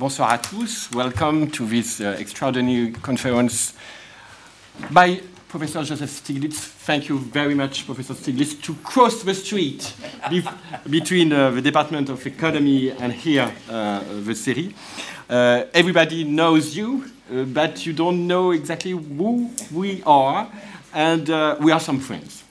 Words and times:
Bonsoir 0.00 0.30
à 0.30 0.38
tous. 0.38 0.88
Welcome 0.94 1.50
to 1.50 1.66
this 1.66 2.00
uh, 2.00 2.16
extraordinary 2.18 2.90
conference 3.02 3.74
by 4.90 5.20
Professor 5.46 5.84
Joseph 5.84 6.08
Stiglitz. 6.08 6.56
Thank 6.86 7.10
you 7.10 7.18
very 7.18 7.54
much, 7.54 7.84
Professor 7.84 8.14
Stiglitz, 8.14 8.54
to 8.62 8.72
cross 8.82 9.22
the 9.22 9.34
street 9.34 9.92
be 10.30 10.42
between 10.88 11.30
uh, 11.34 11.50
the 11.50 11.60
Department 11.60 12.08
of 12.08 12.26
Economy 12.26 12.92
and 12.92 13.12
here, 13.12 13.52
uh, 13.68 14.00
the 14.24 14.34
city. 14.34 14.74
Uh, 15.28 15.64
everybody 15.74 16.24
knows 16.24 16.74
you, 16.74 17.04
uh, 17.30 17.44
but 17.44 17.84
you 17.84 17.92
don't 17.92 18.26
know 18.26 18.52
exactly 18.52 18.92
who 18.92 19.50
we 19.70 20.02
are, 20.06 20.48
and 20.94 21.28
uh, 21.28 21.56
we 21.60 21.72
are 21.72 21.80
some 21.80 22.00
friends. 22.00 22.42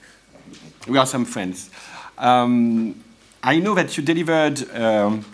We 0.86 0.98
are 0.98 1.06
some 1.06 1.24
friends. 1.24 1.68
Um, 2.16 2.94
I 3.42 3.58
know 3.58 3.74
that 3.74 3.96
you 3.96 4.04
delivered 4.04 4.70
um, 4.72 5.24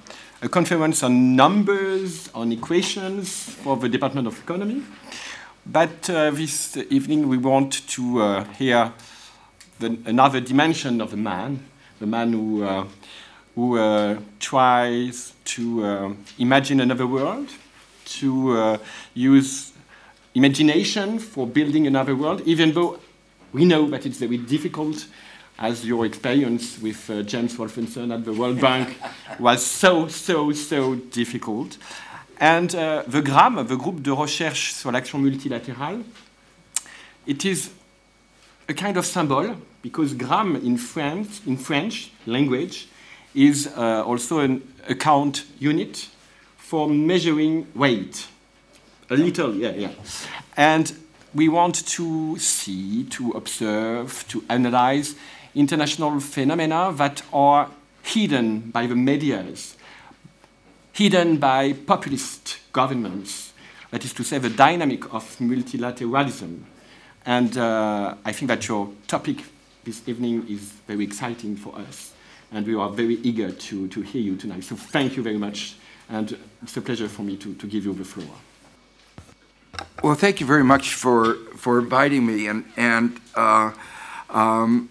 a 0.42 0.48
conference 0.48 1.02
on 1.02 1.34
numbers, 1.34 2.28
on 2.34 2.52
equations 2.52 3.32
for 3.32 3.76
the 3.76 3.88
Department 3.88 4.26
of 4.26 4.38
Economy. 4.38 4.82
But 5.64 6.10
uh, 6.10 6.30
this 6.30 6.76
evening 6.90 7.28
we 7.28 7.38
want 7.38 7.88
to 7.88 8.20
uh, 8.20 8.44
hear 8.44 8.92
the, 9.78 9.96
another 10.04 10.40
dimension 10.40 11.00
of 11.00 11.10
the 11.10 11.16
man, 11.16 11.64
the 12.00 12.06
man 12.06 12.34
who, 12.34 12.64
uh, 12.64 12.86
who 13.54 13.78
uh, 13.78 14.18
tries 14.38 15.32
to 15.44 15.84
uh, 15.84 16.12
imagine 16.38 16.80
another 16.80 17.06
world, 17.06 17.48
to 18.04 18.58
uh, 18.58 18.78
use 19.14 19.72
imagination 20.34 21.18
for 21.18 21.46
building 21.46 21.86
another 21.86 22.14
world, 22.14 22.42
even 22.44 22.74
though 22.74 23.00
we 23.54 23.64
know 23.64 23.88
that 23.88 24.04
it's 24.04 24.18
very 24.18 24.36
difficult 24.36 25.06
as 25.58 25.86
your 25.86 26.04
experience 26.04 26.78
with 26.80 27.08
uh, 27.08 27.22
James 27.22 27.56
Wolfensohn 27.56 28.12
at 28.12 28.24
the 28.24 28.32
World 28.32 28.60
Bank 28.60 28.98
was 29.38 29.64
so, 29.64 30.08
so, 30.08 30.52
so 30.52 30.96
difficult. 30.96 31.78
And 32.38 32.74
uh, 32.74 33.04
the 33.06 33.22
GRAM, 33.22 33.66
the 33.66 33.76
Groupe 33.76 34.02
de 34.02 34.12
Recherche 34.12 34.72
sur 34.72 34.92
l'Action 34.92 35.18
Multilatérale, 35.18 36.04
it 37.26 37.44
is 37.44 37.70
a 38.68 38.74
kind 38.74 38.96
of 38.96 39.06
symbol 39.06 39.56
because 39.80 40.12
GRAM 40.12 40.56
in 40.56 40.76
French, 40.76 41.40
in 41.46 41.56
French 41.56 42.10
language 42.26 42.88
is 43.34 43.68
uh, 43.76 44.04
also 44.04 44.40
an 44.40 44.62
account 44.88 45.44
unit 45.58 46.08
for 46.56 46.88
measuring 46.88 47.66
weight. 47.74 48.26
A 49.08 49.16
little, 49.16 49.54
yeah, 49.54 49.70
yeah. 49.70 49.90
And 50.56 50.92
we 51.32 51.48
want 51.48 51.86
to 51.86 52.38
see, 52.38 53.04
to 53.04 53.30
observe, 53.32 54.26
to 54.28 54.42
analyze 54.48 55.14
international 55.56 56.20
phenomena 56.20 56.92
that 56.92 57.22
are 57.32 57.70
hidden 58.02 58.60
by 58.70 58.86
the 58.86 58.94
medias, 58.94 59.76
hidden 60.92 61.38
by 61.38 61.72
populist 61.72 62.58
governments. 62.72 63.52
That 63.90 64.04
is 64.04 64.12
to 64.14 64.24
say, 64.24 64.38
the 64.38 64.50
dynamic 64.50 65.12
of 65.14 65.24
multilateralism. 65.38 66.60
And 67.24 67.56
uh, 67.56 68.14
I 68.24 68.32
think 68.32 68.48
that 68.48 68.68
your 68.68 68.90
topic 69.06 69.44
this 69.84 70.02
evening 70.06 70.46
is 70.48 70.60
very 70.86 71.04
exciting 71.04 71.56
for 71.56 71.76
us. 71.78 72.12
And 72.52 72.66
we 72.66 72.74
are 72.74 72.90
very 72.90 73.14
eager 73.22 73.50
to, 73.50 73.88
to 73.88 74.00
hear 74.02 74.22
you 74.22 74.36
tonight. 74.36 74.64
So 74.64 74.76
thank 74.76 75.16
you 75.16 75.22
very 75.22 75.38
much. 75.38 75.76
And 76.08 76.36
it's 76.62 76.76
a 76.76 76.80
pleasure 76.80 77.08
for 77.08 77.22
me 77.22 77.36
to, 77.38 77.54
to 77.54 77.66
give 77.66 77.84
you 77.84 77.94
the 77.94 78.04
floor. 78.04 78.28
Well, 80.02 80.14
thank 80.14 80.40
you 80.40 80.46
very 80.46 80.64
much 80.64 80.94
for, 80.94 81.34
for 81.56 81.78
inviting 81.78 82.26
me. 82.26 82.46
And, 82.46 82.64
and 82.76 83.20
uh, 83.34 83.72
um, 84.30 84.88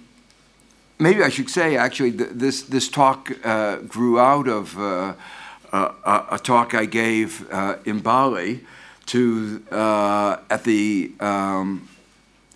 maybe 0.99 1.23
I 1.23 1.29
should 1.29 1.49
say, 1.49 1.77
actually, 1.77 2.11
th 2.11 2.29
this, 2.31 2.63
this 2.63 2.89
talk 2.89 3.31
uh, 3.43 3.77
grew 3.87 4.19
out 4.19 4.47
of 4.47 4.77
uh, 4.77 5.13
a, 5.71 6.25
a, 6.31 6.39
talk 6.39 6.73
I 6.73 6.85
gave 6.85 7.47
uh, 7.51 7.75
in 7.85 7.99
Bali 7.99 8.61
to, 9.07 9.61
uh, 9.71 10.37
at 10.49 10.63
the, 10.63 11.11
um, 11.19 11.87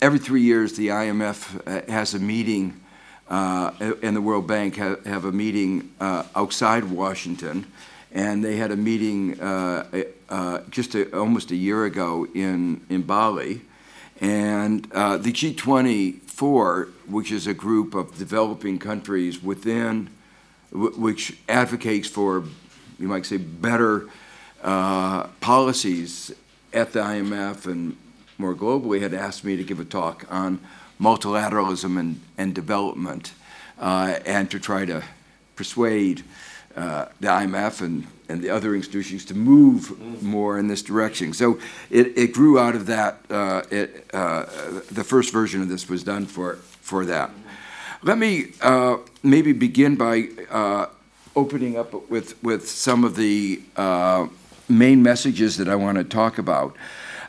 every 0.00 0.18
three 0.18 0.42
years, 0.42 0.72
the 0.72 0.88
IMF 0.88 1.60
uh, 1.66 1.92
has 1.92 2.14
a 2.14 2.18
meeting, 2.18 2.80
and 3.28 4.16
the 4.16 4.22
World 4.22 4.46
Bank 4.46 4.76
ha 4.76 4.96
have 5.04 5.24
a 5.24 5.32
meeting 5.32 5.90
outside 6.34 6.84
Washington. 6.84 7.66
And 8.12 8.44
they 8.44 8.56
had 8.56 8.72
a 8.72 8.76
meeting 8.76 9.36
just 10.70 10.94
a, 10.96 11.02
almost 11.16 11.50
a 11.52 11.56
year 11.56 11.84
ago 11.84 12.26
in, 12.34 12.80
in 12.88 13.02
Bali. 13.02 13.60
And 14.20 14.84
the 14.84 15.32
G24, 15.32 16.90
which 17.08 17.32
is 17.32 17.46
a 17.46 17.54
group 17.54 17.94
of 17.94 18.16
developing 18.18 18.78
countries 18.78 19.42
within, 19.42 20.10
which 20.72 21.36
advocates 21.48 22.08
for, 22.08 22.44
you 22.98 23.08
might 23.08 23.26
say, 23.26 23.38
better 23.38 24.08
uh, 24.62 25.26
policies 25.40 26.32
at 26.72 26.92
the 26.92 27.00
IMF 27.00 27.66
and 27.66 27.96
more 28.38 28.54
globally, 28.54 29.00
had 29.00 29.14
asked 29.14 29.44
me 29.44 29.56
to 29.56 29.64
give 29.64 29.80
a 29.80 29.84
talk 29.84 30.26
on 30.30 30.60
multilateralism 31.00 31.98
and, 31.98 32.20
and 32.36 32.54
development 32.54 33.32
uh, 33.78 34.18
and 34.26 34.50
to 34.50 34.60
try 34.60 34.84
to 34.84 35.02
persuade 35.56 36.22
uh, 36.76 37.06
the 37.20 37.28
IMF 37.28 37.80
and, 37.80 38.06
and 38.28 38.42
the 38.42 38.50
other 38.50 38.74
institutions 38.74 39.24
to 39.26 39.34
move 39.34 40.22
more 40.22 40.58
in 40.58 40.68
this 40.68 40.82
direction. 40.82 41.32
So 41.32 41.58
it, 41.90 42.16
it 42.16 42.32
grew 42.32 42.58
out 42.58 42.74
of 42.74 42.86
that. 42.86 43.18
Uh, 43.28 43.62
it, 43.70 44.06
uh, 44.12 44.44
the 44.90 45.04
first 45.04 45.32
version 45.32 45.62
of 45.62 45.68
this 45.68 45.88
was 45.88 46.04
done 46.04 46.26
for, 46.26 46.56
for 46.80 47.04
that. 47.06 47.30
Let 48.02 48.18
me 48.18 48.52
uh, 48.62 48.98
maybe 49.22 49.52
begin 49.52 49.96
by 49.96 50.28
uh, 50.50 50.86
opening 51.36 51.76
up 51.76 52.08
with, 52.08 52.42
with 52.42 52.68
some 52.68 53.04
of 53.04 53.16
the 53.16 53.60
uh, 53.76 54.28
main 54.68 55.02
messages 55.02 55.56
that 55.58 55.68
I 55.68 55.74
want 55.74 55.98
to 55.98 56.04
talk 56.04 56.38
about. 56.38 56.76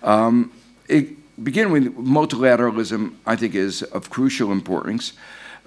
Um, 0.04 0.52
it, 0.88 1.18
begin 1.44 1.72
with 1.72 1.96
multilateralism, 1.98 3.16
I 3.26 3.36
think, 3.36 3.56
is 3.56 3.82
of 3.84 4.10
crucial 4.10 4.52
importance 4.52 5.14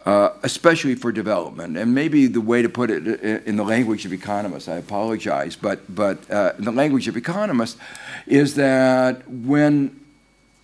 uh, 0.05 0.31
especially 0.43 0.95
for 0.95 1.13
development. 1.13 1.77
And 1.77 1.95
maybe 1.95 2.27
the 2.27 2.41
way 2.41 2.63
to 2.63 2.69
put 2.69 2.91
it 2.91 3.07
in 3.47 3.57
the 3.57 3.65
language 3.65 4.05
of 4.05 4.13
economists, 4.13 4.69
I 4.69 4.77
apologize, 4.77 5.57
but, 5.57 5.95
but 5.95 6.31
uh, 6.31 6.53
in 6.59 6.65
the 6.65 6.73
language 6.73 7.09
of 7.09 7.17
economists 7.17 7.79
is 8.27 8.55
that 8.57 9.29
when 9.29 9.99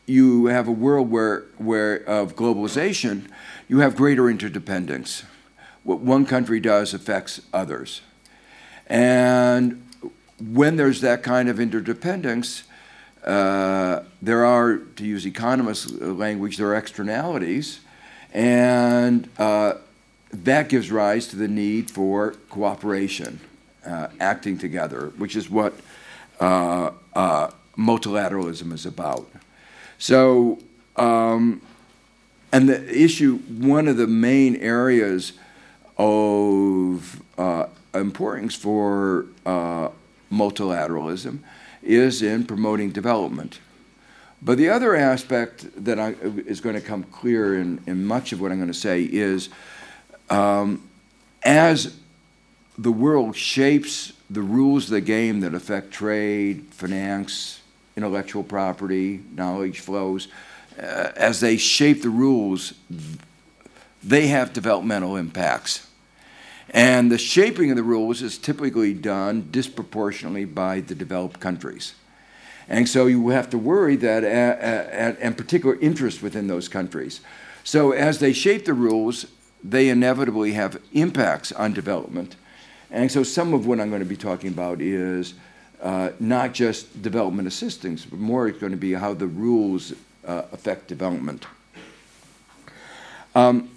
you 0.07 0.47
have 0.47 0.69
a 0.69 0.73
world 0.73 1.11
where, 1.11 1.45
where 1.57 1.97
of 1.97 2.37
globalization, 2.37 3.31
you 3.69 3.79
have 3.79 3.97
greater 3.97 4.29
interdependence. 4.29 5.25
What 5.85 6.01
one 6.01 6.27
country 6.27 6.61
does 6.61 6.93
affects 6.93 7.41
others. 7.53 8.03
And 8.89 9.87
when 10.39 10.77
there's 10.77 11.01
that 11.01 11.23
kind 11.23 11.49
of 11.49 11.61
interdependence, 11.61 12.65
uh, 13.25 14.03
there 14.21 14.45
are, 14.45 14.79
to 14.79 15.05
use 15.05 15.25
economist 15.27 15.93
language, 16.01 16.57
there 16.57 16.69
are 16.69 16.77
externalities 16.77 17.81
and 18.33 19.29
uh, 19.39 19.75
that 20.33 20.69
gives 20.69 20.91
rise 20.91 21.27
to 21.29 21.37
the 21.37 21.49
need 21.49 21.91
for 21.91 22.33
cooperation, 22.49 23.41
uh, 23.85 24.09
acting 24.21 24.59
together, 24.59 25.13
which 25.17 25.37
is 25.37 25.51
what 25.51 25.75
uh, 26.41 26.91
uh 27.15 27.51
multilateralism 27.77 28.73
is 28.73 28.85
about. 28.85 29.31
So, 29.99 30.59
um, 30.97 31.63
and 32.53 32.69
the 32.69 33.03
issue, 33.03 33.39
one 33.39 33.89
of 33.89 33.97
the 33.97 34.07
main 34.07 34.57
areas 34.57 35.33
of 35.97 37.23
uh, 37.39 37.67
importance 37.95 38.55
for 38.55 39.27
uh, 39.47 39.89
multilateralism 40.33 41.39
is 41.83 42.23
in 42.23 42.45
promoting 42.45 42.91
development. 42.91 43.61
But 44.43 44.57
the 44.57 44.71
other 44.71 44.97
aspect 44.97 45.67
that 45.85 45.99
I, 45.99 46.15
is 46.47 46.61
going 46.61 46.75
to 46.75 46.81
come 46.81 47.03
clear 47.05 47.61
in, 47.61 47.81
in 47.87 48.05
much 48.05 48.33
of 48.33 48.41
what 48.41 48.51
I'm 48.51 48.59
going 48.59 48.73
to 48.73 48.79
say 48.79 49.03
is 49.03 49.51
um, 50.31 50.89
as 51.43 51.97
the 52.79 52.93
world 52.93 53.37
shapes 53.37 54.15
the 54.31 54.41
rules 54.41 54.85
of 54.85 54.91
the 54.91 55.01
game 55.01 55.41
that 55.41 55.55
affect 55.55 55.91
trade, 55.91 56.65
finance, 56.71 57.61
intellectual 57.97 58.43
property, 58.43 59.21
knowledge 59.35 59.81
flows, 59.81 60.29
uh, 60.79 61.13
as 61.17 61.41
they 61.41 61.57
shape 61.57 62.01
the 62.01 62.09
rules, 62.09 62.73
they 64.03 64.29
have 64.29 64.53
developmental 64.53 65.17
impacts. 65.17 65.87
And 66.71 67.11
the 67.11 67.19
shaping 67.19 67.71
of 67.71 67.77
the 67.77 67.83
rules 67.83 68.23
is 68.23 68.39
typically 68.39 68.95
done 68.95 69.49
disproportionately 69.51 70.45
by 70.45 70.81
the 70.81 70.95
developed 70.95 71.41
countries. 71.41 71.95
And 72.71 72.89
so 72.89 73.07
you 73.07 73.31
have 73.31 73.51
to 73.51 73.59
worry 73.59 73.97
that, 73.97 74.23
uh, 74.23 74.27
uh, 74.27 75.17
and 75.21 75.37
particular 75.37 75.77
interest 75.81 76.23
within 76.23 76.47
those 76.47 76.69
countries. 76.69 77.21
So 77.65 77.91
as 77.91 78.21
they 78.21 78.33
shape 78.33 78.65
the 78.65 78.75
rules, 78.75 79.27
they 79.63 79.89
inevitably 79.89 80.53
have 80.53 80.81
impacts 80.93 81.51
on 81.51 81.73
development. 81.73 82.37
And 82.91 83.11
so 83.11 83.25
some 83.25 83.53
of 83.55 83.67
what 83.67 83.81
I'm 83.81 83.91
going 83.91 84.03
to 84.03 84.09
be 84.09 84.17
talking 84.17 84.51
about 84.51 84.81
is 84.81 85.35
uh, 85.83 86.11
not 86.21 86.55
just 86.55 87.03
development 87.03 87.49
assistance, 87.49 88.05
but 88.05 88.21
more 88.21 88.47
it's 88.47 88.59
going 88.59 88.73
to 88.73 88.79
be 88.79 88.93
how 88.93 89.15
the 89.15 89.27
rules 89.27 89.93
uh, 90.25 90.43
affect 90.53 90.87
development. 90.87 91.47
Um, 93.35 93.69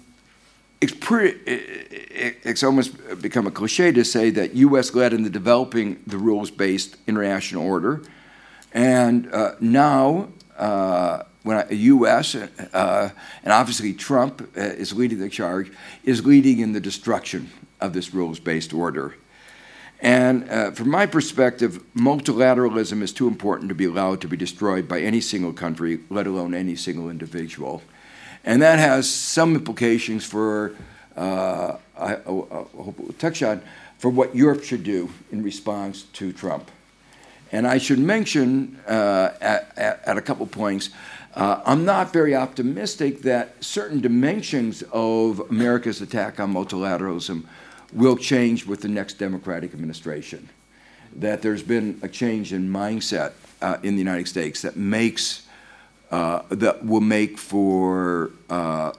it's 0.80 0.94
pretty, 0.94 1.40
it's 1.46 2.62
almost 2.62 2.96
become 3.20 3.46
a 3.46 3.50
cliche 3.50 3.90
to 3.90 4.04
say 4.04 4.30
that 4.30 4.54
U.S. 4.54 4.94
led 4.94 5.12
in 5.12 5.22
the 5.22 5.30
developing 5.30 6.00
the 6.06 6.18
rules-based 6.18 6.96
international 7.06 7.64
order. 7.64 8.02
And 8.74 9.32
uh, 9.32 9.54
now, 9.60 10.28
uh, 10.58 11.22
when 11.44 11.58
I, 11.58 11.70
U.S. 11.70 12.34
Uh, 12.34 13.10
and 13.44 13.52
obviously 13.52 13.94
Trump 13.94 14.42
uh, 14.56 14.60
is 14.60 14.92
leading 14.92 15.20
the 15.20 15.28
charge, 15.28 15.70
is 16.02 16.26
leading 16.26 16.58
in 16.58 16.72
the 16.72 16.80
destruction 16.80 17.50
of 17.80 17.92
this 17.92 18.12
rules-based 18.12 18.74
order. 18.74 19.14
And 20.00 20.50
uh, 20.50 20.70
from 20.72 20.90
my 20.90 21.06
perspective, 21.06 21.82
multilateralism 21.94 23.00
is 23.00 23.12
too 23.12 23.28
important 23.28 23.68
to 23.68 23.74
be 23.74 23.84
allowed 23.84 24.20
to 24.22 24.28
be 24.28 24.36
destroyed 24.36 24.88
by 24.88 25.00
any 25.00 25.20
single 25.20 25.52
country, 25.52 26.00
let 26.10 26.26
alone 26.26 26.52
any 26.52 26.76
single 26.76 27.08
individual. 27.08 27.80
And 28.44 28.60
that 28.60 28.78
has 28.78 29.08
some 29.08 29.54
implications 29.54 30.24
for, 30.24 30.74
uh, 31.16 31.76
I, 31.96 32.16
I, 32.16 32.18
hope 32.24 32.98
we'll 32.98 33.14
touch 33.18 33.42
on, 33.42 33.62
for 33.98 34.10
what 34.10 34.34
Europe 34.34 34.62
should 34.64 34.82
do 34.82 35.10
in 35.30 35.42
response 35.42 36.02
to 36.14 36.32
Trump. 36.32 36.70
And 37.54 37.68
I 37.68 37.78
should 37.78 38.00
mention 38.00 38.80
uh, 38.88 39.30
at, 39.40 39.78
at, 39.78 40.18
a 40.18 40.20
couple 40.20 40.44
points, 40.44 40.90
uh, 41.36 41.62
I'm 41.64 41.84
not 41.84 42.12
very 42.12 42.34
optimistic 42.34 43.22
that 43.22 43.62
certain 43.62 44.00
dimensions 44.00 44.82
of 44.90 45.38
America's 45.50 46.00
attack 46.00 46.40
on 46.40 46.52
multilateralism 46.52 47.44
will 47.92 48.16
change 48.16 48.66
with 48.66 48.80
the 48.80 48.88
next 48.88 49.20
Democratic 49.20 49.72
administration. 49.72 50.48
That 51.14 51.42
there's 51.42 51.62
been 51.62 52.00
a 52.02 52.08
change 52.08 52.52
in 52.52 52.68
mindset 52.68 53.34
uh, 53.62 53.76
in 53.84 53.94
the 53.94 54.00
United 54.00 54.26
States 54.26 54.62
that 54.62 54.74
makes 54.74 55.46
uh, 56.10 56.42
that 56.48 56.84
will 56.84 57.00
make 57.00 57.38
for 57.38 58.32
uh, 58.50 58.92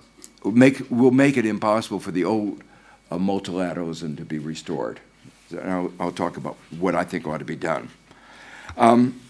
make 0.46 0.90
will 0.90 1.12
make 1.12 1.36
it 1.36 1.46
impossible 1.46 2.00
for 2.00 2.12
the 2.12 2.24
old 2.24 2.63
uh, 3.12 3.18
multilateralism 3.18 4.16
to 4.16 4.24
be 4.24 4.40
restored. 4.40 5.01
So 5.50 5.60
I'll, 5.60 5.92
I'll, 6.00 6.13
talk 6.13 6.38
about 6.38 6.56
what 6.80 6.96
I 6.96 7.04
think 7.04 7.28
ought 7.28 7.40
to 7.40 7.46
be 7.46 7.58
done. 7.58 7.90
Um, 8.77 9.22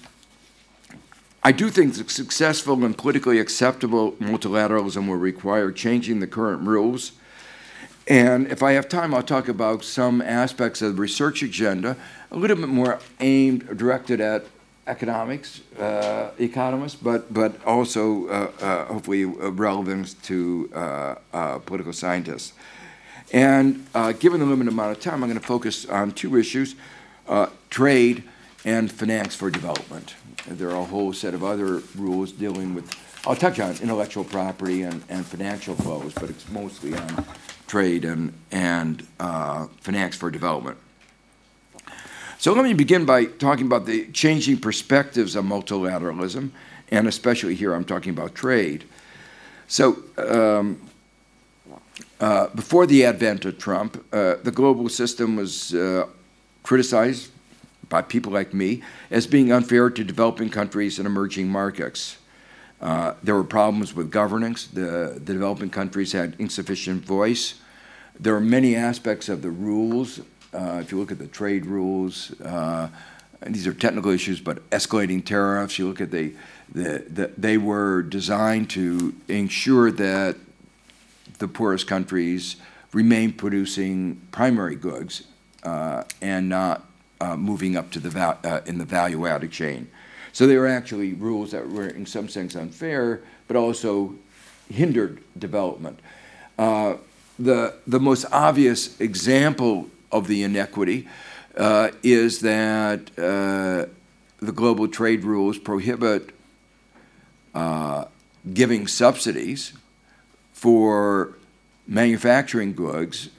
I 1.44 1.52
do 1.52 1.70
think 1.70 1.94
that 1.94 2.10
successful 2.10 2.84
and 2.84 2.98
politically 2.98 3.40
acceptable 3.40 4.14
multilateralism 4.14 5.08
will 5.08 5.18
require 5.18 5.72
changing 5.72 6.20
the 6.20 6.28
current 6.28 6.68
rules. 6.68 7.12
And 8.08 8.48
if 8.48 8.64
I 8.64 8.74
have 8.74 8.90
time, 8.90 9.14
I'll 9.14 9.24
talk 9.24 9.48
about 9.48 9.84
some 9.84 10.22
aspects 10.22 10.82
of 10.82 10.96
the 10.96 11.02
research 11.02 11.44
agenda, 11.44 11.98
a 12.32 12.38
little 12.38 12.58
bit 12.58 12.70
more 12.70 13.00
aimed, 13.20 13.78
directed 13.78 14.22
at 14.22 14.46
economics, 14.88 15.62
uh, 15.80 16.32
economists, 16.40 16.96
but, 16.96 17.32
but 17.34 17.64
also 17.66 18.28
uh, 18.28 18.52
uh, 18.62 18.86
hopefully 18.86 19.26
relevant 19.26 20.22
to 20.24 20.70
uh, 20.74 21.16
uh, 21.34 21.60
political 21.60 21.94
scientists. 21.94 22.54
And 23.34 23.86
uh, 23.94 24.12
given 24.14 24.40
the 24.40 24.46
limited 24.46 24.72
amount 24.72 24.98
of 24.98 25.04
time, 25.04 25.24
I'm 25.24 25.30
going 25.30 25.40
to 25.40 25.46
focus 25.46 25.86
on 25.86 26.12
two 26.12 26.38
issues, 26.38 26.76
trade 27.70 28.24
and 28.66 28.92
finance 28.92 29.36
for 29.36 29.50
development. 29.50 30.16
There 30.48 30.70
are 30.72 30.82
a 30.82 30.84
whole 30.84 31.14
set 31.14 31.34
of 31.34 31.44
other 31.44 31.82
rules 31.96 32.32
dealing 32.32 32.74
with, 32.74 32.92
I'll 33.26 33.36
touch 33.36 33.60
on 33.60 33.78
intellectual 33.78 34.24
property 34.24 34.82
and, 34.82 35.04
and 35.08 35.26
financial 35.26 35.76
flows, 35.76 36.14
but 36.14 36.30
it's 36.30 36.50
mostly 36.50 36.96
on 36.96 37.26
trade 37.68 38.04
and, 38.04 38.34
and 38.52 39.08
finance 39.80 40.16
for 40.16 40.32
development. 40.32 40.78
So 42.38 42.54
let 42.54 42.64
me 42.64 42.74
begin 42.74 43.06
by 43.06 43.26
talking 43.26 43.66
about 43.66 43.86
the 43.86 44.08
changing 44.08 44.58
perspectives 44.58 45.36
of 45.36 45.46
multilateralism, 45.46 46.50
and 46.90 47.08
especially 47.08 47.56
here 47.56 47.74
I'm 47.74 47.86
talking 47.86 48.12
about 48.12 48.36
trade. 48.36 48.84
So 49.68 50.04
um, 50.18 50.82
uh, 52.20 52.48
before 52.50 52.86
the 52.86 53.06
advent 53.06 53.46
of 53.46 53.58
Trump, 53.58 54.04
uh, 54.12 54.36
the 54.44 54.52
global 54.52 54.90
system 54.90 55.36
was 55.36 55.74
uh, 55.74 56.08
criticized 56.62 57.32
by 57.90 58.02
people 58.02 58.32
like 58.32 58.54
me 58.54 58.82
as 59.12 59.28
being 59.28 59.52
unfair 59.52 59.90
to 59.90 60.04
developing 60.04 60.50
countries 60.50 61.00
and 61.00 61.06
emerging 61.06 61.48
markets. 61.48 62.18
Uh, 62.82 63.14
there 63.24 63.36
were 63.36 63.44
problems 63.44 63.96
with 63.96 64.12
governance. 64.12 64.68
The, 64.68 65.14
the 65.24 65.34
developing 65.34 65.70
countries 65.70 66.12
had 66.12 66.36
insufficient 66.40 67.06
voice. 67.06 67.56
There 68.20 68.36
are 68.36 68.42
many 68.42 68.76
aspects 68.76 69.30
of 69.30 69.42
the 69.42 69.50
rules 69.50 70.20
uh, 70.56 70.80
if 70.82 70.92
you 70.92 70.98
look 70.98 71.12
at 71.12 71.20
the 71.20 71.28
trade 71.28 71.66
rules, 71.66 72.40
uh, 72.42 72.88
these 73.46 73.68
are 73.68 73.74
technical 73.74 74.12
issues, 74.12 74.40
but 74.40 74.68
escalating 74.70 75.24
tariffs, 75.24 75.78
you 75.78 75.88
look 75.88 76.00
at 76.00 76.12
the, 76.12 76.34
the, 76.74 77.06
the, 77.10 77.32
they 77.38 77.58
were 77.58 78.02
designed 78.04 78.70
to 78.72 79.14
ensure 79.28 79.92
that 79.92 80.38
the 81.40 81.48
poorest 81.48 81.88
countries 81.88 82.56
remain 82.94 83.34
producing 83.34 84.22
primary 84.32 84.76
goods 84.76 85.24
uh, 85.64 86.04
and 86.22 86.48
not 86.48 86.85
uh, 87.22 87.36
moving 87.36 87.76
up 87.78 87.92
to 87.92 88.00
the 88.00 88.10
val- 88.10 88.40
uh, 88.44 88.62
in 88.66 88.78
the 88.78 88.86
value-added 88.86 89.52
chain. 89.52 89.88
So 90.32 90.48
they 90.48 90.58
were 90.58 90.68
actually 90.68 91.14
rules 91.14 91.52
that 91.52 91.70
were 91.70 91.88
in 91.88 92.06
some 92.06 92.28
sense 92.28 92.56
unfair, 92.56 93.22
but 93.48 93.56
also 93.56 94.16
hindered 94.70 95.22
development. 95.38 96.00
Uh, 96.58 96.96
the, 97.38 97.74
the 97.88 98.00
most 98.00 98.26
obvious 98.32 99.00
example 99.00 99.90
of 100.12 100.28
the 100.28 100.44
inequity 100.44 101.08
uh, 101.58 101.92
is 102.04 102.42
that 102.42 103.12
uh, 103.18 103.86
the 104.40 104.52
global 104.52 104.88
trade 104.88 105.24
rules 105.24 105.58
prohibit 105.58 106.32
uh, 107.54 108.06
giving 108.54 108.88
subsidies 108.88 109.74
for 110.54 111.38
manufacturing 111.88 112.74
goods 112.74 113.30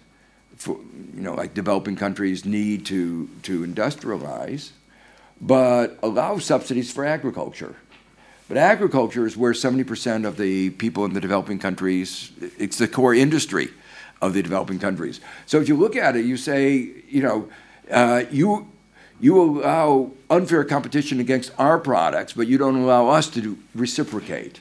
for, 0.67 0.79
you 1.15 1.23
know, 1.23 1.35
like 1.35 1.55
developing 1.55 1.97
countries 1.97 2.45
need 2.45 2.85
to, 2.87 3.29
to 3.45 3.65
industrialize, 3.65 4.73
but 5.41 5.99
allow 6.03 6.39
subsidies 6.39 6.93
for 6.93 7.05
agriculture. 7.05 7.77
But 8.49 8.57
agriculture 8.57 9.27
is 9.27 9.37
where 9.37 9.53
70% 9.53 10.27
of 10.27 10.37
the 10.37 10.71
people 10.71 11.05
in 11.05 11.15
the 11.15 11.21
developing 11.21 11.59
countries, 11.59 12.33
it's 12.59 12.79
the 12.79 12.89
core 12.89 13.15
industry 13.15 13.69
of 14.21 14.35
the 14.35 14.43
developing 14.43 14.79
countries. 14.79 15.21
So 15.47 15.61
if 15.61 15.69
you 15.69 15.77
look 15.77 15.97
at 15.97 16.17
it, 16.17 16.25
you 16.25 16.37
say, 16.37 16.91
you 17.09 17.23
know, 17.23 17.49
uh, 17.91 18.25
you 18.31 18.69
you 19.19 19.41
allow 19.41 20.11
unfair 20.29 20.63
competition 20.65 21.21
against 21.21 21.51
our 21.59 21.79
products, 21.79 22.35
but 22.35 22.47
you 22.49 22.59
don't 22.59 22.77
allow 22.77 23.09
us 23.09 23.31
to 23.31 23.41
do, 23.41 23.59
reciprocate. 23.75 24.61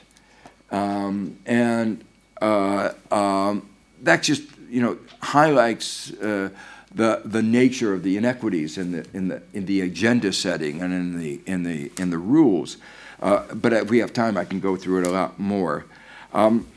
Um, 0.71 1.37
and 1.45 2.05
uh, 2.41 2.91
um, 3.11 3.67
that 4.03 4.23
just 4.23 4.43
you 4.75 4.81
know 4.81 4.97
highlights 5.21 6.11
uh, 6.19 6.49
the 6.93 7.21
the 7.23 7.41
nature 7.41 7.93
of 7.93 8.03
the 8.03 8.17
inequities 8.17 8.77
in 8.77 8.91
the 8.91 9.05
in 9.13 9.29
the 9.29 9.41
in 9.53 9.65
the 9.65 9.79
agenda 9.79 10.33
setting 10.33 10.81
and 10.81 10.93
in 10.93 11.17
the 11.17 11.39
in 11.45 11.63
the 11.63 11.91
in 11.97 12.09
the 12.09 12.17
rules. 12.17 12.77
Uh, 13.21 13.43
but 13.53 13.71
if 13.71 13.89
we 13.89 13.99
have 13.99 14.11
time, 14.11 14.37
I 14.37 14.43
can 14.43 14.59
go 14.59 14.75
through 14.75 14.99
it 14.99 15.07
a 15.07 15.11
lot 15.11 15.39
more. 15.39 15.85
Um, 16.33 16.67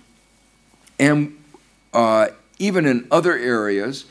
and 1.01 1.37
uh, 1.93 2.29
even 2.61 2.87
in 2.87 3.09
other 3.11 3.37
areas, 3.37 4.05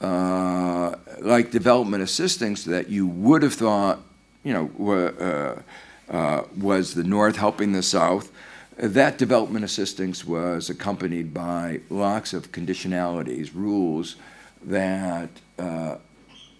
uh, 0.00 0.96
like 1.20 1.52
development 1.52 2.02
assistance, 2.02 2.64
that 2.64 2.88
you 2.88 3.06
would 3.06 3.44
have 3.44 3.54
thought, 3.54 4.00
you 4.42 4.52
know, 4.52 5.62
uh, 6.10 6.12
uh, 6.12 6.42
was 6.56 6.94
the 6.94 7.04
North 7.04 7.36
helping 7.36 7.72
the 7.72 7.82
South, 7.82 8.32
that 8.78 9.18
development 9.18 9.64
assistance 9.64 10.24
was 10.24 10.70
accompanied 10.70 11.34
by 11.34 11.80
lots 11.90 12.32
of 12.32 12.52
conditionalities, 12.52 13.50
rules 13.52 14.16
that 14.62 15.28
uh, 15.58 15.96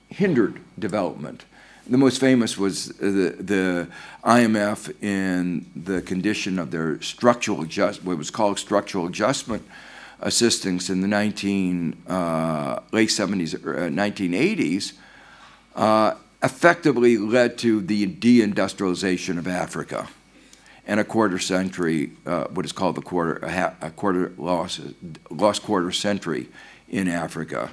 hindered 0.08 0.60
development. 0.78 1.44
The 1.86 1.96
most 1.96 2.20
famous 2.20 2.58
was 2.58 2.88
the, 2.98 3.36
the 3.38 3.88
IMF 4.24 5.02
in 5.02 5.66
the 5.74 6.02
condition 6.02 6.58
of 6.58 6.70
their 6.70 7.00
structural 7.00 7.62
adjust, 7.62 8.04
what 8.04 8.18
was 8.18 8.30
called 8.30 8.58
structural 8.58 9.06
adjustment 9.06 9.66
assistance 10.20 10.90
in 10.90 11.00
the 11.00 11.06
19, 11.06 12.02
uh, 12.08 12.80
late 12.90 13.08
70s, 13.08 13.54
uh, 13.54 13.88
1980s 13.88 14.94
uh, 15.76 16.14
effectively 16.42 17.16
led 17.16 17.56
to 17.58 17.80
the 17.80 18.06
deindustrialization 18.06 19.38
of 19.38 19.46
Africa 19.46 20.08
and 20.88 20.98
a 20.98 21.04
quarter 21.04 21.38
century, 21.38 22.10
uh, 22.26 22.44
what 22.44 22.64
is 22.64 22.72
called 22.72 22.96
the 22.96 23.02
quarter, 23.02 23.36
a, 23.44 23.76
a, 23.82 23.90
quarter 23.90 24.32
lost, 24.38 24.80
lost 25.30 25.62
quarter 25.62 25.92
century 25.92 26.48
in 26.88 27.06
Africa. 27.08 27.70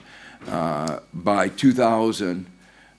Uh, 0.48 1.00
by 1.14 1.48
2000, 1.48 2.46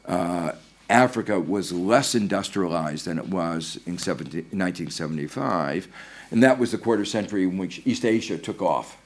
uh, 0.06 0.52
Africa 0.88 1.38
was 1.38 1.70
less 1.70 2.14
industrialized 2.14 3.04
than 3.04 3.18
it 3.18 3.28
was 3.28 3.78
in 3.86 3.98
17, 3.98 4.40
1975, 4.44 5.86
and 6.30 6.42
that 6.42 6.58
was 6.58 6.72
the 6.72 6.78
quarter 6.78 7.04
century 7.04 7.44
in 7.44 7.58
which 7.58 7.82
East 7.84 8.04
Asia 8.04 8.38
took 8.38 8.62
off. 8.62 8.96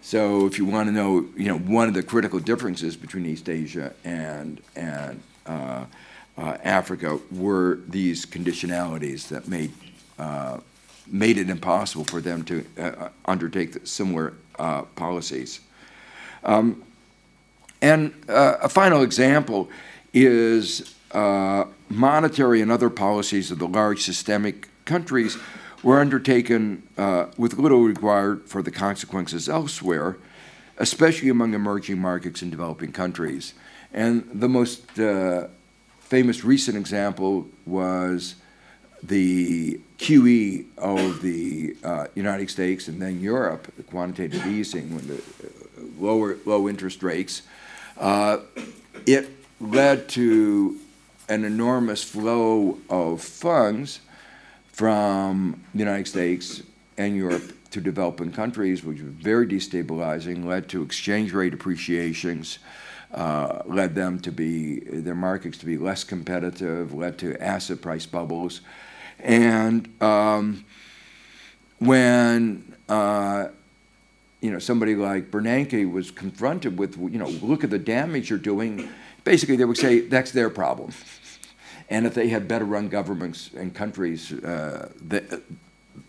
So 0.00 0.46
if 0.46 0.56
you 0.56 0.64
want 0.64 0.88
to 0.88 0.92
know, 0.92 1.26
you 1.36 1.48
know, 1.48 1.58
one 1.58 1.88
of 1.88 1.94
the 1.94 2.02
critical 2.02 2.38
differences 2.38 2.96
between 2.96 3.26
East 3.26 3.48
Asia 3.48 3.92
and 4.04 4.62
and 4.76 5.20
uh, 5.46 5.84
uh, 6.38 6.56
Africa 6.62 7.18
were 7.32 7.80
these 7.88 8.24
conditionalities 8.24 9.28
that 9.28 9.48
made 9.48 9.72
uh, 10.18 10.58
made 11.06 11.38
it 11.38 11.48
impossible 11.50 12.04
for 12.04 12.20
them 12.20 12.42
to 12.44 12.64
uh, 12.78 13.08
undertake 13.24 13.86
similar 13.86 14.34
uh, 14.58 14.82
policies. 14.82 15.60
Um, 16.44 16.82
and 17.82 18.14
uh, 18.28 18.56
a 18.62 18.68
final 18.68 19.02
example 19.02 19.68
is 20.12 20.94
uh, 21.12 21.64
monetary 21.88 22.60
and 22.60 22.72
other 22.72 22.90
policies 22.90 23.50
of 23.50 23.58
the 23.58 23.68
large 23.68 24.02
systemic 24.02 24.68
countries 24.84 25.36
were 25.82 26.00
undertaken 26.00 26.82
uh, 26.96 27.26
with 27.36 27.58
little 27.58 27.82
regard 27.82 28.48
for 28.48 28.62
the 28.62 28.70
consequences 28.70 29.48
elsewhere, 29.48 30.16
especially 30.78 31.28
among 31.28 31.54
emerging 31.54 31.98
markets 31.98 32.42
and 32.42 32.50
developing 32.50 32.92
countries. 32.92 33.54
And 33.92 34.28
the 34.32 34.48
most 34.48 34.98
uh, 34.98 35.48
famous 36.00 36.44
recent 36.44 36.76
example 36.76 37.46
was 37.66 38.36
the 39.08 39.80
QE 39.98 40.66
of 40.76 41.22
the 41.22 41.76
uh, 41.84 42.06
United 42.14 42.50
States 42.50 42.88
and 42.88 43.00
then 43.00 43.20
Europe, 43.20 43.72
the 43.76 43.82
quantitative 43.82 44.46
easing, 44.46 44.94
when 44.94 45.06
the 45.06 45.16
uh, 45.16 45.82
lower 45.98 46.36
low 46.44 46.68
interest 46.68 47.02
rates, 47.02 47.42
uh, 47.98 48.38
it 49.06 49.30
led 49.60 50.08
to 50.10 50.78
an 51.28 51.44
enormous 51.44 52.04
flow 52.04 52.78
of 52.88 53.22
funds 53.22 54.00
from 54.72 55.60
the 55.72 55.78
United 55.78 56.06
States 56.06 56.62
and 56.98 57.16
Europe 57.16 57.52
to 57.70 57.80
developing 57.80 58.32
countries, 58.32 58.84
which 58.84 59.00
was 59.00 59.12
very 59.12 59.46
destabilizing, 59.46 60.44
led 60.44 60.68
to 60.68 60.82
exchange 60.82 61.32
rate 61.32 61.54
appreciations, 61.54 62.58
uh, 63.12 63.62
led 63.66 63.94
them 63.94 64.18
to 64.20 64.30
be, 64.30 64.80
their 64.80 65.14
markets 65.14 65.58
to 65.58 65.66
be 65.66 65.78
less 65.78 66.04
competitive, 66.04 66.92
led 66.92 67.18
to 67.18 67.40
asset 67.42 67.80
price 67.80 68.06
bubbles. 68.06 68.60
And 69.20 69.88
um, 70.02 70.64
when 71.78 72.74
uh, 72.88 73.48
you 74.40 74.50
know 74.50 74.58
somebody 74.58 74.94
like 74.94 75.30
Bernanke 75.30 75.90
was 75.90 76.10
confronted 76.10 76.78
with, 76.78 76.96
you 76.96 77.18
know, 77.18 77.28
look 77.28 77.64
at 77.64 77.70
the 77.70 77.78
damage 77.78 78.30
you're 78.30 78.38
doing, 78.38 78.88
basically 79.24 79.56
they 79.56 79.64
would 79.64 79.78
say 79.78 80.00
that's 80.00 80.32
their 80.32 80.50
problem. 80.50 80.92
And 81.88 82.06
if 82.06 82.14
they 82.14 82.28
had 82.28 82.48
better 82.48 82.64
run 82.64 82.88
governments 82.88 83.50
and 83.56 83.72
countries, 83.72 84.32
uh, 84.32 84.90
that, 85.08 85.42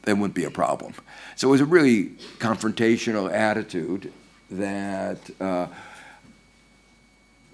it 0.08 0.14
wouldn't 0.14 0.34
be 0.34 0.46
a 0.46 0.52
problem. 0.52 0.94
So 1.36 1.50
it 1.50 1.52
was 1.52 1.62
a 1.62 1.66
really 1.66 2.06
confrontational 2.40 3.32
attitude 3.32 4.12
that 4.50 5.20
uh, 5.40 5.68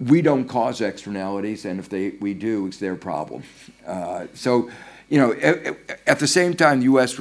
we 0.00 0.22
don't 0.22 0.46
cause 0.46 0.80
externalities, 0.80 1.64
and 1.64 1.78
if 1.78 1.88
they, 1.88 2.10
we 2.20 2.34
do, 2.34 2.66
it's 2.66 2.78
their 2.78 2.96
problem. 2.96 3.42
Uh, 3.86 4.26
so, 4.34 4.70
you 5.08 5.18
know, 5.18 5.32
at, 6.06 6.18
the 6.18 6.26
same 6.26 6.54
time, 6.54 6.78
the 6.78 6.84
U.S. 6.84 7.20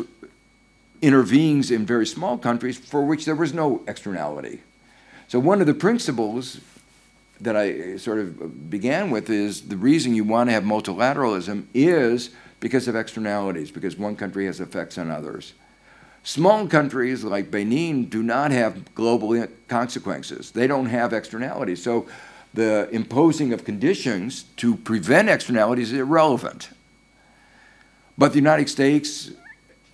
intervenes 1.02 1.72
in 1.72 1.86
very 1.86 2.06
small 2.06 2.38
countries 2.38 2.78
for 2.78 3.06
which 3.06 3.26
there 3.26 3.36
was 3.36 3.54
no 3.54 3.84
externality. 3.88 4.62
So 5.28 5.40
one 5.40 5.62
of 5.62 5.68
the 5.68 5.74
principles 5.74 6.60
that 7.42 7.56
I 7.56 7.98
sort 7.98 8.20
of 8.20 8.70
began 8.70 9.12
with 9.12 9.30
is 9.30 9.64
the 9.68 9.78
reason 9.78 10.16
you 10.16 10.24
want 10.24 10.50
to 10.50 10.54
have 10.54 10.64
multilateralism 10.64 11.66
is 11.74 12.30
because 12.60 12.88
of 12.88 12.96
externalities, 12.96 13.72
because 13.72 13.98
one 13.98 14.16
country 14.16 14.46
has 14.46 14.62
effects 14.62 14.98
on 14.98 15.12
others. 15.12 15.54
Small 16.24 16.68
countries 16.68 17.26
like 17.26 17.52
Benin 17.52 18.06
do 18.06 18.24
not 18.24 18.52
have 18.52 18.96
global 18.96 19.46
consequences. 19.68 20.52
They 20.52 20.68
don't 20.68 20.86
have 20.86 21.12
externalities. 21.12 21.84
So 21.84 22.08
the 22.54 22.88
imposing 22.92 23.52
of 23.52 23.66
conditions 23.66 24.44
to 24.58 24.78
prevent 24.78 25.28
externalities 25.28 25.92
is 25.92 26.00
irrelevant. 26.00 26.70
But 28.18 28.30
the 28.30 28.38
United 28.38 28.70
States, 28.70 29.32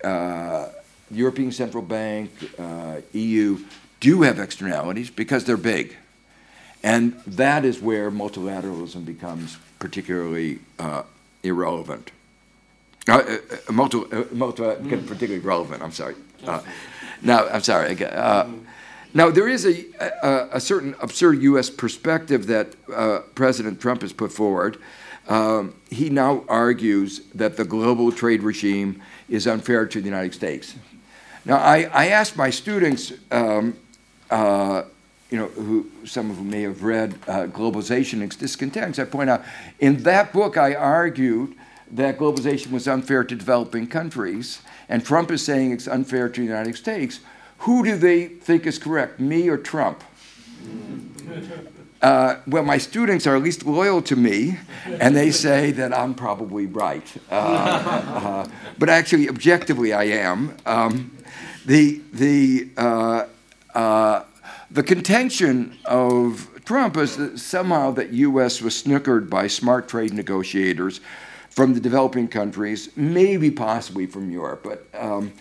uh, 0.04 0.68
European 1.10 1.52
Central 1.52 1.82
Bank, 1.82 2.30
uh, 2.58 3.00
EU 3.12 3.58
do 4.00 4.22
have 4.22 4.38
externalities 4.38 5.10
because 5.10 5.44
they're 5.44 5.56
big. 5.56 5.96
And 6.82 7.20
that 7.26 7.64
is 7.64 7.80
where 7.80 8.10
multilateralism 8.10 9.04
becomes 9.04 9.58
particularly 9.78 10.60
uh, 10.78 11.02
irrelevant. 11.42 12.10
Uh, 13.08 13.12
uh, 13.12 13.38
uh 13.68 13.72
multi, 13.72 13.98
multi, 14.32 14.62
mm. 14.62 15.06
particularly 15.06 15.40
relevant, 15.40 15.82
I'm 15.82 15.92
sorry. 15.92 16.14
Uh, 16.46 16.60
now, 17.22 17.46
I'm 17.48 17.62
sorry. 17.62 18.02
Uh, 18.04 18.46
now, 19.12 19.30
there 19.30 19.48
is 19.48 19.66
a, 19.66 19.84
a, 20.22 20.48
a, 20.52 20.60
certain 20.60 20.94
absurd 21.02 21.42
U.S. 21.42 21.68
perspective 21.68 22.46
that 22.46 22.76
President 23.34 23.80
Trump 23.80 24.02
has 24.02 24.12
put 24.12 24.32
forward. 24.32 24.78
Um, 25.30 25.74
he 25.88 26.10
now 26.10 26.44
argues 26.48 27.20
that 27.34 27.56
the 27.56 27.64
global 27.64 28.12
trade 28.12 28.42
regime 28.42 29.00
is 29.28 29.46
unfair 29.46 29.86
to 29.86 30.00
the 30.00 30.04
United 30.04 30.34
States. 30.34 30.74
Now, 31.46 31.56
I, 31.56 31.88
I 31.92 32.08
asked 32.08 32.36
my 32.36 32.50
students 32.50 33.12
um, 33.30 33.76
you 35.30 35.38
know, 35.38 35.46
who 35.46 35.90
some 36.04 36.30
of 36.30 36.36
whom 36.36 36.50
may 36.50 36.62
have 36.62 36.82
read 36.82 37.14
uh, 37.26 37.46
Globalization 37.46 38.20
and 38.22 38.36
Discontents, 38.36 38.98
I 38.98 39.04
point 39.04 39.30
out 39.30 39.44
in 39.78 40.02
that 40.02 40.32
book 40.32 40.56
I 40.56 40.74
argued 40.74 41.54
that 41.92 42.18
globalization 42.18 42.72
was 42.72 42.86
unfair 42.88 43.24
to 43.24 43.34
developing 43.34 43.86
countries, 43.86 44.62
and 44.88 45.04
Trump 45.04 45.30
is 45.30 45.44
saying 45.44 45.72
it's 45.72 45.88
unfair 45.88 46.28
to 46.28 46.40
the 46.40 46.46
United 46.46 46.76
States. 46.76 47.20
Who 47.58 47.84
do 47.84 47.96
they 47.96 48.26
think 48.26 48.66
is 48.66 48.78
correct, 48.78 49.20
me 49.20 49.48
or 49.48 49.56
Trump? 49.56 50.02
Uh, 52.02 52.36
well, 52.46 52.62
my 52.62 52.78
students 52.78 53.26
are 53.26 53.36
at 53.36 53.42
least 53.42 53.66
loyal 53.66 54.00
to 54.00 54.16
me, 54.16 54.56
and 54.86 55.14
they 55.14 55.30
say 55.30 55.70
that 55.72 55.96
I'm 55.96 56.14
probably 56.14 56.66
right. 56.66 57.06
Uh, 57.30 57.34
uh 58.46 58.48
but 58.78 58.88
actually, 58.88 59.28
objectively, 59.28 59.92
I 59.92 60.04
am. 60.04 60.56
Um, 60.64 61.10
the 61.66 62.00
the 62.12 62.68
uh, 62.78 63.26
uh, 63.74 64.24
the 64.70 64.82
contention 64.82 65.76
of 65.84 66.48
Trump 66.64 66.96
is 66.96 67.16
that 67.16 67.38
somehow 67.38 67.90
that 67.92 68.10
U.S. 68.12 68.62
was 68.62 68.82
snookered 68.82 69.28
by 69.28 69.46
smart 69.46 69.88
trade 69.88 70.14
negotiators 70.14 71.00
from 71.50 71.74
the 71.74 71.80
developing 71.80 72.28
countries, 72.28 72.88
maybe 72.96 73.50
possibly 73.50 74.06
from 74.06 74.30
Europe. 74.30 74.62
But 74.62 74.86
um, 74.98 75.32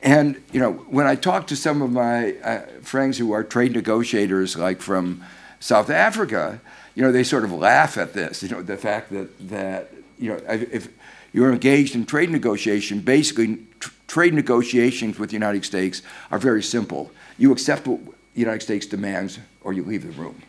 and 0.00 0.40
you 0.52 0.60
know, 0.60 0.72
when 0.72 1.06
I 1.08 1.16
talk 1.16 1.48
to 1.48 1.56
some 1.56 1.82
of 1.82 1.90
my 1.90 2.34
uh, 2.34 2.66
friends 2.82 3.18
who 3.18 3.32
are 3.32 3.42
trade 3.42 3.72
negotiators, 3.72 4.56
like 4.56 4.80
from 4.80 5.24
South 5.60 5.90
Africa, 5.90 6.60
you 6.94 7.02
know, 7.02 7.12
they 7.12 7.24
sort 7.24 7.44
of 7.44 7.52
laugh 7.52 7.96
at 7.98 8.12
this. 8.12 8.42
You 8.42 8.50
know, 8.50 8.62
the 8.62 8.76
fact 8.76 9.10
that 9.10 9.48
that 9.48 9.90
you 10.18 10.30
know, 10.30 10.40
if 10.48 10.88
you're 11.32 11.52
engaged 11.52 11.94
in 11.94 12.06
trade 12.06 12.30
negotiation, 12.30 13.00
basically 13.00 13.58
tr- 13.80 13.90
trade 14.06 14.34
negotiations 14.34 15.18
with 15.18 15.30
the 15.30 15.34
United 15.34 15.64
States 15.64 16.02
are 16.30 16.38
very 16.38 16.62
simple. 16.62 17.10
You 17.38 17.52
accept 17.52 17.86
what 17.86 18.00
the 18.04 18.40
United 18.40 18.62
States 18.62 18.86
demands 18.86 19.38
or 19.62 19.72
you 19.72 19.82
leave 19.82 20.02
the 20.02 20.22
room. 20.22 20.40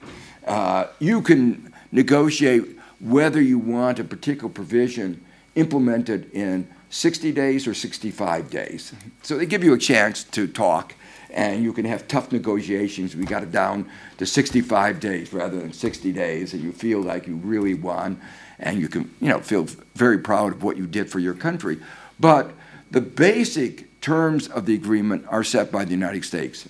Uh, 0.46 0.88
you 1.00 1.22
can 1.22 1.74
negotiate 1.92 2.78
whether 3.00 3.42
you 3.42 3.58
want 3.58 4.00
a 4.00 4.04
particular 4.04 4.50
provision 4.50 5.24
implemented 5.56 6.30
in 6.32 6.68
60 6.90 7.32
days 7.32 7.68
or 7.68 7.74
65 7.74 8.50
days. 8.50 8.94
So 9.24 9.38
they 9.38 9.46
give 9.46 9.64
you 9.64 9.74
a 9.74 9.78
chance 9.78 10.24
to 10.26 10.48
talk 10.48 10.94
and 11.36 11.62
you 11.62 11.74
can 11.74 11.84
have 11.86 12.08
tough 12.08 12.32
negotiations. 12.32 13.16
We 13.16 13.26
got 13.26 13.44
it 13.44 13.52
down 13.52 13.90
to 14.18 14.26
65 14.26 15.02
days 15.02 15.34
rather 15.34 15.60
than 15.60 15.74
60 15.74 16.12
days, 16.14 16.54
and 16.54 16.64
you 16.64 16.72
feel 16.72 17.02
like 17.02 17.28
you 17.28 17.36
really 17.36 17.74
won, 17.74 18.20
and 18.58 18.80
you 18.80 18.88
can, 18.88 19.14
you 19.20 19.28
know, 19.28 19.40
feel 19.40 19.68
very 19.96 20.18
proud 20.18 20.54
of 20.54 20.64
what 20.64 20.78
you 20.78 20.88
did 20.88 21.12
for 21.12 21.20
your 21.20 21.34
country. 21.34 21.78
But 22.20 22.52
the 22.90 23.02
basic 23.02 24.00
terms 24.00 24.48
of 24.48 24.66
the 24.66 24.74
agreement 24.74 25.26
are 25.28 25.44
set 25.44 25.72
by 25.72 25.84
the 25.84 25.92
United 25.92 26.24
States 26.24 26.70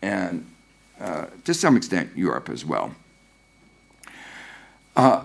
and 0.00 0.46
uh, 0.98 1.26
to 1.44 1.52
some 1.52 1.76
extent 1.76 2.10
Europe 2.16 2.48
as 2.48 2.64
well. 2.64 2.94
Uh, 4.96 5.22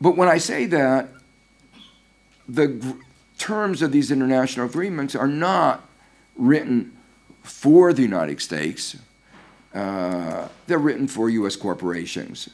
but 0.00 0.16
when 0.16 0.28
I 0.28 0.38
say 0.38 0.66
that, 0.66 1.08
the 2.46 2.96
terms 3.38 3.80
of 3.80 3.90
these 3.90 4.10
international 4.10 4.66
agreements 4.66 5.14
are 5.14 5.28
not 5.28 5.82
written 6.36 6.97
for 7.48 7.92
the 7.92 8.02
United 8.02 8.40
States, 8.40 8.96
uh, 9.74 10.48
they're 10.66 10.78
written 10.78 11.08
for 11.08 11.30
U.S. 11.30 11.56
corporations. 11.56 12.48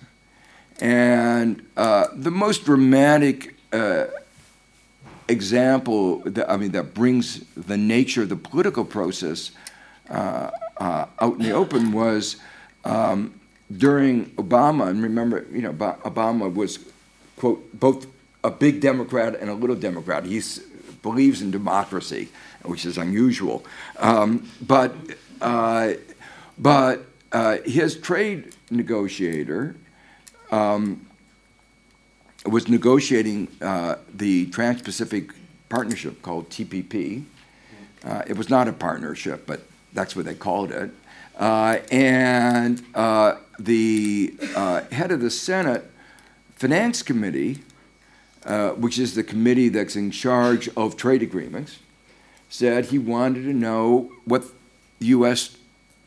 And 0.80 1.64
uh, 1.76 2.08
the 2.14 2.30
most 2.30 2.64
dramatic 2.64 3.56
uh, 3.72 4.06
example 5.28 6.18
that, 6.20 6.50
I 6.50 6.56
mean, 6.56 6.72
that 6.72 6.94
brings 6.94 7.40
the 7.54 7.76
nature 7.76 8.22
of 8.22 8.28
the 8.28 8.36
political 8.36 8.84
process 8.84 9.50
uh, 10.10 10.50
uh, 10.78 11.06
out 11.20 11.36
in 11.36 11.42
the 11.42 11.52
open 11.52 11.92
was 11.92 12.36
um, 12.84 13.38
during 13.76 14.26
Obama, 14.36 14.88
and 14.88 15.02
remember, 15.02 15.46
you 15.50 15.62
know, 15.62 15.72
Obama 15.72 16.52
was, 16.52 16.78
quote, 17.36 17.78
both 17.78 18.06
a 18.42 18.50
big 18.50 18.80
Democrat 18.80 19.36
and 19.40 19.48
a 19.48 19.54
little 19.54 19.76
Democrat. 19.76 20.24
He 20.24 20.40
believes 21.04 21.42
in 21.42 21.52
democracy, 21.52 22.28
which 22.62 22.84
is 22.87 22.99
unusual. 22.99 23.64
Um, 23.99 24.50
but 24.61 24.96
uh, 25.40 25.92
but 26.58 27.04
uh, 27.30 27.58
his 27.64 27.96
trade 28.00 28.54
negotiator 28.70 29.76
um, 30.50 31.06
was 32.46 32.68
negotiating 32.68 33.49
uh, 33.61 33.96
the 34.12 34.46
Trans 34.46 34.82
Pacific 34.82 35.30
Partnership 35.68 36.23
called 36.23 36.49
TPP. 36.50 37.25
Uh, 38.04 38.23
it 38.26 38.37
was 38.37 38.49
not 38.49 38.68
a 38.68 38.73
partnership, 38.73 39.46
but 39.46 39.61
that's 39.92 40.14
what 40.16 40.25
they 40.25 40.34
called 40.34 40.70
it. 40.70 40.90
Uh, 41.37 41.78
and 41.90 42.82
uh, 42.94 43.37
the 43.58 44.34
head 44.92 45.11
of 45.11 45.20
the 45.20 45.30
Senate 45.30 45.84
Finance 46.54 47.02
Committee, 47.02 47.62
uh, 48.44 48.70
which 48.70 48.98
is 48.98 49.14
the 49.14 49.22
committee 49.22 49.68
that's 49.68 49.96
in 49.96 50.10
charge 50.10 50.68
of 50.76 50.96
trade 50.96 51.22
agreements, 51.22 51.78
said 52.48 52.86
he 52.86 52.98
wanted 52.98 53.42
to 53.42 53.52
know 53.52 54.12
what 54.24 54.44
U.S. 55.00 55.56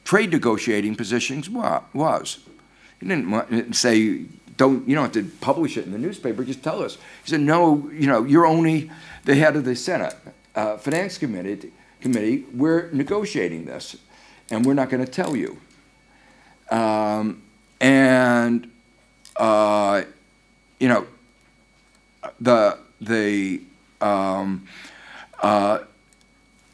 trade 0.03 0.31
negotiating 0.31 0.95
positions 0.95 1.49
wa- 1.49 1.81
was. 1.93 2.39
He 2.99 3.07
didn't 3.07 3.29
want, 3.29 3.75
say, 3.75 4.25
don't, 4.55 4.87
you 4.87 4.95
don't 4.95 5.13
have 5.13 5.25
to 5.25 5.31
publish 5.39 5.77
it 5.77 5.85
in 5.85 5.91
the 5.91 5.97
newspaper, 5.97 6.43
just 6.43 6.63
tell 6.63 6.81
us. 6.81 6.95
He 7.23 7.29
said, 7.29 7.41
no, 7.41 7.89
you 7.91 8.07
know, 8.07 8.23
you're 8.23 8.45
only 8.45 8.89
the 9.25 9.35
head 9.35 9.55
of 9.55 9.65
the 9.65 9.75
Senate 9.75 10.15
uh, 10.55 10.77
Finance 10.77 11.17
Committee, 11.17 11.71
committee, 12.01 12.43
we're 12.53 12.89
negotiating 12.91 13.65
this, 13.65 13.95
and 14.49 14.65
we're 14.65 14.73
not 14.73 14.89
going 14.89 15.05
to 15.05 15.11
tell 15.11 15.35
you. 15.35 15.57
Um, 16.71 17.43
and, 17.79 18.69
uh, 19.35 20.01
you 20.79 20.87
know, 20.87 21.05
the, 22.39 22.77
the, 23.01 23.61
um, 24.01 24.67
uh, 25.41 25.79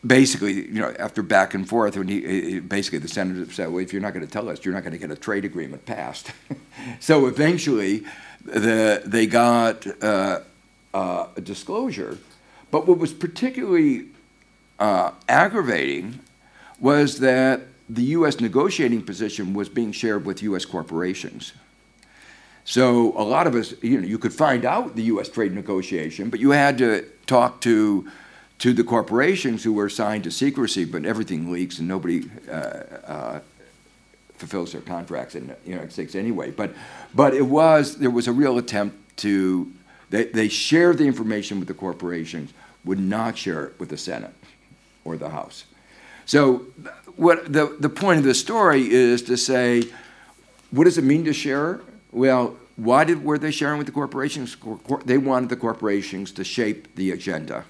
basically, 0.05 0.53
you 0.53 0.81
know, 0.81 0.93
after 0.99 1.21
back 1.21 1.53
and 1.53 1.67
forth, 1.67 1.97
when 1.97 2.07
he, 2.07 2.59
basically 2.59 2.99
the 2.99 3.07
senator 3.07 3.51
said, 3.51 3.69
well, 3.69 3.79
if 3.79 3.93
you're 3.93 4.01
not 4.01 4.13
going 4.13 4.25
to 4.25 4.31
tell 4.31 4.49
us, 4.49 4.63
you're 4.65 4.73
not 4.73 4.83
going 4.83 4.93
to 4.93 4.99
get 4.99 5.11
a 5.11 5.15
trade 5.15 5.45
agreement 5.45 5.85
passed. 5.85 6.31
so 6.99 7.27
eventually, 7.27 8.03
the, 8.45 9.01
they 9.05 9.25
got 9.25 9.85
uh, 10.03 10.41
uh, 10.93 11.27
a 11.35 11.41
disclosure. 11.41 12.17
But 12.71 12.87
what 12.87 12.97
was 12.97 13.13
particularly 13.13 14.07
uh, 14.79 15.11
aggravating 15.29 16.19
was 16.79 17.19
that 17.19 17.61
the 17.89 18.03
U.S. 18.03 18.39
negotiating 18.39 19.03
position 19.03 19.53
was 19.53 19.69
being 19.69 19.91
shared 19.91 20.25
with 20.25 20.41
U.S. 20.43 20.65
corporations. 20.65 21.53
So 22.65 23.13
a 23.17 23.23
lot 23.23 23.47
of 23.47 23.55
us, 23.55 23.73
you 23.81 23.99
know, 23.99 24.07
you 24.07 24.17
could 24.17 24.33
find 24.33 24.63
out 24.65 24.95
the 24.95 25.03
U.S. 25.03 25.29
trade 25.29 25.53
negotiation, 25.53 26.29
but 26.29 26.39
you 26.39 26.51
had 26.51 26.77
to 26.77 27.03
talk 27.25 27.61
to 27.61 28.09
to 28.59 28.71
the 28.71 28.83
corporations 28.83 29.61
who 29.61 29.73
were 29.73 29.87
assigned 29.87 30.23
to 30.23 30.31
secrecy, 30.31 30.85
but 30.85 31.05
everything 31.05 31.51
leaks 31.51 31.79
and 31.79 31.87
nobody 31.87 32.29
uh, 32.49 32.53
uh, 32.53 33.39
fulfills 34.37 34.71
their 34.71 34.79
contracts 34.79 35.35
in 35.35 35.47
the 35.47 35.57
United 35.65 35.91
States 35.91 36.15
anyway. 36.15 36.49
But, 36.49 36.73
but 37.13 37.33
it 37.33 37.41
was, 37.41 37.97
there 37.97 38.09
was 38.09 38.29
a 38.29 38.31
real 38.31 38.57
attempt 38.57 39.17
to, 39.17 39.69
they, 40.11 40.25
they 40.25 40.47
shared 40.47 40.97
the 40.97 41.05
information 41.05 41.59
with 41.59 41.67
the 41.67 41.73
corporations, 41.73 42.53
would 42.85 42.99
not 42.99 43.37
share 43.37 43.65
it 43.65 43.79
with 43.79 43.89
the 43.89 43.97
Senate 43.97 44.33
or 45.03 45.17
the 45.17 45.29
House. 45.29 45.65
So 46.25 46.59
what 47.17 47.51
the, 47.51 47.75
the 47.79 47.89
point 47.89 48.19
of 48.19 48.23
the 48.23 48.33
story 48.33 48.89
is 48.89 49.23
to 49.23 49.35
say, 49.35 49.83
what 50.71 50.85
does 50.85 50.97
it 50.97 51.03
mean 51.03 51.25
to 51.25 51.33
share? 51.33 51.81
Well, 52.13 52.55
why 52.75 53.03
did, 53.03 53.23
were 53.23 53.37
they 53.37 53.51
sharing 53.51 53.79
with 53.79 53.87
the 53.87 53.93
corporations? 53.93 54.55
They 55.05 55.17
wanted 55.17 55.49
the 55.49 55.55
corporations 55.55 56.31
to 56.33 56.43
shape 56.43 56.95
the 56.95 57.11
agenda. 57.11 57.65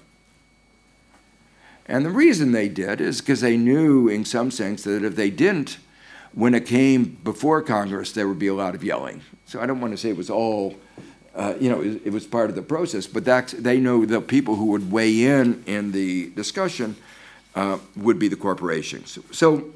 And 1.86 2.04
the 2.04 2.10
reason 2.10 2.52
they 2.52 2.68
did 2.68 3.00
is 3.00 3.20
because 3.20 3.40
they 3.40 3.56
knew, 3.56 4.08
in 4.08 4.24
some 4.24 4.50
sense, 4.50 4.84
that 4.84 5.04
if 5.04 5.16
they 5.16 5.30
didn't, 5.30 5.78
when 6.32 6.54
it 6.54 6.66
came 6.66 7.18
before 7.22 7.62
Congress, 7.62 8.12
there 8.12 8.28
would 8.28 8.38
be 8.38 8.46
a 8.46 8.54
lot 8.54 8.74
of 8.74 8.82
yelling. 8.82 9.22
So 9.46 9.60
I 9.60 9.66
don't 9.66 9.80
want 9.80 9.92
to 9.92 9.96
say 9.96 10.10
it 10.10 10.16
was 10.16 10.30
all, 10.30 10.76
uh, 11.34 11.54
you 11.60 11.68
know, 11.68 11.82
it, 11.82 12.02
it, 12.06 12.12
was 12.12 12.26
part 12.26 12.48
of 12.48 12.56
the 12.56 12.62
process, 12.62 13.06
but 13.06 13.24
that's, 13.24 13.52
they 13.52 13.78
know 13.78 14.04
the 14.04 14.20
people 14.20 14.56
who 14.56 14.66
would 14.66 14.90
weigh 14.90 15.24
in 15.24 15.62
in 15.66 15.92
the 15.92 16.30
discussion 16.30 16.96
uh, 17.54 17.78
would 17.96 18.18
be 18.18 18.28
the 18.28 18.36
corporations. 18.36 19.18
So 19.30 19.72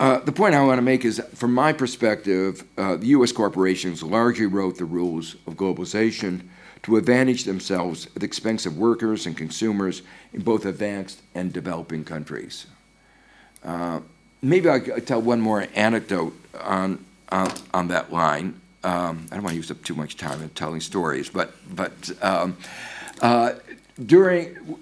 uh, 0.00 0.18
the 0.20 0.32
point 0.32 0.54
I 0.54 0.64
want 0.64 0.78
to 0.78 0.82
make 0.82 1.04
is, 1.04 1.20
from 1.34 1.52
my 1.52 1.74
perspective, 1.74 2.64
uh, 2.78 2.96
the 2.96 3.08
U.S. 3.08 3.32
corporations 3.32 4.02
largely 4.02 4.46
wrote 4.46 4.78
the 4.78 4.86
rules 4.86 5.34
of 5.46 5.56
globalization 5.56 6.48
to 6.84 6.96
advantage 6.96 7.44
themselves 7.44 8.06
at 8.06 8.14
the 8.14 8.24
expense 8.24 8.64
of 8.64 8.78
workers 8.78 9.26
and 9.26 9.36
consumers 9.36 10.00
in 10.32 10.40
both 10.40 10.64
advanced 10.64 11.20
and 11.34 11.52
developing 11.52 12.02
countries. 12.02 12.64
Uh, 13.62 14.00
maybe 14.40 14.70
I'll 14.70 14.80
tell 15.02 15.20
one 15.20 15.42
more 15.42 15.66
anecdote 15.74 16.32
on, 16.58 17.04
on, 17.28 17.52
on 17.74 17.88
that 17.88 18.10
line. 18.10 18.58
Um, 18.82 19.26
I 19.30 19.34
don't 19.34 19.44
want 19.44 19.52
to 19.52 19.56
use 19.56 19.70
up 19.70 19.84
too 19.84 19.94
much 19.94 20.16
time 20.16 20.40
in 20.40 20.48
telling 20.48 20.80
stories, 20.80 21.28
but, 21.28 21.52
but 21.70 22.10
um, 22.22 22.56
uh, 23.20 23.52
during 24.06 24.78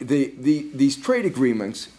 the, 0.00 0.34
the, 0.36 0.66
these 0.74 0.96
trade 0.96 1.24
agreements 1.24 1.90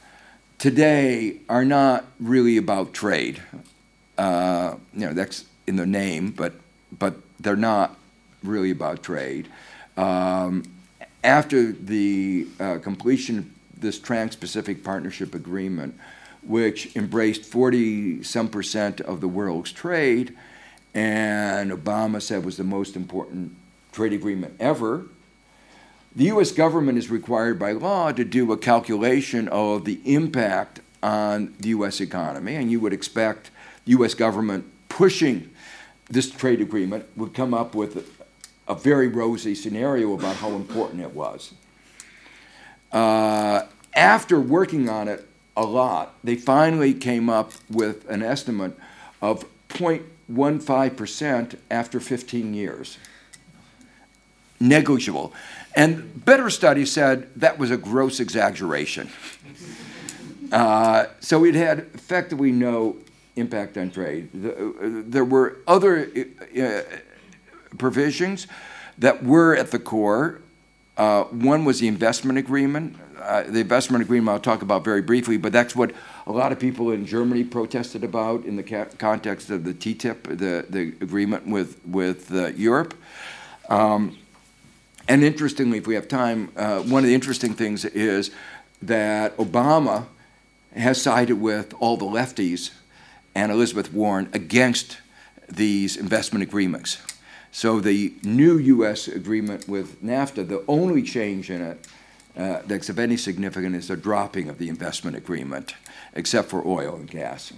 today 0.60 1.38
are 1.48 1.66
not 1.66 2.06
really 2.20 2.58
about 2.58 2.94
trade. 2.94 3.42
Uh, 4.18 4.76
you 4.94 5.08
know, 5.08 5.14
that's 5.14 5.46
in 5.66 5.78
the 5.78 5.86
name, 5.86 6.32
but, 6.32 6.54
but 6.98 7.16
they're 7.40 7.56
not 7.56 7.98
really 8.44 8.70
about 8.70 9.02
trade. 9.02 9.48
Um, 9.98 10.64
after 11.24 11.72
the 11.72 12.48
uh, 12.60 12.78
completion 12.80 13.38
of 13.40 13.46
this 13.80 13.98
Trans-Pacific 13.98 14.84
Partnership 14.84 15.34
Agreement, 15.34 15.98
which 16.44 16.96
embraced 16.96 17.46
40 17.46 18.24
some 18.24 18.50
percent 18.50 19.02
of 19.02 19.22
the 19.22 19.28
world's 19.28 19.72
trade, 19.72 20.36
and 20.94 21.72
Obama 21.72 22.22
said 22.22 22.44
was 22.44 22.58
the 22.58 22.64
most 22.64 22.96
important 22.96 23.56
trade 23.92 24.14
agreement 24.14 24.56
ever. 24.60 25.06
The 26.16 26.26
US 26.26 26.52
government 26.52 26.98
is 26.98 27.10
required 27.10 27.60
by 27.60 27.74
law 27.74 28.12
to 28.12 28.24
do 28.26 28.52
a 28.52 28.58
calculation 28.58 29.48
of 29.50 29.86
the 29.86 30.02
impact 30.06 30.82
on 31.04 31.54
the 31.60 31.70
US 31.70 32.02
economy, 32.02 32.56
and 32.56 32.72
you 32.72 32.80
would 32.80 32.94
expect 32.94 33.52
the 33.86 33.92
US 33.92 34.16
government 34.16 34.66
pushing 34.90 35.50
this 36.10 36.30
trade 36.32 36.62
agreement 36.62 37.06
would 37.16 37.34
come 37.34 37.54
up 37.54 37.76
with 37.76 38.12
a 38.68 38.76
very 38.76 39.08
rosy 39.08 39.54
scenario 39.54 40.14
about 40.14 40.38
how 40.38 40.50
important 40.52 41.02
it 41.02 41.14
was. 41.14 41.54
Uh, 42.92 43.62
after 43.94 44.40
working 44.40 44.90
on 44.90 45.08
it 45.08 45.28
a 45.56 45.64
lot, 45.64 46.16
they 46.24 46.36
finally 46.36 46.94
came 46.94 47.30
up 47.30 47.52
with 47.70 48.10
an 48.10 48.24
estimate 48.24 48.76
of 49.22 49.46
0.15% 49.70 51.58
after 51.70 52.00
15 52.00 52.54
years. 52.54 52.98
Negligible. 54.60 55.34
And 55.76 56.26
better 56.26 56.50
studies 56.50 56.92
said 56.92 57.30
that 57.36 57.58
was 57.58 57.72
a 57.72 57.78
gross 57.78 58.20
exaggeration. 58.20 59.10
Uh, 60.52 61.06
so 61.20 61.46
it 61.46 61.54
had 61.54 61.78
effectively 61.94 62.52
no 62.52 62.96
impact 63.36 63.78
on 63.78 63.92
trade. 63.92 64.30
Uh, 64.34 64.72
there 65.06 65.24
were 65.24 65.58
other 65.68 66.12
uh, 66.60 66.82
provisions 67.78 68.48
that 68.98 69.24
were 69.24 69.56
at 69.56 69.72
the 69.72 69.80
core. 69.80 70.42
Uh, 70.98 71.24
one 71.26 71.66
was 71.66 71.80
the 71.80 71.88
investment 71.88 72.38
agreement. 72.38 72.96
Uh, 73.18 73.44
the 73.44 73.60
investment 73.60 74.04
agreement 74.04 74.30
I'll 74.30 74.40
talk 74.40 74.62
about 74.62 74.84
very 74.84 75.02
briefly, 75.02 75.38
but 75.38 75.52
that's 75.52 75.76
what 75.76 75.92
a 76.26 76.32
lot 76.32 76.52
of 76.52 76.60
people 76.60 76.92
in 76.92 77.06
Germany 77.06 77.44
protested 77.44 78.04
about 78.04 78.46
in 78.46 78.56
the 78.56 78.64
context 78.64 79.50
of 79.50 79.64
the 79.64 79.74
TTIP, 79.74 80.24
the, 80.24 80.66
the 80.70 80.94
agreement 81.02 81.48
with, 81.48 81.80
with 81.86 82.34
uh, 82.34 82.48
Europe. 82.48 82.96
Um, 83.70 84.18
and 85.10 85.24
interestingly, 85.24 85.80
if 85.80 85.88
we 85.88 85.96
have 85.96 86.08
time, 86.08 86.52
uh, 86.56 86.82
one 86.82 87.04
of 87.04 87.08
the 87.08 87.16
interesting 87.16 87.56
things 87.56 87.84
is 87.84 88.30
that 88.84 89.36
Obama 89.38 90.06
has 90.76 91.02
sided 91.02 91.42
with 91.42 91.74
all 91.80 91.98
the 91.98 92.06
lefties 92.06 92.70
and 93.34 93.52
Elizabeth 93.52 93.92
Warren 93.92 94.30
against 94.34 95.00
these 95.50 95.98
investment 95.98 96.44
agreements. 96.44 97.02
So 97.52 97.80
the 97.80 98.14
new 98.24 98.60
U.S. 98.60 99.08
agreement 99.08 99.68
with 99.68 100.04
NAFTA, 100.04 100.48
the 100.48 100.64
only 100.68 101.02
change 101.02 101.50
in 101.50 101.62
it 101.64 101.88
uh, 102.38 102.62
that's 102.68 102.90
of 102.90 103.00
any 103.00 103.18
significance 103.18 103.76
is 103.76 103.88
the 103.88 103.98
dropping 103.98 104.48
of 104.48 104.60
the 104.60 104.70
investment 104.70 105.18
agreement, 105.18 105.74
except 106.14 106.50
for 106.50 106.66
oil 106.68 106.96
and 106.96 107.10
gas. 107.10 107.52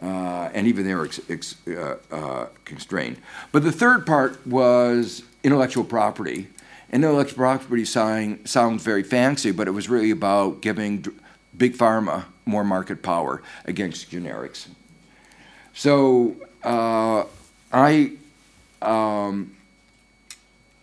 Uh, 0.00 0.48
and 0.54 0.66
even 0.66 0.86
they 0.86 0.94
were 0.94 1.04
ex- 1.04 1.20
ex- 1.28 1.56
uh, 1.68 1.96
uh 2.10 2.46
constrained. 2.64 3.18
But 3.52 3.62
the 3.62 3.72
third 3.72 4.06
part 4.06 4.46
was 4.46 5.22
intellectual 5.44 5.84
property. 5.84 6.46
And 6.90 7.04
intellectual 7.04 7.36
property 7.36 7.84
sign, 7.84 8.44
sounds 8.46 8.82
very 8.82 9.02
fancy, 9.02 9.50
but 9.50 9.68
it 9.68 9.72
was 9.72 9.88
really 9.88 10.10
about 10.10 10.62
giving 10.62 11.04
big 11.56 11.76
pharma 11.76 12.24
more 12.46 12.64
market 12.64 13.02
power 13.02 13.42
against 13.66 14.10
generics. 14.10 14.68
So 15.74 16.36
uh, 16.64 17.24
I 17.72 18.12
um, 18.80 19.54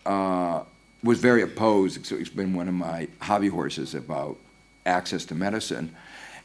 uh, 0.04 0.62
was 1.02 1.18
very 1.18 1.42
opposed. 1.42 2.12
It's 2.12 2.28
been 2.30 2.54
one 2.54 2.68
of 2.68 2.74
my 2.74 3.08
hobby 3.20 3.48
horses 3.48 3.94
about 3.94 4.36
access 4.84 5.24
to 5.26 5.34
medicine. 5.34 5.94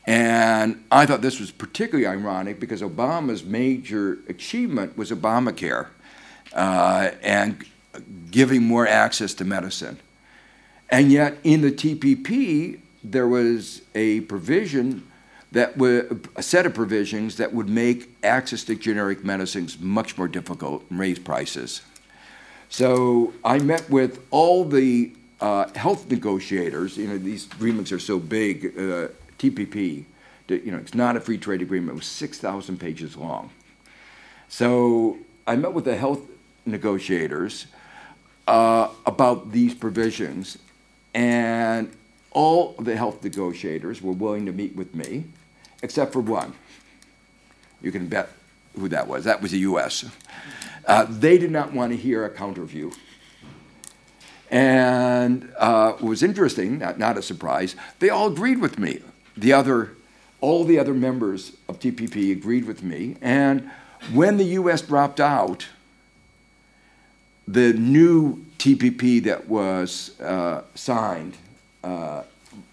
And 0.07 0.83
I 0.91 1.05
thought 1.05 1.21
this 1.21 1.39
was 1.39 1.51
particularly 1.51 2.07
ironic 2.07 2.59
because 2.59 2.81
Obama's 2.81 3.43
major 3.43 4.17
achievement 4.27 4.97
was 4.97 5.11
Obamacare 5.11 5.87
uh, 6.53 7.11
and 7.21 7.63
giving 8.29 8.63
more 8.63 8.87
access 8.87 9.33
to 9.35 9.45
medicine. 9.45 9.99
And 10.89 11.11
yet, 11.11 11.37
in 11.43 11.61
the 11.61 11.71
TPP, 11.71 12.79
there 13.03 13.27
was 13.27 13.81
a 13.95 14.21
provision 14.21 15.07
that 15.51 15.77
would, 15.77 16.27
a 16.35 16.43
set 16.43 16.65
of 16.65 16.73
provisions 16.73 17.37
that 17.37 17.53
would 17.53 17.69
make 17.69 18.09
access 18.23 18.63
to 18.65 18.75
generic 18.75 19.23
medicines 19.23 19.79
much 19.79 20.17
more 20.17 20.27
difficult 20.27 20.83
and 20.89 20.99
raise 20.99 21.19
prices. 21.19 21.81
So 22.69 23.33
I 23.43 23.59
met 23.59 23.89
with 23.89 24.25
all 24.31 24.63
the 24.63 25.11
uh, 25.41 25.67
health 25.75 26.09
negotiators. 26.09 26.97
You 26.97 27.07
know, 27.07 27.17
these 27.17 27.47
agreements 27.51 27.91
are 27.91 27.99
so 27.99 28.17
big. 28.17 28.65
Uh, 28.77 29.07
TPP, 29.39 30.05
you 30.47 30.71
know, 30.71 30.77
it's 30.77 30.93
not 30.93 31.17
a 31.17 31.19
free 31.19 31.37
trade 31.37 31.61
agreement. 31.61 31.91
It 31.91 31.95
was 31.95 32.05
6,000 32.05 32.77
pages 32.79 33.17
long. 33.17 33.49
So 34.47 35.17
I 35.47 35.55
met 35.55 35.73
with 35.73 35.85
the 35.85 35.97
health 35.97 36.21
negotiators 36.65 37.65
uh, 38.47 38.89
about 39.05 39.51
these 39.51 39.73
provisions, 39.73 40.57
and 41.13 41.91
all 42.31 42.73
the 42.79 42.95
health 42.95 43.23
negotiators 43.23 44.01
were 44.01 44.13
willing 44.13 44.45
to 44.45 44.51
meet 44.51 44.75
with 44.75 44.95
me, 44.95 45.25
except 45.83 46.13
for 46.13 46.19
one. 46.19 46.53
You 47.81 47.91
can 47.91 48.07
bet 48.07 48.29
who 48.79 48.87
that 48.89 49.07
was. 49.07 49.25
That 49.25 49.41
was 49.41 49.51
the 49.51 49.59
U.S. 49.59 50.05
Uh, 50.85 51.05
they 51.09 51.37
did 51.37 51.51
not 51.51 51.73
want 51.73 51.91
to 51.91 51.97
hear 51.97 52.25
a 52.25 52.29
counter 52.29 52.63
view. 52.65 52.91
And 54.49 55.51
uh, 55.57 55.93
it 55.97 56.03
was 56.03 56.21
interesting, 56.21 56.79
not, 56.79 56.99
not 56.99 57.17
a 57.17 57.21
surprise, 57.21 57.75
they 57.99 58.09
all 58.09 58.27
agreed 58.27 58.59
with 58.59 58.77
me. 58.77 59.01
The 59.37 59.53
other, 59.53 59.91
all 60.41 60.65
the 60.65 60.77
other 60.77 60.93
members 60.93 61.55
of 61.69 61.79
TPP 61.79 62.33
agreed 62.33 62.65
with 62.65 62.83
me. 62.83 63.15
And 63.21 63.71
when 64.11 64.37
the 64.37 64.43
US 64.43 64.81
dropped 64.81 65.21
out, 65.21 65.67
the 67.47 67.73
new 67.73 68.45
TPP 68.57 69.23
that 69.23 69.47
was 69.47 70.19
uh, 70.21 70.63
signed, 70.75 71.37
uh, 71.83 72.23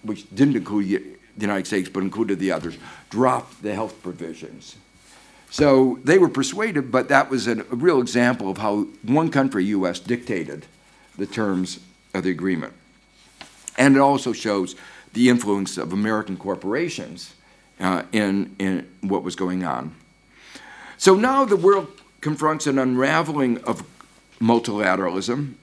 which 0.02 0.28
didn't 0.34 0.56
include 0.56 0.88
the 1.36 1.40
United 1.40 1.66
States 1.66 1.88
but 1.88 2.02
included 2.02 2.38
the 2.38 2.52
others, 2.52 2.76
dropped 3.10 3.62
the 3.62 3.74
health 3.74 4.02
provisions. 4.02 4.76
So 5.50 5.98
they 6.04 6.18
were 6.18 6.28
persuaded, 6.28 6.92
but 6.92 7.08
that 7.08 7.30
was 7.30 7.48
a 7.48 7.54
real 7.70 8.00
example 8.00 8.50
of 8.50 8.58
how 8.58 8.82
one 9.02 9.30
country, 9.30 9.64
US, 9.66 9.98
dictated 9.98 10.66
the 11.16 11.26
terms 11.26 11.80
of 12.12 12.24
the 12.24 12.30
agreement. 12.30 12.74
And 13.78 13.96
it 13.96 14.00
also 14.00 14.32
shows 14.32 14.74
the 15.14 15.28
influence 15.28 15.78
of 15.78 15.92
American 15.92 16.36
corporations 16.36 17.34
uh, 17.80 18.02
in, 18.12 18.54
in 18.58 18.86
what 19.00 19.22
was 19.22 19.36
going 19.36 19.64
on. 19.64 19.94
So 20.98 21.14
now 21.14 21.44
the 21.44 21.56
world 21.56 21.88
confronts 22.20 22.66
an 22.66 22.78
unraveling 22.78 23.58
of 23.64 23.82
multilateralism, 24.40 25.54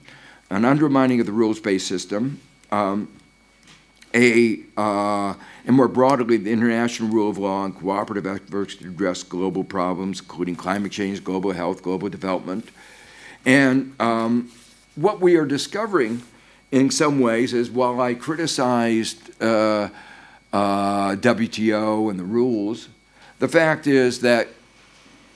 an 0.50 0.64
undermining 0.64 1.20
of 1.20 1.26
the 1.26 1.32
rules-based 1.32 1.86
system, 1.86 2.40
um, 2.70 3.08
a, 4.14 4.60
uh, 4.76 5.34
and 5.66 5.76
more 5.76 5.88
broadly, 5.88 6.36
the 6.36 6.52
international 6.52 7.10
rule 7.10 7.28
of 7.28 7.38
law 7.38 7.64
and 7.64 7.74
cooperative 7.76 8.26
efforts 8.26 8.76
to 8.76 8.86
address 8.86 9.22
global 9.22 9.64
problems, 9.64 10.20
including 10.20 10.56
climate 10.56 10.92
change, 10.92 11.22
global 11.22 11.52
health, 11.52 11.82
global 11.82 12.08
development. 12.08 12.68
And 13.44 13.94
um, 14.00 14.50
what 14.94 15.20
we 15.20 15.36
are 15.36 15.44
discovering 15.44 16.22
in 16.72 16.90
some 16.90 17.20
ways 17.20 17.52
is 17.52 17.70
while 17.70 18.00
I 18.00 18.14
criticized 18.14 19.42
uh, 19.42 19.90
uh, 20.52 21.16
WTO 21.16 22.10
and 22.10 22.18
the 22.18 22.24
rules, 22.24 22.88
the 23.38 23.48
fact 23.48 23.86
is 23.86 24.20
that 24.20 24.48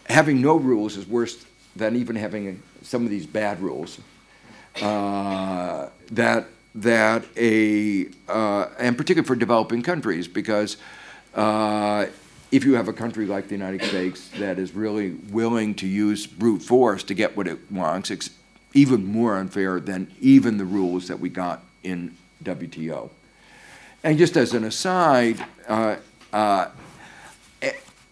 having 0.06 0.40
no 0.40 0.56
rules 0.56 0.96
is 0.96 1.06
worse 1.06 1.44
than 1.76 1.96
even 1.96 2.16
having 2.16 2.62
some 2.90 3.04
of 3.04 3.10
these 3.10 3.24
bad 3.24 3.60
rules. 3.60 4.00
Uh, 4.82 5.88
that 6.10 6.46
that 6.74 7.24
a 7.36 8.08
uh, 8.28 8.66
and 8.78 8.96
particularly 8.96 9.26
for 9.26 9.36
developing 9.36 9.82
countries 9.82 10.26
because 10.26 10.76
uh, 11.34 12.06
if 12.50 12.64
you 12.64 12.74
have 12.74 12.88
a 12.88 12.92
country 12.92 13.26
like 13.26 13.46
the 13.46 13.54
United 13.54 13.82
States 13.84 14.28
that 14.38 14.58
is 14.58 14.74
really 14.74 15.10
willing 15.30 15.74
to 15.76 15.86
use 15.86 16.26
brute 16.26 16.62
force 16.62 17.04
to 17.04 17.14
get 17.14 17.36
what 17.36 17.46
it 17.46 17.58
wants, 17.70 18.10
it's 18.10 18.30
even 18.74 19.04
more 19.04 19.36
unfair 19.36 19.78
than 19.78 20.12
even 20.20 20.58
the 20.58 20.64
rules 20.64 21.06
that 21.08 21.20
we 21.20 21.28
got 21.28 21.62
in 21.84 22.16
WTO. 22.42 23.10
And 24.02 24.18
just 24.18 24.36
as 24.36 24.52
an 24.54 24.64
aside, 24.64 25.44
uh, 25.68 25.96
uh, 26.32 26.68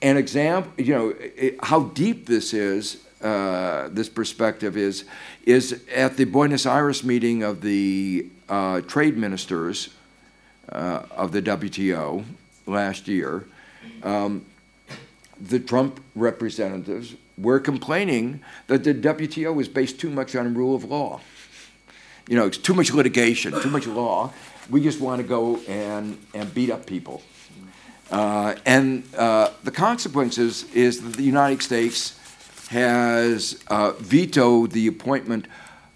an 0.02 0.16
example, 0.16 0.72
you 0.76 0.94
know, 0.94 1.14
it, 1.18 1.56
how 1.62 1.84
deep 1.84 2.26
this 2.26 2.54
is, 2.54 3.04
uh, 3.22 3.88
this 3.90 4.08
perspective 4.08 4.76
is, 4.76 5.04
is 5.44 5.82
at 5.94 6.16
the 6.16 6.24
Buenos 6.24 6.66
Aires 6.66 7.02
meeting 7.02 7.42
of 7.42 7.60
the 7.60 8.26
uh, 8.48 8.80
trade 8.82 9.16
ministers 9.16 9.90
uh, 10.70 11.02
of 11.10 11.32
the 11.32 11.42
WTO 11.42 12.24
last 12.66 13.08
year. 13.08 13.46
Um, 14.02 14.44
the 15.40 15.58
Trump 15.58 16.00
representatives 16.14 17.14
were 17.36 17.60
complaining 17.60 18.40
that 18.66 18.84
the 18.84 18.94
WTO 18.94 19.60
is 19.60 19.68
based 19.68 20.00
too 20.00 20.10
much 20.10 20.34
on 20.34 20.54
rule 20.54 20.74
of 20.74 20.84
law. 20.84 21.20
You 22.28 22.36
know, 22.36 22.46
it's 22.46 22.58
too 22.58 22.74
much 22.74 22.92
litigation, 22.92 23.58
too 23.62 23.70
much 23.70 23.86
law. 23.86 24.32
We 24.68 24.82
just 24.82 25.00
want 25.00 25.22
to 25.22 25.26
go 25.26 25.56
and, 25.68 26.18
and 26.34 26.52
beat 26.52 26.70
up 26.70 26.84
people. 26.84 27.22
Uh, 28.10 28.54
and 28.66 29.02
uh, 29.16 29.50
the 29.64 29.70
consequences 29.70 30.64
is 30.74 31.00
that 31.02 31.14
the 31.14 31.22
United 31.22 31.62
States 31.62 32.17
has 32.68 33.62
uh, 33.68 33.92
vetoed 33.98 34.72
the 34.72 34.86
appointment 34.86 35.46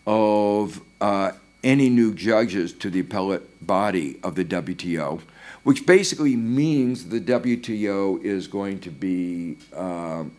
of 0.06 0.80
uh, 1.00 1.32
any 1.62 1.90
new 1.90 2.14
judges 2.14 2.72
to 2.72 2.90
the 2.90 3.00
appellate 3.00 3.66
body 3.66 4.18
of 4.22 4.34
the 4.34 4.44
WTO, 4.44 5.20
which 5.64 5.86
basically 5.86 6.34
means 6.34 7.08
the 7.08 7.20
WTO 7.20 8.22
is 8.24 8.48
going 8.48 8.80
to 8.80 8.90
be 8.90 9.56
um, 9.76 10.32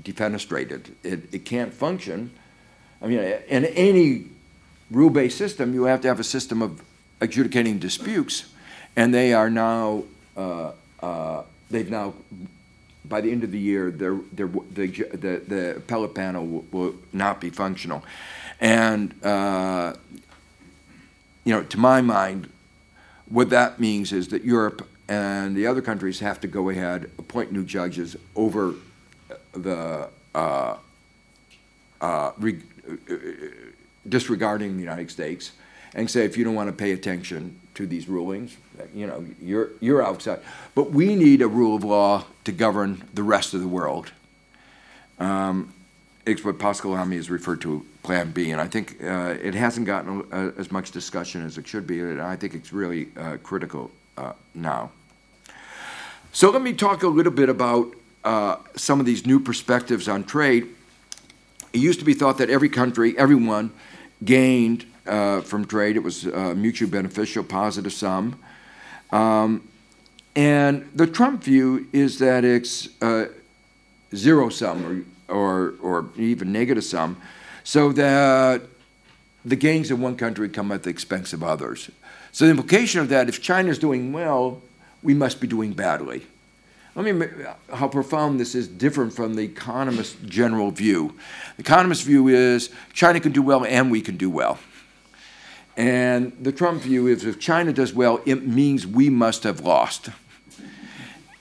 defenestrated. 0.00 0.90
It, 1.02 1.34
it 1.34 1.44
can't 1.44 1.74
function. 1.74 2.30
I 3.02 3.08
mean, 3.08 3.18
in 3.18 3.64
any 3.64 4.26
rule-based 4.90 5.36
system, 5.36 5.74
you 5.74 5.84
have 5.84 6.00
to 6.02 6.08
have 6.08 6.20
a 6.20 6.24
system 6.24 6.62
of 6.62 6.82
adjudicating 7.20 7.78
disputes, 7.78 8.46
and 8.96 9.12
they 9.12 9.32
are 9.34 9.50
now, 9.50 10.04
uh, 10.36 10.72
uh, 11.00 11.42
they've 11.70 11.90
now, 11.90 12.14
by 13.08 13.20
the 13.20 13.30
end 13.30 13.44
of 13.44 13.50
the 13.50 13.58
year, 13.58 13.90
they're, 13.90 14.18
the, 14.32 14.46
the, 14.46 15.42
the 15.46 15.76
appellate 15.76 16.14
panel 16.14 16.46
will, 16.46 16.64
will 16.70 16.94
not 17.12 17.40
be 17.40 17.50
functional. 17.50 18.04
And, 18.60 19.14
uh, 19.24 19.94
you 21.44 21.54
know, 21.54 21.62
to 21.62 21.78
my 21.78 22.00
mind, 22.00 22.50
what 23.28 23.50
that 23.50 23.78
means 23.78 24.12
is 24.12 24.28
that 24.28 24.44
Europe 24.44 24.88
and 25.08 25.56
the 25.56 25.66
other 25.66 25.80
countries 25.80 26.20
have 26.20 26.40
to 26.40 26.46
go 26.46 26.68
ahead, 26.68 27.10
appoint 27.18 27.52
new 27.52 27.64
judges 27.64 28.16
over 28.36 28.74
the 29.52 30.08
uh, 30.34 30.38
uh, 30.38 30.76
uh, 32.00 32.32
disregarding 34.08 34.76
the 34.76 34.82
United 34.82 35.10
States 35.10 35.52
and 35.94 36.10
say 36.10 36.24
if 36.24 36.36
you 36.36 36.44
don't 36.44 36.54
want 36.54 36.68
to 36.68 36.72
pay 36.72 36.92
attention 36.92 37.58
to 37.78 37.86
these 37.86 38.08
rulings, 38.08 38.56
you 38.92 39.06
know, 39.06 39.24
you're, 39.40 39.70
you're 39.78 40.04
outside. 40.04 40.40
But 40.74 40.90
we 40.90 41.14
need 41.14 41.40
a 41.42 41.46
rule 41.46 41.76
of 41.76 41.84
law 41.84 42.24
to 42.42 42.50
govern 42.50 43.04
the 43.14 43.22
rest 43.22 43.54
of 43.54 43.60
the 43.60 43.68
world. 43.68 44.10
Um, 45.20 45.72
it's 46.26 46.44
what 46.44 46.58
Pascal 46.58 46.90
Lamy 46.90 47.14
has 47.16 47.30
referred 47.30 47.60
to 47.60 47.86
Plan 48.02 48.32
B, 48.32 48.50
and 48.50 48.60
I 48.60 48.66
think 48.66 48.96
uh, 49.00 49.36
it 49.40 49.54
hasn't 49.54 49.86
gotten 49.86 50.26
as 50.58 50.72
much 50.72 50.90
discussion 50.90 51.46
as 51.46 51.56
it 51.56 51.68
should 51.68 51.86
be, 51.86 52.00
and 52.00 52.20
I 52.20 52.34
think 52.34 52.54
it's 52.54 52.72
really 52.72 53.08
uh, 53.16 53.36
critical 53.44 53.92
uh, 54.16 54.32
now. 54.54 54.90
So 56.32 56.50
let 56.50 56.62
me 56.62 56.72
talk 56.72 57.04
a 57.04 57.08
little 57.08 57.32
bit 57.32 57.48
about 57.48 57.94
uh, 58.24 58.56
some 58.74 58.98
of 58.98 59.06
these 59.06 59.24
new 59.24 59.38
perspectives 59.38 60.08
on 60.08 60.24
trade. 60.24 60.66
It 61.72 61.78
used 61.78 62.00
to 62.00 62.04
be 62.04 62.14
thought 62.14 62.38
that 62.38 62.50
every 62.50 62.68
country, 62.68 63.16
everyone, 63.16 63.70
gained 64.24 64.84
uh, 65.08 65.40
from 65.40 65.64
trade. 65.64 65.96
It 65.96 66.02
was 66.02 66.24
mutually 66.24 66.90
beneficial, 66.90 67.44
positive 67.44 67.92
sum. 67.92 68.38
Um, 69.10 69.66
and 70.36 70.88
the 70.94 71.06
Trump 71.06 71.42
view 71.42 71.88
is 71.92 72.18
that 72.18 72.44
it's 72.44 72.88
zero 74.14 74.48
sum 74.50 74.86
or 74.86 75.04
or, 75.28 75.74
or 75.82 76.08
even 76.16 76.52
negative 76.52 76.84
sum, 76.84 77.20
so 77.64 77.92
that 77.92 78.62
the 79.44 79.56
gains 79.56 79.90
of 79.90 80.00
one 80.00 80.16
country 80.16 80.48
come 80.48 80.72
at 80.72 80.82
the 80.82 80.90
expense 80.90 81.32
of 81.32 81.42
others. 81.42 81.90
So 82.32 82.44
the 82.44 82.50
implication 82.50 83.00
of 83.00 83.08
that, 83.10 83.28
if 83.28 83.40
China 83.40 83.70
is 83.70 83.78
doing 83.78 84.12
well, 84.12 84.62
we 85.02 85.14
must 85.14 85.40
be 85.40 85.46
doing 85.46 85.72
badly. 85.72 86.26
Let 86.94 87.14
me 87.14 87.26
how 87.72 87.86
profound 87.86 88.40
this 88.40 88.56
is 88.56 88.66
different 88.66 89.12
from 89.12 89.34
the 89.34 89.42
economist's 89.42 90.16
general 90.24 90.72
view. 90.72 91.14
The 91.56 91.62
economist's 91.62 92.04
view 92.04 92.26
is 92.28 92.70
China 92.92 93.20
can 93.20 93.30
do 93.30 93.42
well 93.42 93.64
and 93.64 93.90
we 93.90 94.00
can 94.00 94.16
do 94.16 94.28
well. 94.28 94.58
And 95.78 96.32
the 96.40 96.50
Trump 96.50 96.82
view 96.82 97.06
is 97.06 97.24
if 97.24 97.38
China 97.38 97.72
does 97.72 97.94
well, 97.94 98.20
it 98.26 98.44
means 98.44 98.84
we 98.84 99.08
must 99.08 99.44
have 99.44 99.60
lost. 99.60 100.10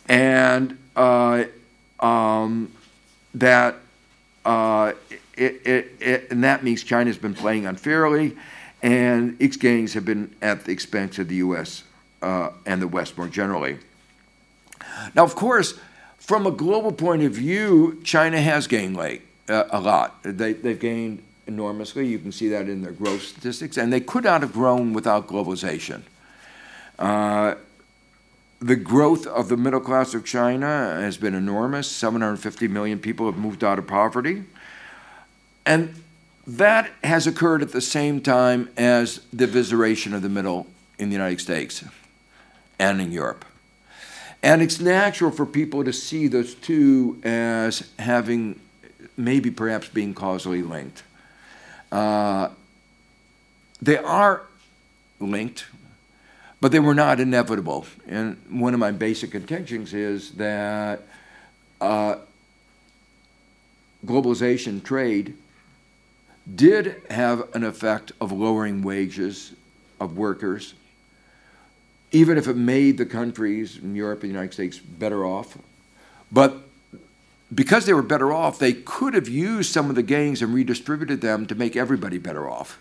And 0.08 0.78
uh, 0.96 1.46
um, 2.00 2.72
that 3.34 3.78
uh, 4.46 4.94
it, 5.36 5.62
it, 5.66 5.92
it, 6.00 6.28
and 6.32 6.44
that 6.44 6.64
means 6.64 6.84
China's 6.84 7.18
been 7.18 7.34
playing 7.34 7.66
unfairly, 7.66 8.38
and 8.84 9.36
its 9.42 9.58
gains 9.58 9.96
have 9.96 10.06
been 10.06 10.34
at 10.40 10.66
the 10.66 10.72
expense 10.72 11.18
of 11.18 11.30
the 11.30 11.36
U.S. 11.38 11.84
Uh, 12.22 12.52
and 12.68 12.80
the 12.80 12.88
West 12.88 13.18
more 13.18 13.28
generally. 13.28 13.80
Now, 15.16 15.24
of 15.24 15.34
course, 15.34 15.80
from 16.20 16.46
a 16.46 16.52
global 16.52 16.92
point 16.92 17.24
of 17.24 17.32
view, 17.32 18.00
China 18.04 18.40
has 18.40 18.68
gained 18.68 18.98
late, 18.98 19.24
uh, 19.50 19.64
a 19.72 19.82
lot. 19.82 20.22
They, 20.22 20.54
they've 20.54 20.80
gained 20.80 21.24
enormously. 21.48 22.08
You 22.08 22.20
can 22.20 22.32
see 22.32 22.50
that 22.50 22.68
in 22.70 22.82
their 22.82 22.92
growth 22.92 23.22
statistics, 23.24 23.78
and 23.78 23.92
they 23.92 24.02
could 24.02 24.24
not 24.24 24.42
have 24.42 24.54
grown 24.54 24.94
without 24.94 25.28
globalization. 25.28 26.02
Uh, 27.00 27.56
the 28.60 28.76
growth 28.76 29.28
of 29.28 29.50
the 29.50 29.58
middle 29.58 29.80
class 29.80 30.14
of 30.14 30.26
China 30.26 30.98
has 31.00 31.18
been 31.18 31.36
enormous. 31.36 31.90
750 31.90 32.68
million 32.68 33.00
people 33.00 33.28
have 33.28 33.38
moved 33.38 33.64
out 33.64 33.78
of 33.78 33.86
poverty. 33.86 34.44
And 35.66 36.02
that 36.48 36.90
has 37.04 37.28
occurred 37.28 37.62
at 37.62 37.72
the 37.72 37.82
same 37.82 38.22
time 38.22 38.70
as 38.78 39.20
the 39.32 39.46
evisceration 39.46 40.14
of 40.14 40.22
the 40.22 40.30
middle 40.30 40.66
in 40.98 41.10
the 41.10 41.14
United 41.14 41.42
States 41.42 41.84
and 42.80 43.00
in 43.00 43.12
Europe. 43.12 43.46
And 44.42 44.62
it's 44.62 44.80
natural 44.80 45.32
for 45.32 45.46
people 45.46 45.84
to 45.84 45.92
see 45.92 46.28
those 46.28 46.56
two 46.56 47.20
as 47.24 47.90
having, 48.00 48.60
maybe 49.18 49.52
perhaps 49.52 49.90
being 49.90 50.14
causally 50.14 50.62
linked. 50.62 51.04
Uh, 51.92 52.50
they 53.82 53.98
are 53.98 54.44
linked, 55.20 55.66
but 56.60 56.72
they 56.72 56.80
were 56.80 56.96
not 56.96 57.20
inevitable. 57.20 57.86
And 58.08 58.42
one 58.50 58.74
of 58.74 58.80
my 58.80 58.92
basic 58.92 59.32
contentions 59.32 59.94
is 59.94 60.32
that 60.32 61.04
uh, 61.80 62.18
globalization, 64.06 64.84
trade, 64.84 65.36
did 66.56 67.02
have 67.10 67.54
an 67.54 67.64
effect 67.64 68.12
of 68.22 68.32
lowering 68.32 68.82
wages 68.82 69.54
of 70.00 70.18
workers, 70.18 70.74
even 72.12 72.38
if 72.38 72.48
it 72.48 72.56
made 72.56 72.98
the 72.98 73.06
countries 73.06 73.78
in 73.78 73.96
Europe 73.96 74.24
and 74.24 74.30
the 74.30 74.34
United 74.34 74.54
States 74.54 74.80
better 74.80 75.26
off. 75.26 75.58
But 76.32 76.67
because 77.54 77.86
they 77.86 77.94
were 77.94 78.02
better 78.02 78.34
off, 78.34 78.60
they 78.60 78.74
could 78.74 79.14
have 79.14 79.30
used 79.30 79.72
some 79.72 79.90
of 79.90 79.96
the 79.96 80.04
gains 80.04 80.42
and 80.42 80.54
redistributed 80.54 81.22
them 81.22 81.46
to 81.46 81.56
make 81.56 81.76
everybody 81.76 82.18
better 82.18 82.50
off. 82.50 82.78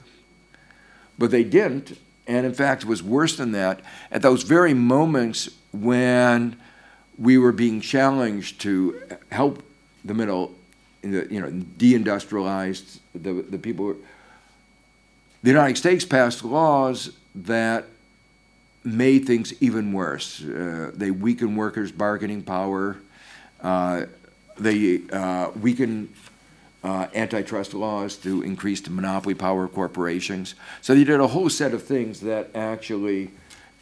But 1.19 1.31
they 1.31 1.45
didn't, 1.45 1.99
and 2.27 2.45
in 2.45 2.53
fact, 2.53 2.83
it 2.83 2.89
was 2.89 3.03
worse 3.03 3.37
than 3.37 3.53
that. 3.53 3.81
At 4.11 4.23
those 4.23 4.43
very 4.43 4.75
moments 4.75 5.51
when 5.73 6.57
we 7.19 7.39
were 7.39 7.53
being 7.53 7.81
challenged 7.81 8.61
to 8.63 9.01
help 9.31 9.63
the 10.05 10.15
middle, 10.15 10.55
you 11.03 11.41
know, 11.41 11.49
deindustrialized, 11.79 12.99
the, 13.15 13.33
the 13.35 13.59
people, 13.59 13.95
the 15.43 15.51
United 15.51 15.77
States 15.77 16.05
passed 16.05 16.45
laws 16.45 17.13
that 17.35 17.85
made 18.85 19.27
things 19.27 19.55
even 19.61 19.93
worse. 19.93 20.43
Uh, 20.43 20.91
they 20.95 21.11
weakened 21.11 21.57
workers' 21.57 21.93
bargaining 21.93 22.43
power. 22.43 22.97
Uh, 23.61 24.07
they 24.59 25.01
uh, 25.13 25.51
weakened 25.61 26.13
uh, 26.83 27.09
antitrust 27.15 27.75
laws 27.75 28.17
to 28.17 28.43
increase 28.43 28.81
the 28.81 28.91
monopoly 28.91 29.35
power 29.35 29.65
of 29.65 29.75
corporations. 29.75 30.55
So 30.83 30.95
they 30.95 31.05
did 31.05 31.21
a 31.21 31.27
whole 31.27 31.51
set 31.51 31.75
of 31.75 31.83
things 31.83 32.21
that 32.21 32.51
actually 32.55 33.31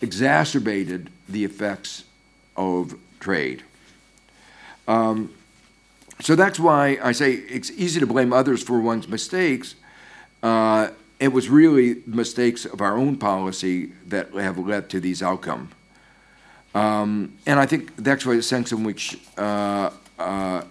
exacerbated 0.00 1.10
the 1.28 1.44
effects 1.44 2.04
of 2.56 2.94
trade. 3.20 3.62
Um, 4.88 5.32
so 6.20 6.34
that's 6.34 6.58
why 6.58 6.98
I 7.02 7.12
say 7.12 7.32
it's 7.32 7.70
easy 7.72 8.00
to 8.00 8.06
blame 8.06 8.32
others 8.32 8.62
for 8.62 8.80
one's 8.80 9.08
mistakes. 9.08 9.74
Uh, 10.42 10.88
it 11.20 11.28
was 11.28 11.48
really 11.48 12.02
mistakes 12.06 12.64
of 12.64 12.80
our 12.80 12.96
own 12.96 13.16
policy 13.16 13.92
that 14.06 14.32
have 14.34 14.58
led 14.58 14.88
to 14.90 15.00
these 15.00 15.22
outcomes. 15.22 15.72
Um, 16.74 17.32
and 17.46 17.60
I 17.60 17.66
think 17.66 17.94
that's 17.96 18.26
why 18.26 18.34
the 18.34 18.42
sense 18.42 18.72
in 18.72 18.82
which 18.82 19.16
uh, 19.38 19.90
uh, 20.18 20.63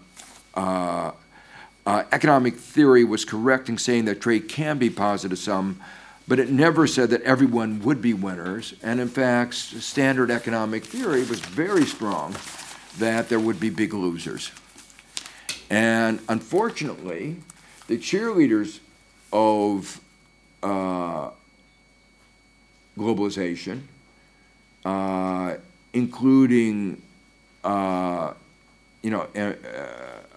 economic 2.13 2.56
theory 2.56 3.04
was 3.04 3.26
correct 3.26 3.69
in 3.69 3.78
saying 3.78 4.06
that 4.06 4.21
trade 4.21 4.47
can 4.47 4.78
be 4.78 4.89
positive 4.89 5.39
sum, 5.39 5.82
but 6.28 6.39
it 6.39 6.49
never 6.49 6.86
said 6.86 7.10
that 7.10 7.23
everyone 7.23 7.82
would 7.82 8.02
be 8.02 8.13
winners. 8.13 8.76
And 8.84 8.99
in 8.99 9.10
fact, 9.10 9.56
standard 9.56 10.30
economic 10.30 10.86
theory 10.86 11.23
was 11.23 11.39
very 11.39 11.86
strong 11.86 12.36
that 12.99 13.30
there 13.30 13.39
would 13.39 13.60
be 13.60 13.71
big 13.71 13.95
losers. 13.95 14.52
And 15.71 16.19
unfortunately, 16.30 17.38
the 17.88 17.97
cheerleaders 17.97 18.80
of 19.32 19.99
uh, 20.62 21.32
globalization, 22.95 23.82
uh, 24.86 25.56
including, 25.93 27.02
uh, 27.63 28.34
you 29.02 29.10
know, 29.10 29.28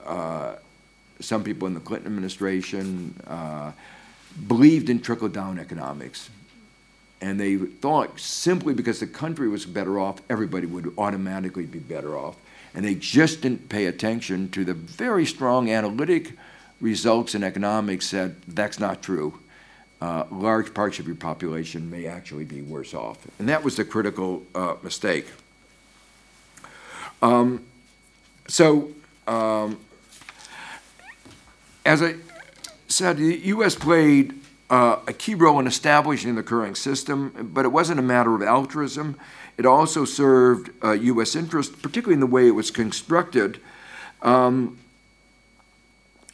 uh, 0.06 0.56
some 1.20 1.42
people 1.42 1.66
in 1.66 1.74
the 1.74 1.80
Clinton 1.80 2.06
administration 2.06 3.14
uh, 3.26 3.72
believed 4.46 4.90
in 4.90 5.00
trickle 5.00 5.28
down 5.28 5.58
economics. 5.58 6.30
And 7.20 7.40
they 7.40 7.56
thought 7.56 8.20
simply 8.20 8.74
because 8.74 9.00
the 9.00 9.06
country 9.06 9.48
was 9.48 9.64
better 9.64 9.98
off, 9.98 10.20
everybody 10.28 10.66
would 10.66 10.92
automatically 10.98 11.64
be 11.64 11.78
better 11.78 12.16
off. 12.16 12.36
And 12.74 12.84
they 12.84 12.94
just 12.94 13.40
didn't 13.40 13.70
pay 13.70 13.86
attention 13.86 14.50
to 14.50 14.64
the 14.64 14.74
very 14.74 15.24
strong 15.24 15.70
analytic 15.70 16.34
results 16.80 17.34
in 17.34 17.42
economics 17.42 18.10
that 18.10 18.42
that's 18.46 18.78
not 18.78 19.02
true. 19.02 19.38
Uh, 20.02 20.24
large 20.30 20.74
parts 20.74 20.98
of 20.98 21.06
your 21.06 21.16
population 21.16 21.90
may 21.90 22.06
actually 22.06 22.44
be 22.44 22.60
worse 22.60 22.92
off. 22.92 23.26
And 23.38 23.48
that 23.48 23.64
was 23.64 23.76
the 23.76 23.84
critical 23.84 24.42
uh, 24.54 24.74
mistake. 24.82 25.26
Um, 27.22 27.64
so 28.46 28.90
um, 29.26 29.78
as 31.86 32.02
I 32.02 32.16
said, 32.88 33.16
the 33.16 33.36
U.S. 33.44 33.74
played 33.74 34.34
uh, 34.68 34.98
a 35.06 35.12
key 35.12 35.34
role 35.34 35.58
in 35.60 35.66
establishing 35.66 36.34
the 36.34 36.42
current 36.42 36.76
system, 36.76 37.50
but 37.54 37.64
it 37.64 37.68
wasn't 37.68 38.00
a 38.00 38.02
matter 38.02 38.34
of 38.34 38.42
altruism. 38.42 39.16
It 39.56 39.64
also 39.64 40.04
served 40.04 40.70
uh, 40.84 40.92
U.S. 40.92 41.36
interests, 41.36 41.74
particularly 41.74 42.14
in 42.14 42.20
the 42.20 42.26
way 42.26 42.48
it 42.48 42.50
was 42.50 42.70
constructed. 42.70 43.60
Um, 44.20 44.78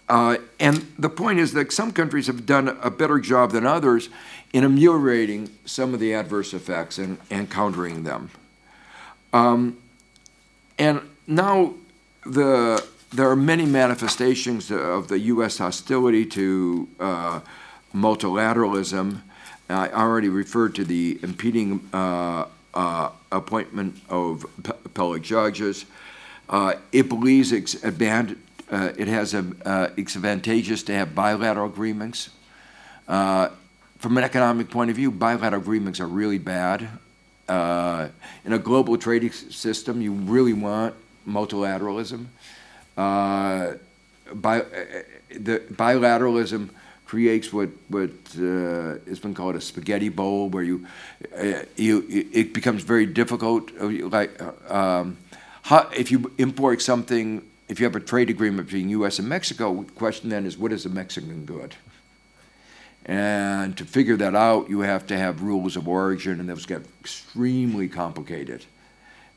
uh, 0.09 0.39
and 0.59 0.93
the 0.99 1.09
point 1.09 1.39
is 1.39 1.53
that 1.53 1.73
some 1.73 1.93
countries 1.93 2.27
have 2.27 2.45
done 2.47 2.69
a 2.69 2.91
better 2.91 3.19
job 3.21 3.53
than 3.53 3.67
others 3.67 4.09
in 4.53 4.65
ameliorating 4.65 5.51
some 5.65 5.95
of 5.95 6.01
the 6.01 6.13
adverse 6.15 6.53
effects 6.53 6.99
and, 6.99 7.19
and 7.31 7.51
countering 7.51 8.03
them. 8.03 8.31
Um, 9.33 9.79
and 10.79 11.01
now 11.27 11.75
the 12.27 12.85
there 13.13 13.29
are 13.29 13.37
many 13.37 13.67
manifestations 13.67 14.71
of 14.71 15.09
the 15.09 15.19
U.S. 15.19 15.59
hostility 15.59 16.25
to 16.27 16.89
uh, 16.99 17.41
multilateralism. 17.95 19.21
I 19.69 19.89
already 19.91 20.29
referred 20.29 20.75
to 20.77 20.85
the 20.85 21.19
impeding 21.23 21.89
uh, 21.93 22.47
uh, 22.75 23.11
appointment 23.31 24.01
of 24.09 24.47
appellate 24.85 25.23
judges. 25.23 25.85
Uh, 26.49 26.75
it 26.91 27.09
believes 27.09 27.53
uh, 28.71 28.93
it 28.97 29.09
has 29.09 29.35
a, 29.35 29.45
uh, 29.65 29.89
it's 29.97 30.17
advantageous 30.17 30.83
to 30.85 30.95
have 30.95 31.15
bilateral 31.15 31.67
agreements. 31.67 32.31
from 33.07 34.17
an 34.17 34.25
economic 34.25 34.71
point 34.71 34.91
of 34.91 34.97
view, 34.97 35.11
bilateral 35.11 35.61
agreements 35.61 36.01
are 36.01 36.09
really 36.09 36.39
bad. 36.39 36.89
in 37.49 38.53
a 38.53 38.59
global 38.59 38.97
trading 38.97 39.33
system, 39.33 40.01
you 40.01 40.13
really 40.13 40.55
want 40.55 40.95
multilateralism. 41.29 42.27
Uh, 42.97 43.75
bi- 44.35 44.61
uh, 44.61 45.03
the 45.31 45.59
bilateralism 45.73 46.71
creates 47.07 47.53
what 47.53 47.69
what 47.89 48.11
uh, 48.39 48.99
has 49.07 49.21
been 49.21 49.35
called 49.35 49.57
a 49.57 49.61
spaghetti 49.61 50.09
bowl, 50.09 50.49
where 50.49 50.63
you 50.63 50.87
uh, 51.37 51.63
you 51.77 52.07
it 52.33 52.53
becomes 52.53 52.83
very 52.83 53.07
difficult. 53.07 53.71
Uh, 53.81 54.09
like 54.09 54.41
uh, 54.41 54.75
um, 54.75 55.17
how, 55.63 55.89
if 55.97 56.11
you 56.11 56.33
import 56.39 56.83
something, 56.83 57.43
if 57.69 57.79
you 57.81 57.85
have 57.87 57.97
a 57.97 58.01
trade 58.01 58.31
agreement 58.31 58.67
between 58.67 58.89
U.S. 58.91 59.19
and 59.19 59.29
Mexico, 59.29 59.83
the 59.83 59.93
question 59.93 60.31
then 60.31 60.47
is 60.47 60.59
what 60.59 60.73
is 60.73 60.87
a 60.87 60.89
Mexican 60.89 61.45
good? 61.45 61.75
And 63.05 63.77
to 63.79 63.85
figure 63.85 64.17
that 64.17 64.35
out, 64.35 64.71
you 64.71 64.81
have 64.81 65.07
to 65.09 65.19
have 65.19 65.43
rules 65.43 65.77
of 65.77 65.89
origin, 65.89 66.41
and 66.41 66.49
those 66.49 66.67
get 66.67 66.83
extremely 67.01 67.89
complicated. 67.89 68.65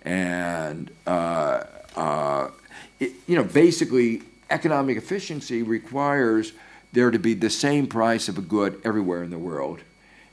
And 0.04 0.92
uh, 1.08 1.64
uh, 1.96 2.50
it, 3.00 3.12
you 3.28 3.36
know, 3.36 3.44
basically, 3.44 4.22
economic 4.50 4.98
efficiency 4.98 5.64
requires 5.64 6.54
there 6.94 7.12
to 7.12 7.20
be 7.20 7.34
the 7.34 7.50
same 7.50 7.88
price 7.88 8.30
of 8.30 8.38
a 8.38 8.42
good 8.42 8.80
everywhere 8.84 9.24
in 9.24 9.30
the 9.30 9.38
world, 9.38 9.80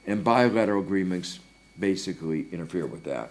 and 0.07 0.23
bilateral 0.23 0.83
agreements 0.83 1.41
basically 1.79 2.47
interfere 2.53 2.87
with 2.87 3.05
that. 3.05 3.31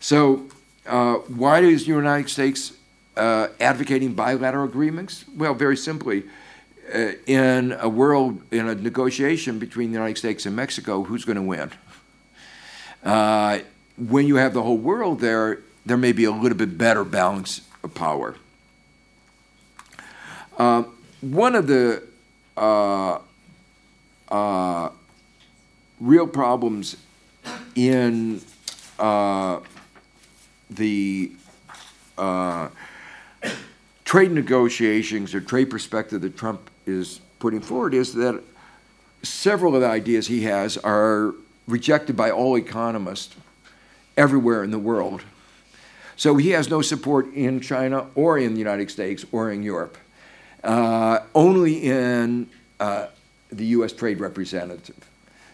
So, 0.00 0.46
uh, 0.86 1.14
why 1.14 1.60
is 1.60 1.86
the 1.86 1.92
United 1.92 2.28
States 2.30 2.72
uh, 3.16 3.48
advocating 3.58 4.14
bilateral 4.14 4.64
agreements? 4.64 5.24
Well, 5.36 5.54
very 5.54 5.76
simply, 5.76 6.24
uh, 6.94 7.12
in 7.26 7.72
a 7.80 7.88
world, 7.88 8.40
in 8.52 8.68
a 8.68 8.74
negotiation 8.74 9.58
between 9.58 9.90
the 9.90 9.94
United 9.94 10.18
States 10.18 10.46
and 10.46 10.54
Mexico, 10.54 11.02
who's 11.02 11.24
going 11.24 11.36
to 11.36 11.42
win? 11.42 11.72
Uh, 13.02 13.60
when 13.96 14.26
you 14.26 14.36
have 14.36 14.54
the 14.54 14.62
whole 14.62 14.76
world 14.76 15.20
there, 15.20 15.60
there 15.84 15.96
may 15.96 16.12
be 16.12 16.24
a 16.24 16.30
little 16.30 16.58
bit 16.58 16.76
better 16.76 17.04
balance 17.04 17.62
power. 17.88 18.36
Uh, 20.58 20.84
one 21.20 21.54
of 21.54 21.66
the 21.66 22.02
uh, 22.56 23.18
uh, 24.28 24.90
real 26.00 26.26
problems 26.26 26.96
in 27.74 28.40
uh, 28.98 29.60
the 30.70 31.32
uh, 32.18 32.68
trade 34.04 34.32
negotiations 34.32 35.34
or 35.34 35.40
trade 35.40 35.70
perspective 35.70 36.22
that 36.22 36.36
Trump 36.36 36.70
is 36.86 37.20
putting 37.38 37.60
forward 37.60 37.92
is 37.92 38.14
that 38.14 38.42
several 39.22 39.74
of 39.74 39.82
the 39.82 39.88
ideas 39.88 40.26
he 40.26 40.42
has 40.42 40.78
are 40.78 41.34
rejected 41.66 42.16
by 42.16 42.30
all 42.30 42.56
economists 42.56 43.34
everywhere 44.16 44.64
in 44.64 44.70
the 44.70 44.78
world. 44.78 45.22
So 46.16 46.36
he 46.36 46.50
has 46.50 46.70
no 46.70 46.82
support 46.82 47.32
in 47.34 47.60
China 47.60 48.06
or 48.14 48.38
in 48.38 48.54
the 48.54 48.58
United 48.58 48.90
States 48.90 49.24
or 49.32 49.52
in 49.52 49.62
Europe, 49.62 49.98
uh, 50.64 51.20
only 51.34 51.84
in 51.84 52.48
uh, 52.80 53.08
the 53.50 53.66
U.S. 53.66 53.92
Trade 53.92 54.18
Representative. 54.18 54.96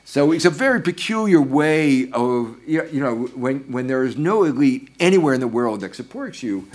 So 0.05 0.33
it's 0.33 0.45
a 0.45 0.51
very 0.51 0.81
peculiar 0.81 1.41
way 1.41 2.11
of, 2.11 2.57
you 2.67 2.89
know, 2.93 3.27
when, 3.35 3.61
when 3.73 3.87
there 3.87 4.05
is 4.05 4.17
no 4.17 4.45
elite 4.45 4.89
anywhere 5.01 5.35
in 5.35 5.41
the 5.41 5.49
world 5.49 5.81
that 5.81 5.95
supports 5.95 6.43
you, 6.43 6.69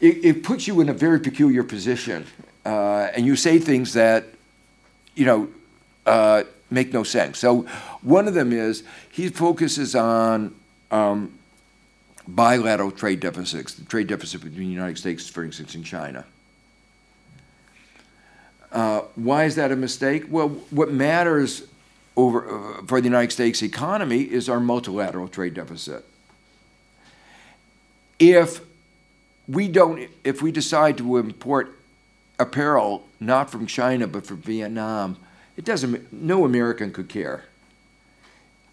it, 0.00 0.24
it 0.24 0.44
puts 0.44 0.66
you 0.66 0.80
in 0.80 0.88
a 0.88 0.92
very 0.92 1.18
peculiar 1.18 1.62
position. 1.62 2.26
Uh, 2.64 3.08
and 3.14 3.24
you 3.24 3.36
say 3.36 3.58
things 3.58 3.92
that, 3.94 4.24
you 5.14 5.24
know, 5.24 5.48
uh, 6.04 6.44
make 6.70 6.92
no 6.92 7.02
sense. 7.02 7.38
So 7.38 7.62
one 8.02 8.28
of 8.28 8.34
them 8.34 8.52
is 8.52 8.82
he 9.10 9.28
focuses 9.28 9.94
on 9.94 10.54
um, 10.90 11.35
bilateral 12.26 12.90
trade 12.90 13.20
deficits, 13.20 13.74
the 13.74 13.84
trade 13.84 14.06
deficit 14.06 14.42
between 14.42 14.68
the 14.68 14.74
United 14.74 14.98
States, 14.98 15.28
for 15.28 15.44
instance, 15.44 15.74
and 15.74 15.84
China. 15.84 16.24
Uh, 18.72 19.02
why 19.14 19.44
is 19.44 19.54
that 19.54 19.72
a 19.72 19.76
mistake? 19.76 20.24
Well, 20.28 20.48
what 20.70 20.90
matters 20.90 21.66
over, 22.16 22.78
uh, 22.78 22.82
for 22.86 23.00
the 23.00 23.06
United 23.06 23.32
States 23.32 23.62
economy 23.62 24.22
is 24.22 24.48
our 24.48 24.60
multilateral 24.60 25.28
trade 25.28 25.54
deficit. 25.54 26.04
If 28.18 28.60
we 29.46 29.68
don't, 29.68 30.08
if 30.24 30.42
we 30.42 30.50
decide 30.50 30.98
to 30.98 31.18
import 31.18 31.78
apparel 32.38 33.06
not 33.20 33.50
from 33.50 33.66
China 33.66 34.06
but 34.06 34.26
from 34.26 34.38
Vietnam, 34.38 35.16
it 35.56 35.64
doesn't, 35.64 36.12
no 36.12 36.44
American 36.44 36.92
could 36.92 37.08
care. 37.08 37.44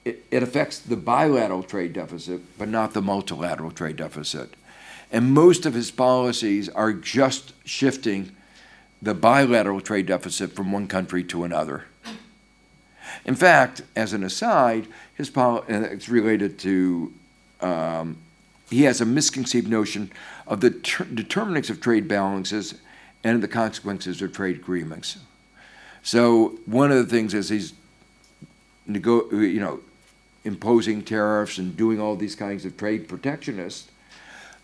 It, 0.06 0.26
it 0.32 0.44
affects 0.44 0.80
the 0.80 0.98
bilateral 0.98 1.64
trade 1.64 1.94
deficit, 1.94 2.42
but 2.58 2.68
not 2.68 2.94
the 2.94 3.02
multilateral 3.02 3.72
trade 3.72 3.96
deficit. 3.96 4.54
And 5.12 5.32
most 5.32 5.66
of 5.66 5.74
his 5.74 5.92
policies 5.92 6.70
are 6.70 6.92
just 6.92 7.54
shifting 7.66 8.32
the 9.02 9.14
bilateral 9.14 9.82
trade 9.82 10.08
deficit 10.08 10.54
from 10.54 10.72
one 10.72 10.88
country 10.88 11.24
to 11.26 11.44
another. 11.44 11.86
In 13.26 13.36
fact, 13.36 13.82
as 13.96 14.14
an 14.14 14.24
aside, 14.24 14.88
his 15.16 15.30
pol- 15.30 15.64
it's 15.68 16.10
related 16.10 16.58
to, 16.60 17.14
um, 17.62 18.18
he 18.70 18.84
has 18.84 19.02
a 19.02 19.06
misconceived 19.06 19.70
notion 19.70 20.12
of 20.48 20.62
the 20.62 20.72
ter- 20.72 21.06
determinants 21.06 21.70
of 21.70 21.80
trade 21.80 22.08
balances 22.08 22.76
and 23.24 23.42
the 23.44 23.48
consequences 23.48 24.22
of 24.22 24.34
trade 24.34 24.58
agreements. 24.58 25.18
So 26.02 26.60
one 26.66 26.92
of 26.92 26.98
the 26.98 27.06
things 27.06 27.34
is 27.34 27.50
he's, 27.50 27.74
nego- 28.86 29.30
you 29.32 29.60
know, 29.60 29.80
imposing 30.44 31.02
tariffs 31.02 31.58
and 31.58 31.78
doing 31.78 32.00
all 32.00 32.16
these 32.16 32.36
kinds 32.36 32.66
of 32.66 32.78
trade 32.78 33.08
protectionists. 33.08 33.90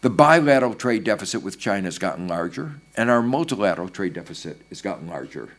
The 0.01 0.09
bilateral 0.09 0.75
trade 0.75 1.03
deficit 1.03 1.43
with 1.43 1.59
China 1.59 1.85
has 1.85 1.97
gotten 1.97 2.27
larger, 2.27 2.75
and 2.95 3.09
our 3.09 3.21
multilateral 3.21 3.89
trade 3.89 4.13
deficit 4.13 4.61
has 4.69 4.81
gotten 4.81 5.07
larger. 5.07 5.51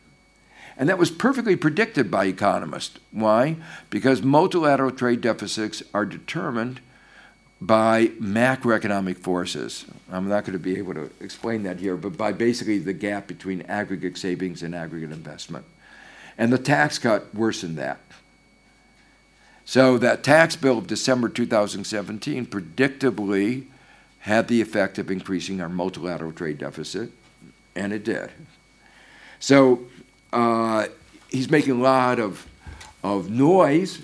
And 0.77 0.89
that 0.89 0.97
was 0.97 1.11
perfectly 1.11 1.55
predicted 1.55 2.09
by 2.09 2.25
economists. 2.25 2.97
Why? 3.11 3.57
Because 3.89 4.23
multilateral 4.23 4.91
trade 4.91 5.21
deficits 5.21 5.83
are 5.93 6.05
determined 6.05 6.79
by 7.61 8.07
macroeconomic 8.19 9.19
forces. 9.19 9.85
I'm 10.11 10.27
not 10.27 10.45
going 10.45 10.53
to 10.53 10.59
be 10.59 10.79
able 10.79 10.95
to 10.95 11.11
explain 11.19 11.61
that 11.63 11.79
here, 11.79 11.95
but 11.95 12.17
by 12.17 12.31
basically 12.31 12.79
the 12.79 12.93
gap 12.93 13.27
between 13.27 13.61
aggregate 13.63 14.17
savings 14.17 14.63
and 14.63 14.73
aggregate 14.73 15.11
investment. 15.11 15.65
And 16.37 16.51
the 16.51 16.57
tax 16.57 16.97
cut 16.97 17.33
worsened 17.35 17.77
that. 17.77 17.99
So 19.65 19.97
that 19.99 20.23
tax 20.23 20.55
bill 20.55 20.77
of 20.77 20.87
December 20.87 21.29
2017 21.29 22.45
predictably 22.45 23.65
had 24.19 24.47
the 24.47 24.61
effect 24.61 24.97
of 24.97 25.09
increasing 25.09 25.61
our 25.61 25.69
multilateral 25.69 26.31
trade 26.31 26.57
deficit, 26.59 27.11
and 27.75 27.91
it 27.93 28.03
did. 28.03 28.29
So 29.39 29.85
uh, 30.31 30.87
he's 31.29 31.49
making 31.49 31.79
a 31.79 31.81
lot 31.81 32.19
of, 32.19 32.47
of 33.03 33.29
noise 33.29 33.99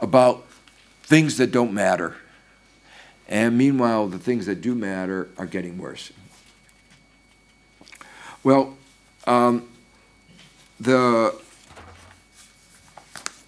about 0.00 0.46
things 1.02 1.36
that 1.38 1.50
don't 1.50 1.72
matter. 1.72 2.16
And 3.28 3.58
meanwhile, 3.58 4.06
the 4.06 4.18
things 4.18 4.46
that 4.46 4.60
do 4.60 4.74
matter 4.74 5.28
are 5.38 5.46
getting 5.46 5.78
worse. 5.78 6.12
Well, 8.42 8.76
um, 9.26 9.68
the, 10.78 11.34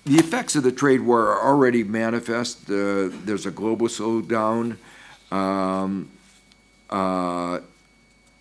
the 0.05 0.17
effects 0.17 0.57
of 0.57 0.63
the 0.63 0.73
trade 0.73 1.01
war 1.01 1.29
are 1.29 1.43
already 1.43 1.85
manifest. 1.85 2.69
Uh, 2.69 3.09
there's 3.25 3.47
a 3.47 3.51
global 3.51 3.89
slowdown. 3.89 4.77
Um, 5.31 6.11
uh, 6.91 7.61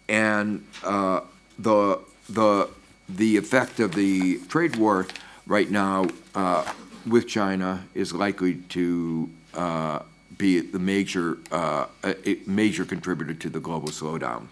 and 0.10 0.66
uh, 0.84 1.22
the, 1.58 2.00
the 2.30 2.70
the 3.18 3.38
effect 3.38 3.80
of 3.80 3.94
the 3.94 4.38
trade 4.48 4.76
war 4.76 5.08
right 5.46 5.70
now 5.70 6.08
uh, 6.36 6.72
with 7.06 7.28
China 7.28 7.86
is 7.94 8.14
likely 8.14 8.56
to 8.70 9.30
uh, 9.54 10.00
be 10.38 10.60
the 10.60 10.80
major, 10.80 11.38
uh, 11.52 11.88
a 12.04 12.38
major 12.46 12.86
contributor 12.86 13.34
to 13.34 13.50
the 13.50 13.60
global 13.60 13.90
slowdown. 13.90 14.48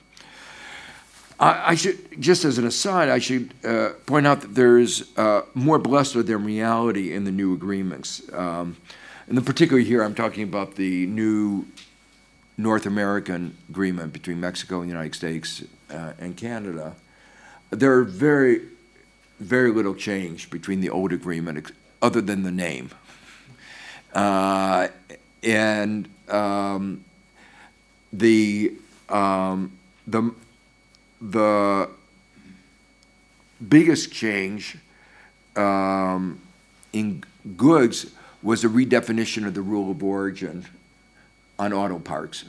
I, 1.39 1.71
I 1.71 1.75
should, 1.75 2.21
just 2.21 2.45
as 2.45 2.57
an 2.57 2.65
aside, 2.65 3.09
I 3.09 3.19
should 3.19 3.53
uh, 3.63 3.91
point 4.05 4.27
out 4.27 4.41
that 4.41 4.55
there's 4.55 5.17
uh, 5.17 5.43
more 5.53 5.79
bluster 5.79 6.21
than 6.21 6.43
reality 6.43 7.13
in 7.13 7.23
the 7.23 7.31
new 7.31 7.53
agreements. 7.53 8.21
Um, 8.33 8.77
and 9.27 9.37
in 9.37 9.45
particular 9.45 9.81
here, 9.81 10.03
I'm 10.03 10.15
talking 10.15 10.43
about 10.43 10.75
the 10.75 11.05
new 11.07 11.65
North 12.57 12.85
American 12.85 13.55
agreement 13.69 14.11
between 14.11 14.39
Mexico 14.39 14.81
and 14.81 14.89
the 14.89 14.93
United 14.93 15.15
States 15.15 15.63
uh, 15.89 16.13
and 16.19 16.35
Canada 16.35 16.95
there 17.69 17.93
are 17.93 18.03
very, 18.03 18.61
very 19.39 19.71
little 19.71 19.95
change 19.95 20.49
between 20.49 20.81
the 20.81 20.89
old 20.89 21.13
agreement 21.13 21.71
other 22.01 22.21
than 22.21 22.43
the 22.43 22.51
name. 22.51 22.89
Uh, 24.13 24.87
and 25.43 26.09
um, 26.29 27.03
the, 28.11 28.73
um, 29.07 29.71
the, 30.07 30.33
the 31.21 31.89
biggest 33.67 34.11
change 34.11 34.77
um, 35.55 36.39
in 36.93 37.23
goods 37.57 38.11
was 38.41 38.63
a 38.63 38.67
redefinition 38.67 39.45
of 39.45 39.53
the 39.53 39.61
rule 39.61 39.91
of 39.91 40.03
origin 40.03 40.65
on 41.57 41.73
auto 41.73 41.99
parts. 41.99 42.45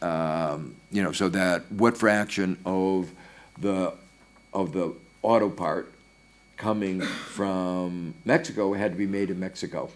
Um, 0.00 0.76
you 0.92 1.02
know, 1.02 1.12
so 1.12 1.28
that 1.30 1.70
what 1.72 1.96
fraction 1.96 2.58
of 2.64 3.10
the 3.58 3.94
of 4.52 4.72
the 4.72 4.94
auto 5.22 5.50
part 5.50 5.92
coming 6.56 7.00
from 7.00 8.14
Mexico 8.24 8.72
had 8.74 8.92
to 8.92 8.98
be 8.98 9.06
made 9.06 9.30
in 9.30 9.40
Mexico, 9.40 9.90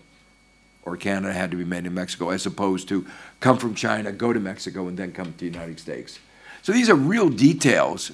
or 0.83 0.97
Canada 0.97 1.33
had 1.33 1.51
to 1.51 1.57
be 1.57 1.65
made 1.65 1.87
in 1.87 1.95
Mexico, 1.95 2.31
as 2.31 2.45
opposed 2.47 2.89
to 2.89 3.07
come 3.39 3.59
from 3.59 3.75
China, 3.75 4.11
go 4.11 4.33
to 4.33 4.41
Mexico, 4.41 4.89
and 4.89 4.99
then 4.99 5.13
come 5.13 5.33
to 5.33 5.39
the 5.39 5.47
United 5.47 5.79
States. 5.79 6.19
So 6.63 6.73
these 6.73 6.91
are 6.91 6.95
real 6.95 7.29
details, 7.29 8.13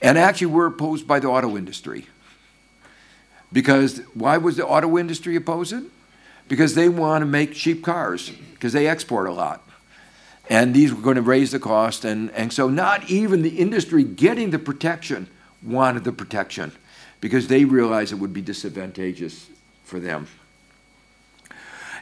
and 0.00 0.18
actually 0.18 0.48
were 0.48 0.66
opposed 0.66 1.06
by 1.06 1.20
the 1.20 1.28
auto 1.28 1.56
industry. 1.56 2.06
Because 3.52 3.98
why 4.14 4.38
was 4.38 4.56
the 4.56 4.66
auto 4.66 4.98
industry 4.98 5.36
opposed 5.36 5.72
it? 5.72 5.84
Because 6.48 6.74
they 6.74 6.88
want 6.88 7.22
to 7.22 7.26
make 7.26 7.52
cheap 7.54 7.84
cars, 7.84 8.30
because 8.52 8.72
they 8.72 8.86
export 8.86 9.28
a 9.28 9.32
lot. 9.32 9.62
And 10.48 10.74
these 10.74 10.92
were 10.92 11.00
going 11.00 11.16
to 11.16 11.22
raise 11.22 11.52
the 11.52 11.58
cost, 11.58 12.04
and, 12.04 12.30
and 12.32 12.52
so 12.52 12.68
not 12.68 13.08
even 13.10 13.42
the 13.42 13.58
industry 13.58 14.04
getting 14.04 14.50
the 14.50 14.58
protection 14.58 15.28
wanted 15.62 16.04
the 16.04 16.12
protection 16.12 16.72
because 17.20 17.46
they 17.46 17.64
realized 17.64 18.12
it 18.12 18.16
would 18.16 18.34
be 18.34 18.40
disadvantageous 18.40 19.48
for 19.84 20.00
them. 20.00 20.26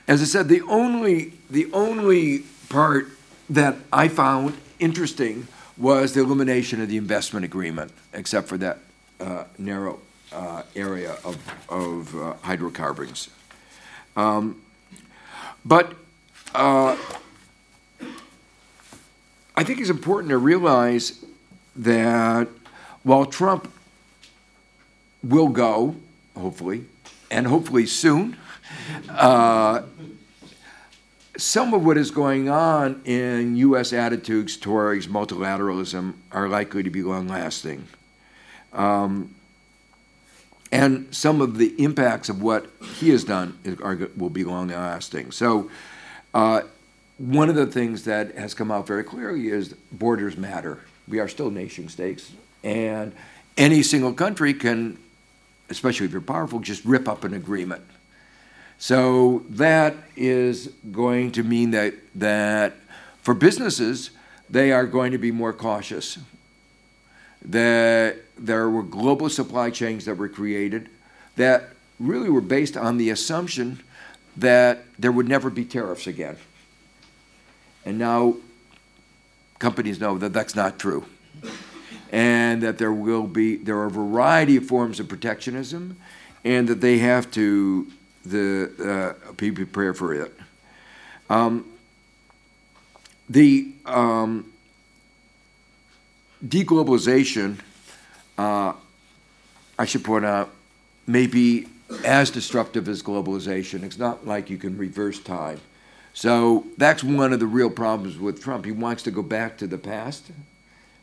As 0.09 0.22
I 0.22 0.24
said, 0.24 0.48
the 0.48 0.62
only, 0.62 1.34
the 1.50 1.70
only 1.72 2.40
part 2.68 3.09
that 3.50 3.76
I 3.92 4.09
found 4.09 4.57
interesting 4.78 5.46
was 5.81 6.12
the 6.12 6.20
elimination 6.20 6.83
of 6.83 6.89
the 6.89 6.99
investment 6.99 7.45
agreement, 7.45 7.91
except 8.12 8.47
for 8.47 8.59
that 8.59 8.78
uh, 9.18 9.45
narrow 9.59 9.99
uh, 10.33 10.62
area 10.76 11.16
of, 11.24 11.39
of 11.70 12.14
uh, 12.14 12.35
hydrocarbons. 12.43 13.31
Um, 14.14 14.61
but 15.64 15.95
uh, 16.55 16.97
I 19.57 19.64
think 19.64 19.81
it's 19.81 19.91
important 19.91 20.31
to 20.31 20.39
realize 20.39 21.24
that 21.76 22.49
while 23.03 23.24
Trump 23.24 23.72
will 25.22 25.49
go, 25.49 25.97
hopefully, 26.37 26.85
and 27.31 27.47
hopefully 27.47 27.87
soon, 27.87 28.37
uh, 29.09 29.83
some 31.41 31.72
of 31.74 31.84
what 31.84 31.97
is 31.97 32.11
going 32.11 32.49
on 32.49 33.01
in 33.05 33.57
U.S. 33.57 33.93
attitudes 33.93 34.57
towards 34.57 35.07
multilateralism 35.07 36.14
are 36.32 36.49
likely 36.49 36.82
to 36.82 36.91
be 36.91 37.03
long 37.03 37.28
lasting. 37.28 37.86
Um, 38.72 39.34
and 40.72 41.12
some 41.14 41.41
of 41.41 41.59
the 41.59 41.74
impacts 41.82 42.28
of 42.28 42.43
what 42.43 42.70
he 42.99 43.11
has 43.11 43.24
done 43.24 43.59
are, 43.82 44.09
will 44.16 44.30
be 44.30 44.45
long 44.45 44.68
lasting. 44.68 45.32
So, 45.32 45.70
uh, 46.32 46.62
one 47.18 47.49
of 47.49 47.55
the 47.55 47.66
things 47.66 48.05
that 48.05 48.36
has 48.36 48.55
come 48.55 48.70
out 48.70 48.86
very 48.86 49.05
clearly 49.05 49.49
is 49.49 49.74
borders 49.93 50.36
matter. 50.36 50.84
We 51.09 51.18
are 51.18 51.28
still 51.28 51.51
nation 51.51 51.88
states, 51.88 52.30
and 52.62 53.12
any 53.57 53.82
single 53.82 54.12
country 54.12 54.55
can, 54.55 54.97
especially 55.68 56.07
if 56.07 56.12
you're 56.12 56.20
powerful, 56.20 56.61
just 56.61 56.84
rip 56.84 57.09
up 57.09 57.24
an 57.24 57.34
agreement. 57.34 57.82
So 58.81 59.45
that 59.51 59.95
is 60.16 60.68
going 60.91 61.33
to 61.33 61.43
mean 61.43 61.72
that 61.72 61.95
that 62.14 62.76
for 63.20 63.35
businesses, 63.35 64.11
they 64.49 64.72
are 64.72 64.87
going 64.87 65.12
to 65.12 65.18
be 65.18 65.31
more 65.31 65.53
cautious. 65.53 66.18
That 67.45 68.16
there 68.39 68.70
were 68.70 68.83
global 68.83 69.28
supply 69.28 69.68
chains 69.68 70.07
that 70.07 70.14
were 70.14 70.31
created 70.31 70.89
that 71.37 71.70
really 71.99 72.31
were 72.31 72.41
based 72.41 72.74
on 72.74 72.97
the 72.97 73.11
assumption 73.11 73.83
that 74.39 74.85
there 74.99 75.12
would 75.12 75.28
never 75.28 75.51
be 75.51 75.66
tariffs 75.66 76.07
again. 76.07 76.39
And 77.85 77.99
now 77.99 78.37
companies 79.59 80.01
know 80.01 80.16
that 80.16 80.33
that's 80.33 80.55
not 80.55 80.78
true. 80.78 81.05
And 82.11 82.62
that 82.62 82.78
there 82.78 82.93
will 82.93 83.26
be, 83.26 83.57
there 83.57 83.76
are 83.76 83.87
a 83.87 83.91
variety 83.91 84.57
of 84.57 84.64
forms 84.64 85.01
of 85.01 85.09
protectionism, 85.09 85.99
and 86.45 86.66
that 86.68 86.81
they 86.81 86.99
have 86.99 87.31
to 87.33 87.87
the 88.24 89.14
uh, 89.28 89.32
be 89.32 89.50
prepared 89.50 89.96
for 89.96 90.14
it. 90.14 90.32
Um, 91.28 91.64
the 93.28 93.72
um, 93.86 94.52
deglobalization, 96.44 97.58
uh, 98.36 98.72
I 99.78 99.84
should 99.84 100.04
point 100.04 100.24
out, 100.24 100.50
may 101.06 101.26
be 101.26 101.66
as 102.04 102.30
disruptive 102.30 102.88
as 102.88 103.02
globalization. 103.02 103.82
It's 103.82 103.98
not 103.98 104.26
like 104.26 104.50
you 104.50 104.58
can 104.58 104.76
reverse 104.76 105.18
time. 105.20 105.60
So 106.12 106.66
that's 106.76 107.04
one 107.04 107.32
of 107.32 107.40
the 107.40 107.46
real 107.46 107.70
problems 107.70 108.18
with 108.18 108.42
Trump. 108.42 108.64
He 108.64 108.72
wants 108.72 109.02
to 109.04 109.10
go 109.10 109.22
back 109.22 109.56
to 109.58 109.66
the 109.66 109.78
past, 109.78 110.30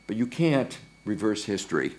but 0.05 0.18
you 0.18 0.28
can't 0.28 0.78
reverse 1.05 1.45
history. 1.45 1.95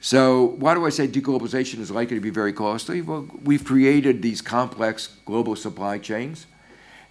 So 0.00 0.44
why 0.58 0.74
do 0.74 0.86
I 0.86 0.90
say 0.90 1.08
deglobalization 1.08 1.80
is 1.80 1.90
likely 1.90 2.16
to 2.16 2.20
be 2.20 2.30
very 2.30 2.52
costly? 2.52 3.02
Well, 3.02 3.28
we've 3.42 3.64
created 3.64 4.22
these 4.22 4.40
complex 4.42 5.16
global 5.24 5.56
supply 5.56 5.98
chains, 5.98 6.46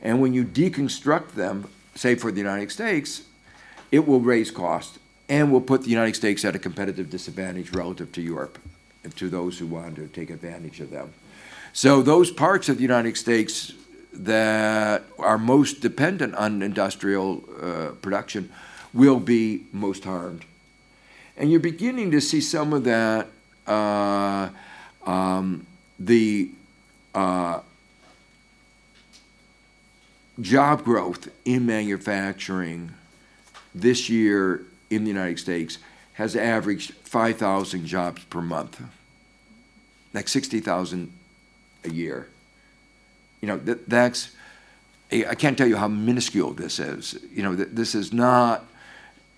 and 0.01 0.21
when 0.21 0.33
you 0.33 0.43
deconstruct 0.45 1.31
them, 1.31 1.69
say 1.95 2.15
for 2.15 2.31
the 2.31 2.38
United 2.38 2.71
States, 2.71 3.23
it 3.91 4.07
will 4.07 4.19
raise 4.19 4.51
cost 4.51 4.99
and 5.27 5.51
will 5.51 5.61
put 5.61 5.81
the 5.83 5.89
United 5.89 6.15
States 6.15 6.45
at 6.45 6.55
a 6.55 6.59
competitive 6.59 7.09
disadvantage 7.09 7.71
relative 7.71 8.11
to 8.11 8.21
Europe 8.21 8.59
and 9.03 9.15
to 9.15 9.29
those 9.29 9.57
who 9.59 9.65
want 9.65 9.95
to 9.95 10.07
take 10.07 10.29
advantage 10.29 10.79
of 10.79 10.91
them. 10.91 11.13
So 11.73 12.01
those 12.01 12.31
parts 12.31 12.69
of 12.69 12.77
the 12.77 12.83
United 12.83 13.17
States 13.17 13.73
that 14.13 15.03
are 15.19 15.38
most 15.38 15.81
dependent 15.81 16.36
on 16.36 16.61
industrial 16.61 17.43
uh, 17.61 17.91
production 18.01 18.51
will 18.93 19.19
be 19.19 19.65
most 19.73 20.03
harmed. 20.05 20.45
And 21.38 21.51
you're 21.51 21.59
beginning 21.59 22.11
to 22.11 22.21
see 22.21 22.41
some 22.41 22.73
of 22.73 22.83
that, 22.86 23.27
uh, 23.67 24.49
um, 25.05 25.65
the 25.99 26.49
uh, 27.13 27.59
job 30.39 30.83
growth 30.83 31.29
in 31.43 31.65
manufacturing 31.65 32.91
this 33.73 34.09
year 34.09 34.65
in 34.89 35.03
the 35.03 35.09
United 35.09 35.39
States 35.39 35.77
has 36.13 36.36
averaged 36.36 36.93
5,000 37.03 37.86
jobs 37.86 38.23
per 38.25 38.41
month, 38.41 38.81
like 40.13 40.29
60,000 40.29 41.11
a 41.83 41.89
year. 41.89 42.29
You 43.41 43.49
know, 43.49 43.57
that, 43.57 43.89
that's, 43.89 44.31
I 45.11 45.36
can't 45.36 45.57
tell 45.57 45.67
you 45.67 45.75
how 45.75 45.89
minuscule 45.89 46.53
this 46.53 46.79
is. 46.79 47.19
You 47.31 47.43
know, 47.43 47.55
this 47.55 47.95
is 47.95 48.13
not 48.13 48.65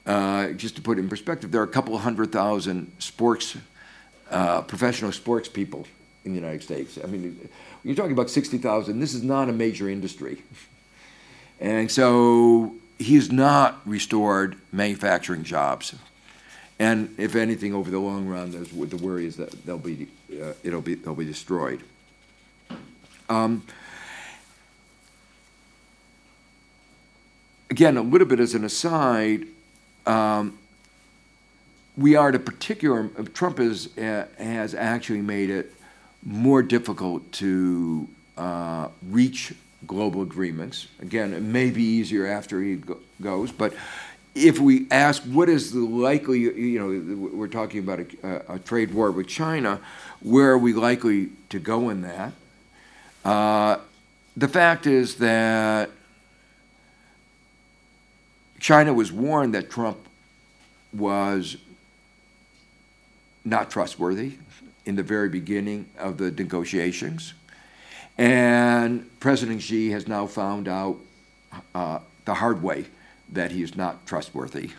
uh, 0.08 0.52
just 0.54 0.78
to 0.78 0.82
put 0.82 0.98
in 0.98 1.10
perspective, 1.10 1.52
there 1.52 1.62
are 1.62 1.66
a 1.66 1.68
couple 1.68 1.98
hundred 1.98 2.32
thousand 2.32 2.92
sports, 2.98 3.58
uh, 4.32 4.62
professional 4.62 5.12
sports 5.12 5.50
people 5.50 5.86
in 6.24 6.32
the 6.32 6.40
United 6.40 6.64
States. 6.64 6.98
I 7.04 7.08
mean, 7.08 7.50
you're 7.84 7.96
talking 7.96 8.14
about 8.14 8.30
60,000. 8.30 9.00
This 9.00 9.14
is 9.14 9.22
not 9.22 9.50
a 9.50 9.54
major 9.54 9.90
industry. 9.90 10.42
And 11.60 11.90
so 11.90 12.76
he 13.00 13.16
has 13.16 13.32
not 13.32 13.82
restored 13.84 14.58
manufacturing 14.72 15.44
jobs. 15.44 15.96
And 16.78 17.16
if 17.18 17.36
anything, 17.36 17.74
over 17.74 17.90
the 17.90 17.98
long 17.98 18.28
run, 18.28 18.52
there's, 18.52 18.70
the 18.70 18.98
worry 18.98 19.26
is 19.26 19.38
that 19.38 19.66
they'll 19.66 19.80
be, 19.80 20.08
uh, 20.40 20.54
it'll 20.64 20.82
be, 20.82 20.94
they'll 20.94 21.16
be 21.16 21.26
destroyed. 21.26 21.82
Um, 23.28 23.64
again, 27.72 27.98
a 27.98 28.04
little 28.04 28.28
bit 28.28 28.40
as 28.40 28.54
an 28.54 28.64
aside, 28.64 29.48
um, 30.08 30.58
we 31.98 32.16
are 32.16 32.32
to 32.32 32.40
particular, 32.40 33.10
Trump 33.34 33.60
is, 33.60 33.98
uh, 33.98 34.28
has 34.38 34.76
actually 34.76 35.22
made 35.22 35.50
it 35.50 35.74
more 36.24 36.62
difficult 36.62 37.32
to 37.34 38.08
uh, 38.38 38.88
reach 39.10 39.54
global 39.86 40.22
agreements. 40.22 40.88
Again, 41.02 41.34
it 41.34 41.42
may 41.42 41.70
be 41.72 41.84
easier 41.84 42.28
after 42.28 42.62
he 42.62 42.76
go 42.76 43.00
goes, 43.20 43.52
but 43.52 43.74
if 44.36 44.60
we 44.60 44.86
ask 44.92 45.24
what 45.24 45.50
is 45.50 45.72
the 45.72 45.80
likely, 45.80 46.42
you 46.42 46.80
know, 46.80 47.30
we're 47.34 47.48
talking 47.48 47.80
about 47.80 48.00
a, 48.00 48.54
a, 48.54 48.60
trade 48.60 48.94
war 48.94 49.10
with 49.10 49.28
China, 49.28 49.80
where 50.22 50.52
are 50.52 50.58
we 50.58 50.74
likely 50.74 51.30
to 51.50 51.58
go 51.58 51.90
in 51.90 52.02
that? 52.02 52.34
Uh, 53.26 53.78
the 54.36 54.48
fact 54.48 54.86
is 54.86 55.16
that 55.16 55.90
China 58.60 58.94
was 58.94 59.12
warned 59.12 59.54
that 59.54 59.70
Trump 59.70 59.98
was 60.94 61.58
not 63.46 63.70
trustworthy 63.70 64.38
in 64.86 64.96
the 64.96 65.04
very 65.04 65.30
beginning 65.30 65.88
of 65.98 66.18
the 66.18 66.32
negotiations. 66.32 67.34
And 68.18 69.08
President 69.20 69.62
Xi 69.62 69.92
has 69.92 70.08
now 70.08 70.26
found 70.26 70.68
out 70.68 70.98
uh, 71.76 72.00
the 72.26 72.34
hard 72.34 72.64
way 72.64 72.86
that 73.32 73.52
he 73.52 73.62
is 73.62 73.76
not 73.76 74.06
trustworthy. 74.06 74.72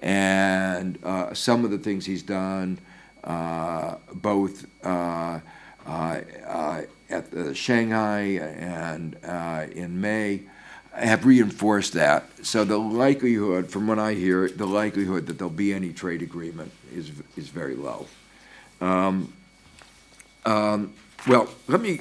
And 0.00 0.98
uh, 1.02 1.34
some 1.34 1.64
of 1.64 1.70
the 1.70 1.78
things 1.78 2.06
he's 2.06 2.22
done, 2.22 2.78
uh, 3.24 3.96
both 4.14 4.66
uh, 4.84 5.40
uh, 5.86 6.20
uh, 6.46 6.82
at 7.10 7.56
Shanghai 7.56 8.20
and 8.20 9.16
in 9.72 10.00
May, 10.00 10.42
have 10.94 11.24
reinforced 11.24 11.92
that. 11.94 12.24
So 12.42 12.64
the 12.64 12.78
likelihood, 12.78 13.70
from 13.70 13.86
what 13.86 13.98
I 13.98 14.14
hear, 14.14 14.48
the 14.48 14.66
likelihood 14.66 15.26
that 15.26 15.38
there'll 15.38 15.50
be 15.50 15.72
any 15.72 15.92
trade 15.92 16.22
agreement 16.22 16.72
is, 16.92 17.12
is 17.36 17.48
very 17.48 17.74
low. 17.74 18.06
Um, 18.80 19.32
um, 20.44 20.92
well, 21.26 21.48
let 21.66 21.80
me, 21.80 22.00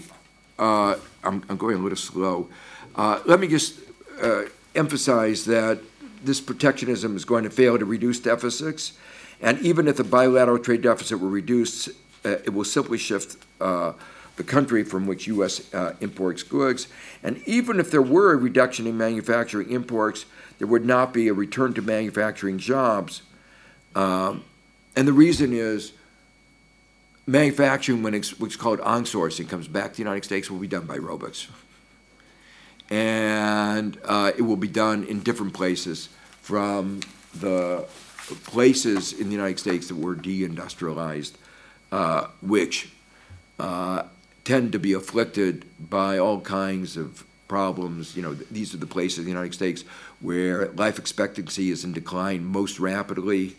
uh, 0.58 0.96
I'm, 1.24 1.44
I'm, 1.50 1.58
going 1.58 1.78
a 1.78 1.80
little 1.80 1.98
slow. 1.98 2.50
Uh, 2.96 3.22
let 3.26 3.40
me 3.40 3.48
just 3.48 3.80
uh, 4.22 4.44
emphasize 4.76 5.46
that 5.46 5.80
this 6.24 6.40
protectionism 6.40 7.16
is 7.16 7.26
going 7.26 7.44
to 7.44 7.50
fail 7.50 7.78
to 7.78 7.86
reduce 7.86 8.20
deficits. 8.20 8.98
And 9.42 9.60
even 9.60 9.88
if 9.88 9.98
the 9.98 10.04
bilateral 10.04 10.60
trade 10.60 10.82
deficit 10.82 11.20
were 11.20 11.30
reduced, 11.30 11.90
uh, 12.26 12.30
it 12.30 12.54
will 12.54 12.64
simply 12.64 12.98
shift 12.98 13.38
uh, 13.62 13.94
the 14.38 14.44
country 14.44 14.84
from 14.84 15.06
which 15.06 15.28
U.S. 15.28 15.74
Uh, 15.74 15.96
imports 16.00 16.44
goods. 16.44 16.88
And 17.24 17.42
even 17.46 17.80
if 17.80 17.92
there 17.92 18.02
were 18.02 18.32
a 18.34 18.38
reduction 18.38 18.88
in 18.88 18.98
manufacturing 18.98 19.70
imports, 19.72 20.26
there 20.60 20.68
would 20.68 20.86
not 20.86 21.14
be 21.14 21.28
a 21.28 21.34
return 21.34 21.74
to 21.74 21.82
manufacturing 21.82 22.58
jobs. 22.58 23.24
Um, 23.96 24.44
and 24.96 25.08
the 25.08 25.14
reason 25.14 25.54
is 25.54 25.92
manufacturing, 27.26 28.04
when 28.04 28.14
it's 28.14 28.40
what's 28.40 28.56
called 28.56 28.80
onshoring, 28.80 29.50
comes 29.50 29.68
back 29.68 29.92
to 29.92 29.98
the 29.98 30.04
United 30.04 30.24
States, 30.24 30.50
will 30.50 30.60
be 30.60 30.68
done 30.68 30.86
by 30.86 30.98
robots. 30.98 31.48
And 32.90 33.98
uh, 34.06 34.32
it 34.38 34.44
will 34.44 34.56
be 34.56 34.70
done 34.70 35.04
in 35.04 35.20
different 35.22 35.54
places 35.54 36.10
from 36.42 37.02
the 37.40 37.86
places 38.46 39.14
in 39.14 39.28
the 39.28 39.34
United 39.34 39.60
States 39.60 39.88
that 39.88 39.96
were 39.96 40.16
deindustrialized, 40.16 41.34
uh, 41.92 42.28
which 42.42 42.92
uh, 43.60 44.04
tend 44.48 44.72
to 44.72 44.80
be 44.80 44.94
afflicted 44.94 45.66
by 45.78 46.18
all 46.18 46.40
kinds 46.40 46.96
of 46.96 47.26
problems. 47.50 48.16
You 48.16 48.24
know, 48.24 48.34
these 48.34 48.74
are 48.74 48.78
the 48.78 48.88
places 48.88 49.20
in 49.20 49.26
the 49.26 49.30
United 49.30 49.54
States 49.54 49.84
where 50.22 50.70
life 50.70 50.98
expectancy 50.98 51.70
is 51.70 51.84
in 51.84 51.92
decline 51.92 52.46
most 52.46 52.80
rapidly. 52.80 53.58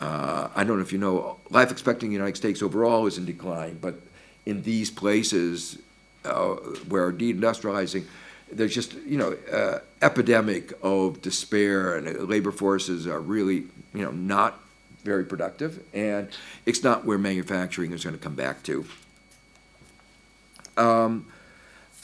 Uh, 0.00 0.48
I 0.56 0.64
don't 0.64 0.78
know 0.78 0.82
if 0.82 0.92
you 0.92 0.98
know, 0.98 1.38
life 1.48 1.70
expectancy 1.70 2.06
in 2.06 2.10
the 2.10 2.18
United 2.18 2.36
States 2.36 2.60
overall 2.60 3.06
is 3.06 3.18
in 3.18 3.24
decline, 3.24 3.78
but 3.80 4.00
in 4.44 4.62
these 4.62 4.90
places 4.90 5.78
uh, 6.24 6.56
where 6.88 7.12
deindustrializing, 7.12 8.04
there's 8.50 8.74
just 8.74 8.94
you 9.06 9.18
know 9.18 9.36
uh, 9.52 9.78
epidemic 10.02 10.72
of 10.82 11.22
despair 11.22 11.96
and 11.96 12.28
labor 12.28 12.50
forces 12.50 13.06
are 13.06 13.20
really 13.20 13.64
you 13.94 14.04
know 14.04 14.10
not 14.10 14.60
very 15.04 15.24
productive 15.24 15.82
and 15.94 16.28
it's 16.64 16.82
not 16.82 17.04
where 17.04 17.18
manufacturing 17.18 17.92
is 17.92 18.02
going 18.04 18.16
to 18.16 18.22
come 18.22 18.34
back 18.34 18.62
to 18.64 18.84
um, 20.76 21.26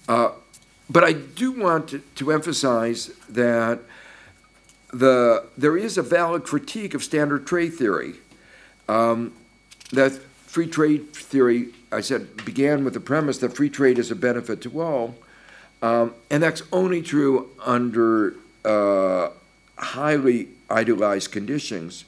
uh, 0.08 0.30
but 0.90 1.04
I 1.04 1.12
do 1.12 1.52
want 1.52 1.88
to, 1.88 1.98
to 2.16 2.32
emphasize 2.32 3.08
that 3.28 3.80
the 4.92 5.44
there 5.56 5.76
is 5.76 5.96
a 5.96 6.02
valid 6.02 6.44
critique 6.44 6.94
of 6.94 7.02
standard 7.02 7.46
trade 7.46 7.74
theory 7.74 8.14
um, 8.88 9.32
that 9.92 10.12
free 10.12 10.66
trade 10.66 11.14
theory 11.14 11.68
I 11.90 12.00
said 12.00 12.44
began 12.44 12.84
with 12.84 12.94
the 12.94 13.00
premise 13.00 13.38
that 13.38 13.56
free 13.56 13.70
trade 13.70 13.98
is 13.98 14.10
a 14.10 14.14
benefit 14.14 14.60
to 14.62 14.82
all 14.82 15.14
um, 15.82 16.14
and 16.30 16.42
that's 16.42 16.62
only 16.72 17.02
true 17.02 17.50
under 17.60 18.36
uh, 18.64 19.30
highly 19.76 20.48
idealized 20.70 21.32
conditions. 21.32 22.04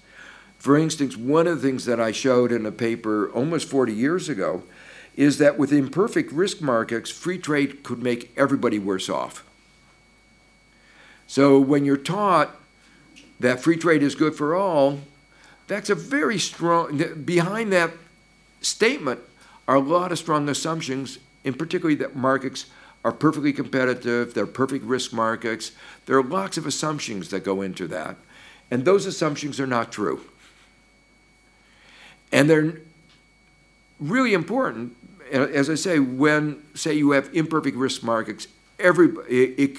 For 0.59 0.79
instance, 0.79 1.17
one 1.17 1.47
of 1.47 1.61
the 1.61 1.69
things 1.69 1.85
that 1.85 2.01
I 2.01 2.13
showed 2.13 2.53
in 2.53 2.65
a 2.65 2.73
paper 2.73 3.31
almost 3.33 3.69
40 3.69 3.93
years 3.93 4.29
ago 4.29 4.63
is 5.17 5.39
that 5.39 5.59
with 5.59 5.73
imperfect 5.73 6.33
risk 6.33 6.61
markets, 6.61 7.11
free 7.11 7.39
trade 7.39 7.83
could 7.83 8.03
make 8.03 8.33
everybody 8.37 8.79
worse 8.79 9.09
off. 9.09 9.45
So 11.27 11.59
when 11.59 11.85
you're 11.85 11.97
taught 11.97 12.57
that 13.41 13.61
free 13.61 13.77
trade 13.77 14.03
is 14.03 14.15
good 14.15 14.35
for 14.35 14.55
all, 14.55 15.01
that's 15.67 15.89
a 15.91 15.95
very 15.95 16.39
strong, 16.39 17.23
behind 17.25 17.73
that 17.73 17.93
statement 18.61 19.21
are 19.67 19.77
a 19.77 19.81
lot 19.81 20.13
of 20.13 20.19
strong 20.19 20.49
assumptions, 20.49 21.19
in 21.43 21.55
particularly 21.55 21.95
that 21.97 22.15
markets 22.15 22.67
are 23.05 23.13
perfectly 23.13 23.53
competitive, 23.53 24.35
they're 24.35 24.47
perfect 24.47 24.85
risk 24.85 25.13
markets. 25.13 25.73
There 26.07 26.19
are 26.19 26.23
lots 26.23 26.57
of 26.57 26.67
assumptions 26.67 27.29
that 27.31 27.45
go 27.45 27.63
into 27.63 27.87
that, 27.89 28.17
and 28.71 28.85
those 28.85 29.07
assumptions 29.07 29.61
are 29.61 29.67
not 29.67 29.93
true. 29.93 30.23
And 32.33 32.49
they're 32.49 32.81
really 34.01 34.35
important, 34.35 34.97
as 35.43 35.69
I 35.69 35.75
say, 35.75 35.99
when, 35.99 36.63
say, 36.75 36.95
you 36.95 37.11
have 37.11 37.29
imperfect 37.35 37.77
risk 37.77 38.03
markets, 38.03 38.47
every, 38.79 39.09
it, 39.29 39.59
it, 39.59 39.79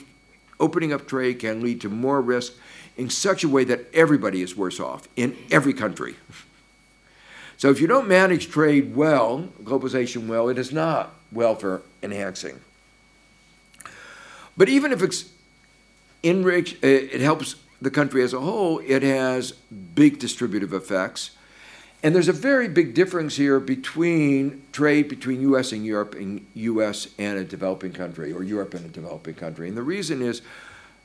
opening 0.59 0.91
up 0.91 1.07
trade 1.07 1.39
can 1.39 1.61
lead 1.61 1.81
to 1.81 1.89
more 1.89 2.21
risk 2.21 2.53
in 2.97 3.09
such 3.09 3.43
a 3.43 3.49
way 3.49 3.63
that 3.65 3.85
everybody 3.93 4.41
is 4.41 4.55
worse 4.55 4.79
off 4.79 5.07
in 5.15 5.35
every 5.51 5.73
country. 5.73 6.15
So 7.57 7.69
if 7.69 7.79
you 7.79 7.87
don't 7.87 8.07
manage 8.07 8.49
trade 8.49 8.95
well, 8.95 9.49
globalization 9.63 10.27
well, 10.27 10.49
it 10.49 10.57
is 10.57 10.71
not 10.71 11.13
welfare 11.31 11.81
enhancing. 12.03 12.59
But 14.57 14.69
even 14.69 14.91
if 14.91 15.01
it's 15.01 15.29
enriched, 16.23 16.83
it 16.83 17.21
helps 17.21 17.55
the 17.81 17.91
country 17.91 18.23
as 18.23 18.33
a 18.33 18.39
whole, 18.39 18.79
it 18.79 19.03
has 19.03 19.51
big 19.51 20.19
distributive 20.19 20.73
effects. 20.73 21.31
And 22.05 22.13
there's 22.13 22.27
a 22.27 22.33
very 22.33 22.67
big 22.67 22.93
difference 22.93 23.35
here 23.35 23.59
between 23.59 24.61
trade 24.71 25.09
between 25.09 25.41
US 25.41 25.71
and 25.71 25.83
Europe 25.83 26.13
and 26.13 26.45
US 26.53 27.07
and 27.17 27.39
a 27.39 27.43
developing 27.43 27.93
country, 27.93 28.31
or 28.31 28.43
Europe 28.43 28.75
and 28.75 28.85
a 28.85 28.89
developing 28.89 29.33
country. 29.33 29.67
And 29.67 29.75
the 29.75 29.81
reason 29.81 30.21
is 30.21 30.43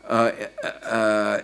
uh, 0.07 0.33
uh, 0.83 1.41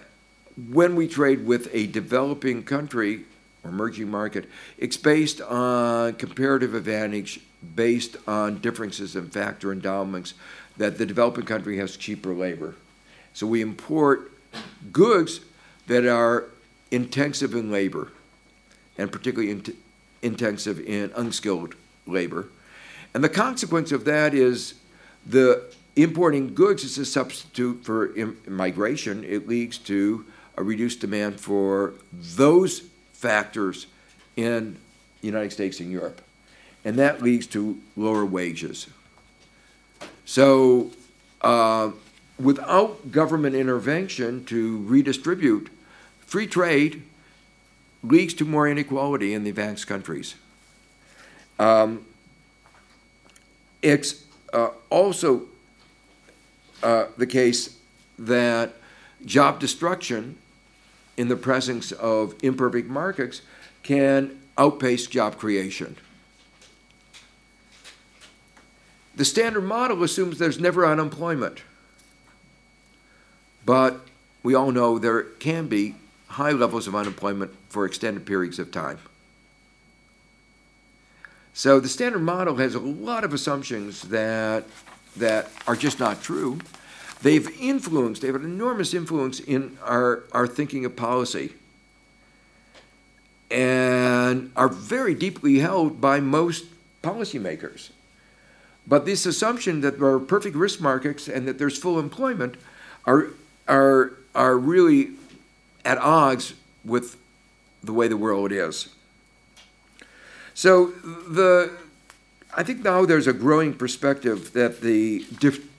when 0.70 0.94
we 0.94 1.08
trade 1.08 1.46
with 1.46 1.70
a 1.72 1.86
developing 1.86 2.64
country 2.64 3.24
or 3.64 3.70
emerging 3.70 4.10
market, 4.10 4.44
it's 4.76 4.98
based 4.98 5.40
on 5.40 6.12
comparative 6.16 6.74
advantage, 6.74 7.40
based 7.74 8.18
on 8.28 8.58
differences 8.58 9.16
in 9.16 9.30
factor 9.30 9.72
endowments 9.72 10.34
that 10.76 10.98
the 10.98 11.06
developing 11.06 11.46
country 11.46 11.78
has 11.78 11.96
cheaper 11.96 12.34
labor. 12.34 12.74
So 13.32 13.46
we 13.46 13.62
import 13.62 14.32
goods 14.92 15.40
that 15.86 16.04
are 16.04 16.44
intensive 16.90 17.54
in 17.54 17.70
labor, 17.70 18.10
and 18.98 19.10
particularly 19.10 19.50
in 19.50 19.62
intensive 20.22 20.80
in 20.80 21.12
unskilled 21.14 21.74
labor. 22.06 22.48
And 23.14 23.22
the 23.22 23.28
consequence 23.28 23.92
of 23.92 24.04
that 24.04 24.34
is 24.34 24.74
the 25.26 25.62
importing 25.94 26.54
goods 26.54 26.84
as 26.84 26.98
a 26.98 27.04
substitute 27.04 27.84
for 27.84 28.12
migration. 28.46 29.24
It 29.24 29.48
leads 29.48 29.78
to 29.78 30.24
a 30.56 30.62
reduced 30.62 31.00
demand 31.00 31.40
for 31.40 31.94
those 32.12 32.82
factors 33.12 33.86
in 34.36 34.76
the 35.20 35.26
United 35.26 35.52
States 35.52 35.80
and 35.80 35.90
Europe. 35.90 36.20
And 36.84 36.98
that 36.98 37.22
leads 37.22 37.46
to 37.48 37.78
lower 37.96 38.24
wages. 38.24 38.86
So 40.24 40.90
uh, 41.40 41.90
without 42.38 43.10
government 43.10 43.56
intervention 43.56 44.44
to 44.46 44.78
redistribute, 44.82 45.70
free 46.26 46.46
trade 46.46 47.02
leads 48.02 48.34
to 48.34 48.44
more 48.44 48.68
inequality 48.68 49.34
in 49.34 49.44
the 49.44 49.50
advanced 49.50 49.86
countries. 49.86 50.34
Um, 51.58 52.04
it's 53.82 54.24
uh, 54.52 54.70
also 54.90 55.42
uh, 56.82 57.06
the 57.16 57.26
case 57.26 57.76
that 58.18 58.74
job 59.24 59.58
destruction 59.60 60.36
in 61.16 61.28
the 61.28 61.36
presence 61.36 61.92
of 61.92 62.34
imperfect 62.42 62.88
markets 62.88 63.42
can 63.82 64.38
outpace 64.58 65.06
job 65.06 65.38
creation. 65.38 65.96
The 69.14 69.24
standard 69.24 69.62
model 69.62 70.02
assumes 70.02 70.38
there's 70.38 70.60
never 70.60 70.84
unemployment. 70.86 71.62
But 73.64 74.00
we 74.42 74.54
all 74.54 74.70
know 74.70 74.98
there 74.98 75.22
can 75.22 75.66
be 75.66 75.94
high 76.28 76.52
levels 76.52 76.86
of 76.86 76.94
unemployment 76.94 77.54
for 77.68 77.86
extended 77.86 78.26
periods 78.26 78.58
of 78.58 78.70
time. 78.70 78.98
So 81.54 81.80
the 81.80 81.88
standard 81.88 82.20
model 82.20 82.56
has 82.56 82.74
a 82.74 82.80
lot 82.80 83.24
of 83.24 83.32
assumptions 83.32 84.02
that, 84.02 84.64
that 85.16 85.50
are 85.66 85.76
just 85.76 85.98
not 85.98 86.22
true. 86.22 86.58
They've 87.22 87.48
influenced, 87.58 88.20
they 88.20 88.26
have 88.26 88.36
an 88.36 88.44
enormous 88.44 88.92
influence 88.92 89.40
in 89.40 89.78
our, 89.82 90.24
our 90.32 90.46
thinking 90.46 90.84
of 90.84 90.96
policy 90.96 91.54
and 93.50 94.50
are 94.56 94.68
very 94.68 95.14
deeply 95.14 95.60
held 95.60 96.00
by 96.00 96.20
most 96.20 96.66
policymakers. 97.02 97.90
But 98.86 99.06
this 99.06 99.26
assumption 99.26 99.80
that 99.80 99.98
there 99.98 100.08
are 100.08 100.20
perfect 100.20 100.56
risk 100.56 100.80
markets 100.80 101.28
and 101.28 101.48
that 101.48 101.58
there's 101.58 101.78
full 101.78 101.98
employment 101.98 102.56
are, 103.04 103.28
are, 103.66 104.12
are 104.34 104.58
really 104.58 105.10
at 105.86 105.98
odds 105.98 106.52
with 106.84 107.16
the 107.82 107.92
way 107.92 108.08
the 108.08 108.16
world 108.16 108.50
is. 108.50 108.88
So 110.52 110.86
the, 110.86 111.70
I 112.54 112.62
think 112.62 112.82
now 112.82 113.06
there's 113.06 113.26
a 113.26 113.32
growing 113.32 113.72
perspective 113.72 114.52
that 114.52 114.80
the 114.80 115.24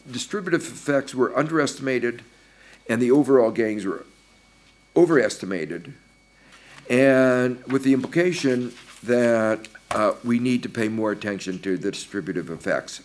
distributive 0.10 0.62
effects 0.62 1.14
were 1.14 1.38
underestimated 1.38 2.24
and 2.90 3.02
the 3.02 3.12
overall 3.12 3.52
gains 3.52 3.86
were 3.86 4.06
overestimated, 4.96 5.94
and 6.90 7.62
with 7.66 7.84
the 7.84 7.94
implication 7.94 8.74
that 9.04 9.68
uh, 9.92 10.14
we 10.24 10.40
need 10.40 10.64
to 10.64 10.70
pay 10.70 10.88
more 10.88 11.12
attention 11.12 11.60
to 11.60 11.78
the 11.78 11.92
distributive 11.92 12.50
effects. 12.50 13.02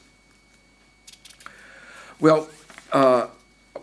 Well, 2.20 2.48
uh, 2.92 3.26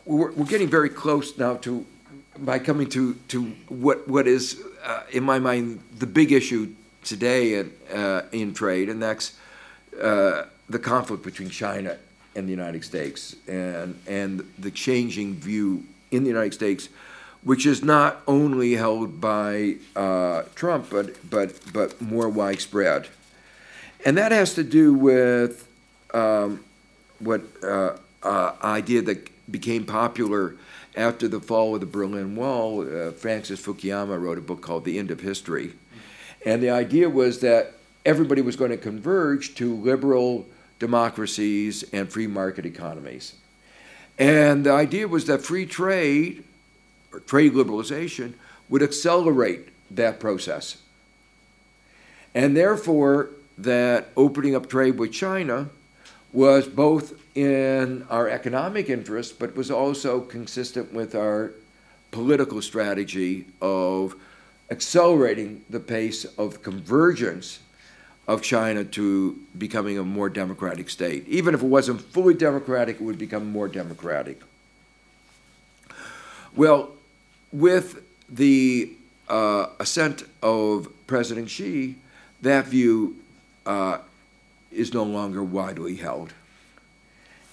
we're, 0.06 0.32
we're, 0.32 0.46
getting 0.46 0.70
very 0.70 0.90
close 0.90 1.38
now 1.38 1.56
to, 1.58 1.86
by 2.46 2.60
coming 2.60 2.88
to, 2.90 3.16
to 3.30 3.44
what, 3.68 4.08
what 4.08 4.28
is, 4.28 4.62
uh, 4.84 5.04
in 5.12 5.24
my 5.24 5.40
mind, 5.40 5.82
the 5.98 6.08
big 6.08 6.32
issue 6.32 6.74
today 7.04 7.56
in, 7.56 7.72
uh, 7.94 8.24
in 8.32 8.54
trade, 8.54 8.90
and 8.90 9.02
that's 9.02 9.38
uh, 10.02 10.46
the 10.70 10.80
conflict 10.80 11.24
between 11.24 11.50
China 11.50 11.98
and 12.36 12.48
the 12.48 12.52
United 12.52 12.84
States, 12.84 13.36
and, 13.48 14.00
and 14.08 14.50
the 14.58 14.72
changing 14.72 15.36
view 15.36 15.84
in 16.12 16.24
the 16.24 16.30
United 16.30 16.54
States 16.54 16.90
which 17.44 17.66
is 17.66 17.84
not 17.84 18.22
only 18.28 18.74
held 18.74 19.22
by 19.22 19.76
uh, 19.96 20.44
Trump, 20.56 20.90
but, 20.90 21.30
but, 21.30 21.54
but 21.72 22.02
more 22.02 22.28
widespread. 22.28 23.08
And 24.06 24.18
that 24.18 24.32
has 24.32 24.54
to 24.56 24.64
do 24.64 24.94
with 24.94 25.68
um, 26.14 26.64
what 27.20 27.42
uh, 27.64 27.98
uh, 28.24 28.54
idea 28.64 29.02
that 29.04 29.30
became 29.52 29.86
popular 29.86 30.56
after 31.00 31.30
the 31.30 31.40
fall 31.40 31.74
of 31.74 31.80
the 31.80 31.86
Berlin 31.86 32.36
Wall. 32.36 32.82
Uh, 32.82 33.12
Francis 33.12 33.62
Fukuyama 33.62 34.20
wrote 34.22 34.38
a 34.38 34.42
book 34.42 34.62
called 34.62 34.84
The 34.84 35.00
End 35.00 35.12
of 35.12 35.22
History. 35.22 35.74
And 36.46 36.62
the 36.62 36.70
idea 36.70 37.10
was 37.10 37.40
that 37.40 37.74
everybody 38.06 38.42
was 38.42 38.58
going 38.58 38.72
to 38.72 38.78
converge 38.78 39.56
to 39.56 39.74
liberal 39.74 40.46
democracies 40.78 41.84
and 41.94 42.12
free 42.12 42.28
market 42.28 42.66
economies. 42.66 43.36
And 44.18 44.66
the 44.66 44.72
idea 44.72 45.08
was 45.08 45.26
that 45.26 45.42
free 45.42 45.66
trade 45.66 46.44
or 47.14 47.22
trade 47.22 47.54
liberalization 47.54 48.34
would 48.68 48.84
accelerate 48.84 49.70
that 49.92 50.20
process. 50.20 50.78
And 52.36 52.56
therefore, 52.56 53.32
that 53.58 54.10
opening 54.16 54.56
up 54.56 54.70
trade 54.70 54.98
with 54.98 55.14
China 55.14 55.70
was 56.32 56.68
both 56.68 57.14
in 57.40 58.06
our 58.10 58.28
economic 58.28 58.90
interest, 58.90 59.40
but 59.40 59.56
was 59.56 59.72
also 59.72 60.20
consistent 60.20 60.94
with 60.94 61.16
our 61.16 61.54
political 62.12 62.62
strategy 62.62 63.46
of 63.62 64.14
accelerating 64.70 65.64
the 65.70 65.80
pace 65.80 66.26
of 66.38 66.62
convergence 66.62 67.60
of 68.28 68.42
China 68.42 68.84
to 68.84 69.40
becoming 69.58 69.98
a 69.98 70.04
more 70.04 70.30
democratic 70.30 70.90
state. 70.90 71.26
Even 71.30 71.54
if 71.54 71.64
it 71.64 71.66
wasn't 71.66 72.02
fully 72.02 72.34
democratic, 72.34 72.98
it 72.98 73.02
would 73.02 73.18
become 73.18 73.50
more 73.50 73.70
democratic. 73.70 74.42
Well, 76.56 76.92
with 77.54 78.04
the 78.28 78.92
uh, 79.30 79.68
ascent 79.80 80.24
of 80.44 80.90
President 81.08 81.50
Xi, 81.50 81.96
that 82.42 82.66
view 82.66 83.16
uh, 83.66 84.00
is 84.72 84.94
no 84.94 85.04
longer 85.04 85.42
widely 85.42 85.96
held. 85.96 86.34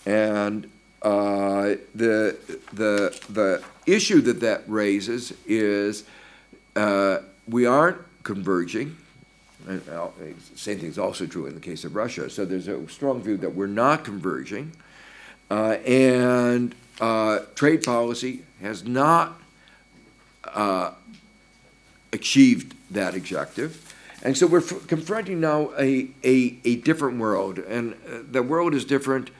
And 0.06 0.70
uh, 1.02 1.74
the, 1.94 2.36
the, 2.72 3.20
the 3.28 3.62
issue 3.86 4.20
that 4.22 4.40
that 4.40 4.62
raises 4.66 5.32
is 5.46 6.04
uh, 6.76 7.18
we 7.48 7.66
aren't 7.66 7.98
converging. 8.22 8.96
And 9.68 9.82
uh, 9.88 10.08
same 10.54 10.78
thing 10.78 10.88
is 10.88 10.98
also 10.98 11.26
true 11.26 11.46
in 11.46 11.54
the 11.54 11.60
case 11.60 11.84
of 11.84 11.96
Russia. 11.96 12.30
So 12.30 12.44
there's 12.44 12.68
a 12.68 12.88
strong 12.88 13.20
view 13.20 13.36
that 13.38 13.54
we're 13.54 13.66
not 13.66 14.04
converging. 14.04 14.72
Uh, 15.50 15.76
and 15.84 16.74
uh, 17.00 17.40
trade 17.54 17.82
policy 17.82 18.42
has 18.60 18.84
not 18.84 19.40
uh, 20.44 20.92
achieved 22.12 22.74
that 22.92 23.16
objective. 23.16 23.82
And 24.22 24.36
so 24.36 24.46
we're 24.46 24.60
confronting 24.60 25.40
now 25.40 25.72
a, 25.78 26.08
a, 26.24 26.56
a 26.64 26.76
different 26.76 27.18
world. 27.18 27.58
And 27.58 27.94
the 28.30 28.42
world 28.42 28.74
is 28.74 28.84
different 28.84 29.30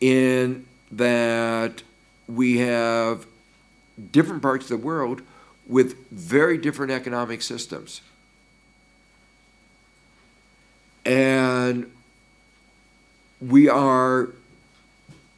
in 0.00 0.66
that 0.90 1.82
we 2.26 2.58
have 2.58 3.26
different 4.12 4.42
parts 4.42 4.70
of 4.70 4.80
the 4.80 4.86
world 4.86 5.22
with 5.66 6.08
very 6.10 6.56
different 6.56 6.92
economic 6.92 7.42
systems. 7.42 8.00
And 11.04 11.90
we 13.40 13.68
are, 13.68 14.30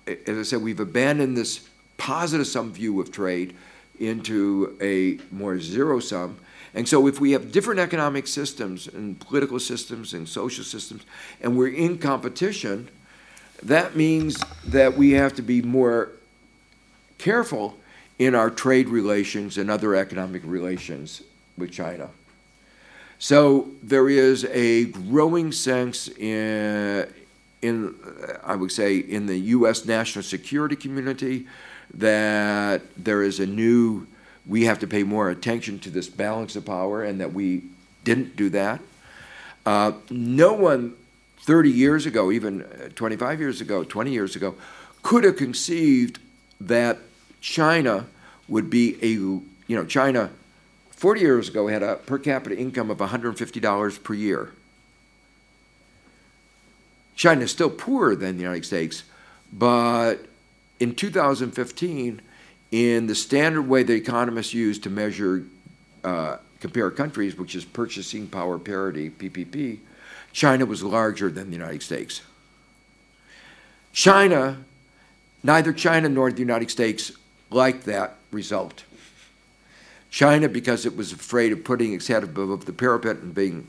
as 0.07 0.39
I 0.39 0.43
said, 0.43 0.63
we've 0.63 0.81
abandoned 0.81 1.37
this 1.37 1.69
positive 1.97 2.47
sum 2.47 2.73
view 2.73 3.01
of 3.01 3.13
trade 3.13 3.55
into 3.99 4.77
a 4.81 5.19
more 5.35 5.61
zero 5.61 6.01
sum. 6.01 6.39
And 6.75 6.89
so, 6.89 7.07
if 7.07 7.21
we 7.21 7.33
have 7.33 7.53
different 7.53 7.81
economic 7.81 8.27
systems 8.27 8.87
and 8.87 9.19
political 9.21 9.59
systems 9.59 10.15
and 10.15 10.29
social 10.29 10.65
systems, 10.65 11.05
and 11.41 11.57
we're 11.57 11.69
in 11.69 11.99
competition, 11.99 12.89
that 13.63 13.97
means 13.97 14.43
that 14.67 14.97
we 14.97 15.13
have 15.13 15.35
to 15.35 15.43
be 15.43 15.63
more 15.63 16.11
careful 17.19 17.77
in 18.19 18.35
our 18.35 18.51
trade 18.51 18.89
relations 18.89 19.59
and 19.59 19.71
other 19.71 19.95
economic 19.95 20.43
relations 20.45 21.23
with 21.57 21.71
China. 21.71 22.09
So 23.19 23.69
there 23.83 24.09
is 24.09 24.47
a 24.47 24.87
growing 24.87 25.53
sense 25.53 26.09
in, 26.09 27.07
in 27.61 27.95
I 28.43 28.57
would 28.57 28.73
say, 28.73 28.97
in 28.97 29.27
the 29.27 29.37
U.S. 29.39 29.85
national 29.85 30.23
security 30.23 30.77
community 30.77 31.47
that 31.93 32.83
there 32.97 33.23
is 33.23 33.41
a 33.41 33.47
new, 33.47 34.07
we 34.47 34.65
have 34.65 34.79
to 34.79 34.87
pay 34.87 35.03
more 35.03 35.29
attention 35.29 35.79
to 35.81 35.91
this 35.91 36.09
balance 36.09 36.57
of 36.57 36.65
power 36.65 37.05
and 37.05 37.21
that 37.21 37.35
we 37.35 37.65
didn't 38.05 38.37
do 38.37 38.49
that. 38.51 38.81
Uh, 39.67 39.93
no 40.09 40.55
one 40.55 40.97
30 41.43 41.71
years 41.71 42.07
ago, 42.07 42.31
even 42.31 42.63
uh, 42.63 42.89
25 42.95 43.41
years 43.41 43.61
ago, 43.61 43.83
20 43.83 44.13
years 44.13 44.37
ago, 44.37 44.55
could 45.03 45.25
have 45.25 45.37
conceived 45.37 46.19
that 46.61 46.99
China 47.41 48.07
would 48.49 48.69
be 48.69 48.97
a, 49.03 49.09
you 49.09 49.43
know, 49.69 49.85
China 49.85 50.31
40 50.91 51.21
years 51.23 51.49
ago 51.49 51.67
had 51.67 51.83
a 51.83 51.97
per 51.97 52.19
capita 52.19 52.55
income 52.59 52.91
of 52.91 52.99
$150 52.99 54.03
per 54.03 54.15
year. 54.15 54.53
China 57.17 57.43
is 57.43 57.51
still 57.51 57.71
poorer 57.71 58.15
than 58.15 58.37
the 58.37 58.43
United 58.43 58.67
States, 58.67 59.05
but 59.51 60.27
in 60.79 60.95
2015, 60.95 62.21
in 62.71 63.07
the 63.07 63.15
standard 63.15 63.63
way 63.63 63.83
that 63.83 63.93
economists 63.93 64.53
use 64.53 64.79
to 64.81 64.91
measure, 64.91 65.45
uh, 66.05 66.37
compare 66.61 66.91
countries, 66.91 67.37
which 67.37 67.55
is 67.55 67.65
purchasing 67.65 68.27
power 68.27 68.59
parity, 68.59 69.11
PPP, 69.11 69.79
China 70.33 70.67
was 70.67 70.83
larger 70.83 71.31
than 71.31 71.51
the 71.51 71.57
United 71.57 71.83
States. 71.83 72.23
China, 73.93 74.59
neither 75.43 75.73
China 75.73 76.09
nor 76.09 76.31
the 76.31 76.39
United 76.39 76.71
States 76.71 77.13
liked 77.51 77.85
that 77.87 78.17
result. 78.31 78.85
China, 80.11 80.49
because 80.49 80.87
it 80.87 80.97
was 80.97 81.13
afraid 81.13 81.53
of 81.53 81.65
putting 81.65 81.93
its 81.93 82.07
head 82.09 82.25
above 82.25 82.65
the 82.65 82.73
parapet 82.73 83.19
and 83.19 83.35
being 83.35 83.67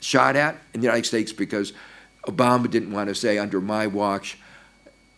shot 0.00 0.36
at, 0.36 0.56
and 0.72 0.82
the 0.82 0.86
United 0.86 1.06
States 1.06 1.32
because 1.32 1.72
Obama 2.24 2.70
didn't 2.70 2.92
want 2.92 3.08
to 3.08 3.14
say, 3.14 3.38
under 3.38 3.60
my 3.60 3.86
watch, 3.86 4.38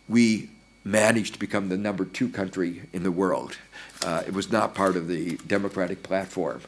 we 0.07 0.49
managed 0.83 1.33
to 1.33 1.39
become 1.39 1.69
the 1.69 1.77
number 1.77 2.05
two 2.05 2.29
country 2.29 2.83
in 2.93 3.03
the 3.03 3.11
world. 3.11 3.57
Uh, 4.03 4.23
it 4.25 4.33
was 4.33 4.51
not 4.51 4.73
part 4.73 4.95
of 4.95 5.07
the 5.07 5.37
Democratic 5.47 6.01
platform. 6.01 6.61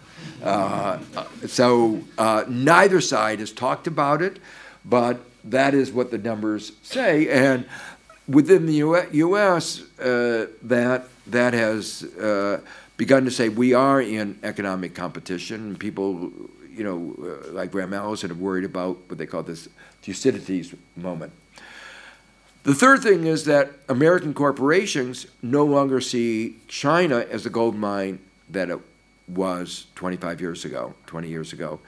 Uh, 0.44 1.00
so 1.48 2.02
uh, 2.18 2.44
neither 2.48 3.02
side 3.02 3.40
has 3.40 3.52
talked 3.52 3.88
about 3.88 4.22
it, 4.22 4.40
but 4.86 5.20
that 5.44 5.74
is 5.74 5.92
what 5.92 6.12
the 6.12 6.18
numbers 6.18 6.74
say. 6.84 7.28
And 7.28 7.66
within 8.28 8.66
the 8.68 9.08
U.S., 9.12 9.82
uh, 10.00 10.48
that 10.62 11.08
that 11.28 11.54
has 11.54 12.04
uh, 12.04 12.60
begun 12.98 13.26
to 13.26 13.32
say 13.32 13.50
we 13.50 13.74
are 13.74 14.02
in 14.02 14.38
economic 14.44 14.94
competition. 14.94 15.76
People, 15.76 16.32
you 16.70 16.84
know, 16.84 17.16
uh, 17.20 17.52
like 17.52 17.72
Graham 17.72 17.94
Allison, 17.94 18.30
have 18.30 18.40
worried 18.40 18.66
about 18.66 18.98
what 19.08 19.18
they 19.18 19.26
call 19.26 19.42
this 19.42 19.70
Thucydides 20.02 20.76
moment 20.96 21.32
the 22.64 22.74
third 22.74 23.04
thing 23.04 23.26
is 23.26 23.46
that 23.46 23.72
American 23.90 24.34
corporations 24.34 25.28
no 25.42 25.66
longer 25.66 26.00
see 26.00 26.58
China 26.68 27.26
as 27.30 27.44
the 27.44 27.50
gold 27.50 27.76
mine 27.76 28.20
that 28.50 28.70
it 28.70 28.80
was 29.28 29.88
25 29.96 30.42
years 30.42 30.66
ago, 30.66 30.94
20 31.08 31.28
years 31.28 31.54
ago. 31.54 31.80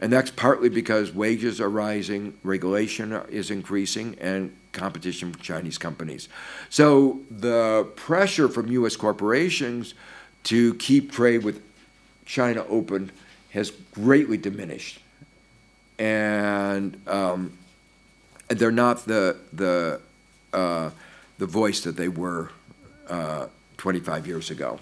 And 0.00 0.12
that's 0.12 0.30
partly 0.30 0.68
because 0.68 1.14
wages 1.14 1.60
are 1.60 1.70
rising, 1.70 2.34
regulation 2.42 3.12
is 3.30 3.50
increasing, 3.50 4.16
and 4.20 4.54
competition 4.72 5.32
from 5.32 5.40
Chinese 5.40 5.78
companies. 5.78 6.28
So 6.68 7.20
the 7.30 7.88
pressure 7.94 8.48
from 8.48 8.68
U.S. 8.68 8.96
corporations 8.96 9.94
to 10.44 10.74
keep 10.74 11.12
trade 11.12 11.44
with 11.44 11.62
China 12.26 12.64
open 12.68 13.12
has 13.50 13.70
greatly 13.92 14.36
diminished. 14.36 15.00
And 15.98 17.00
um, 17.06 17.56
they're 18.48 18.72
not 18.72 19.06
the, 19.06 19.36
the 19.52 20.00
uh, 20.54 20.90
the 21.38 21.46
voice 21.46 21.80
that 21.80 21.96
they 21.96 22.08
were 22.08 22.50
uh, 23.08 23.48
25 23.76 24.26
years 24.26 24.50
ago. 24.50 24.78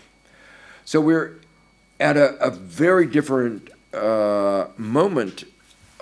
So 0.84 1.00
we're 1.00 1.40
at 1.98 2.16
a, 2.16 2.36
a 2.44 2.50
very 2.50 3.06
different 3.06 3.70
uh, 3.94 4.66
moment 4.76 5.44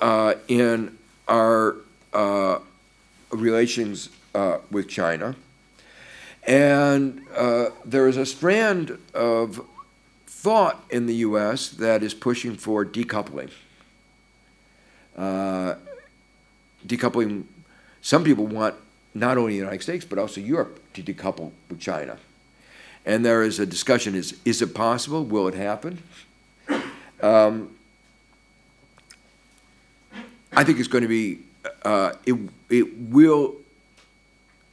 uh, 0.02 0.34
in 0.48 0.98
our 1.28 1.76
uh, 2.12 2.58
relations 3.30 4.10
with 4.70 4.88
China. 4.88 5.36
And 6.46 7.24
there 7.84 8.08
is 8.08 8.16
a 8.16 8.26
strand 8.26 8.98
of 9.14 9.60
thought 10.26 10.84
in 10.90 11.06
the 11.06 11.14
US 11.16 11.68
that 11.68 12.02
is 12.02 12.14
pushing 12.14 12.56
for 12.56 12.84
decoupling. 12.84 13.50
decoupling, 16.86 17.44
some 18.02 18.24
people 18.24 18.46
want 18.46 18.74
not 19.14 19.38
only 19.38 19.52
the 19.52 19.58
United 19.58 19.82
States, 19.82 20.04
but 20.04 20.18
also 20.18 20.40
Europe 20.40 20.80
to 20.94 21.02
decouple 21.02 21.52
with 21.68 21.80
China. 21.80 22.18
And 23.04 23.24
there 23.24 23.42
is 23.42 23.58
a 23.58 23.66
discussion, 23.66 24.14
is, 24.14 24.38
is 24.44 24.62
it 24.62 24.74
possible? 24.74 25.24
Will 25.24 25.48
it 25.48 25.54
happen? 25.54 26.02
Um, 27.22 27.74
I 30.52 30.64
think 30.64 30.78
it's 30.78 30.88
going 30.88 31.02
to 31.02 31.08
be, 31.08 31.40
uh, 31.84 32.12
it, 32.26 32.36
it 32.68 32.98
will 32.98 33.56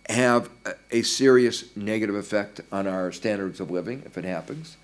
have 0.09 0.49
a, 0.91 1.01
serious 1.01 1.75
negative 1.75 2.15
effect 2.15 2.61
on 2.71 2.87
our 2.87 3.11
standards 3.11 3.59
of 3.59 3.69
living 3.69 4.03
if 4.05 4.17
it 4.17 4.23
happens. 4.23 4.77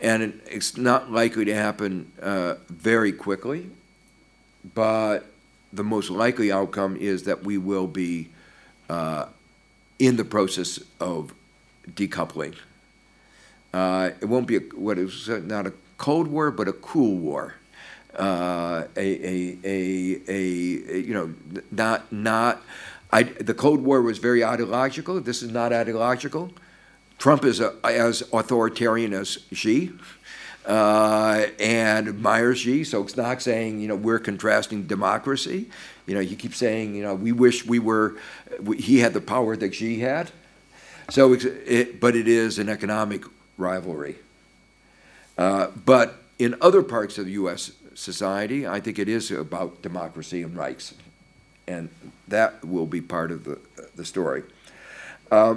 And 0.00 0.22
it, 0.22 0.34
it's 0.46 0.76
not 0.76 1.10
likely 1.10 1.44
to 1.46 1.54
happen 1.54 2.12
uh, 2.22 2.54
very 2.68 3.12
quickly, 3.12 3.70
but 4.74 5.26
the 5.72 5.84
most 5.84 6.10
likely 6.10 6.52
outcome 6.52 6.96
is 6.96 7.24
that 7.24 7.42
we 7.42 7.58
will 7.58 7.86
be 7.86 8.28
uh, 8.88 9.26
in 9.98 10.16
the 10.16 10.24
process 10.24 10.80
of 11.00 11.34
decoupling. 11.88 12.54
Uh, 13.72 14.10
it 14.20 14.26
won't 14.26 14.46
be 14.46 14.56
a, 14.56 14.60
what 14.74 14.98
is 14.98 15.28
not 15.28 15.66
a 15.66 15.72
Cold 15.98 16.28
War, 16.28 16.50
but 16.50 16.68
a 16.68 16.72
cool 16.72 17.16
war. 17.16 17.54
Uh, 18.16 18.84
a, 18.96 19.28
a, 19.28 19.58
a, 19.64 20.20
a, 20.28 20.98
you 20.98 21.12
know, 21.12 21.34
not, 21.72 22.12
not, 22.12 22.62
I, 23.12 23.24
the 23.24 23.54
Cold 23.54 23.80
War 23.80 24.02
was 24.02 24.18
very 24.18 24.44
ideological. 24.44 25.20
This 25.20 25.42
is 25.42 25.50
not 25.50 25.72
ideological. 25.72 26.52
Trump 27.18 27.44
is 27.44 27.60
a, 27.60 27.74
as 27.84 28.22
authoritarian 28.32 29.12
as 29.12 29.38
Xi 29.52 29.92
uh, 30.66 31.46
and 31.58 32.08
admires 32.08 32.60
Xi. 32.60 32.84
So 32.84 33.02
it's 33.02 33.16
not 33.16 33.42
saying, 33.42 33.80
you 33.80 33.88
know, 33.88 33.96
we're 33.96 34.18
contrasting 34.18 34.86
democracy. 34.86 35.66
You 36.06 36.14
know, 36.14 36.20
you 36.20 36.36
keep 36.36 36.54
saying, 36.54 36.94
you 36.94 37.02
know, 37.02 37.14
we 37.14 37.32
wish 37.32 37.66
we 37.66 37.78
were, 37.78 38.16
we, 38.60 38.78
he 38.78 38.98
had 38.98 39.12
the 39.12 39.20
power 39.20 39.56
that 39.56 39.74
Xi 39.74 40.00
had. 40.00 40.30
So, 41.10 41.34
it, 41.34 42.00
but 42.00 42.16
it 42.16 42.28
is 42.28 42.58
an 42.58 42.68
economic 42.68 43.24
rivalry. 43.58 44.16
Uh, 45.36 45.68
but 45.84 46.22
in 46.38 46.56
other 46.60 46.82
parts 46.82 47.18
of 47.18 47.28
U.S. 47.28 47.72
society, 47.94 48.66
I 48.66 48.80
think 48.80 48.98
it 48.98 49.08
is 49.08 49.30
about 49.30 49.82
democracy 49.82 50.42
and 50.42 50.56
rights, 50.56 50.94
and 51.66 51.88
that 52.28 52.64
will 52.64 52.86
be 52.86 53.00
part 53.00 53.30
of 53.30 53.44
the 53.44 53.58
the 53.96 54.04
story. 54.04 54.42
Uh, 55.30 55.56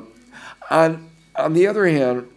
on 0.69 1.09
on 1.35 1.53
the 1.53 1.67
other 1.67 1.87
hand, 1.87 2.27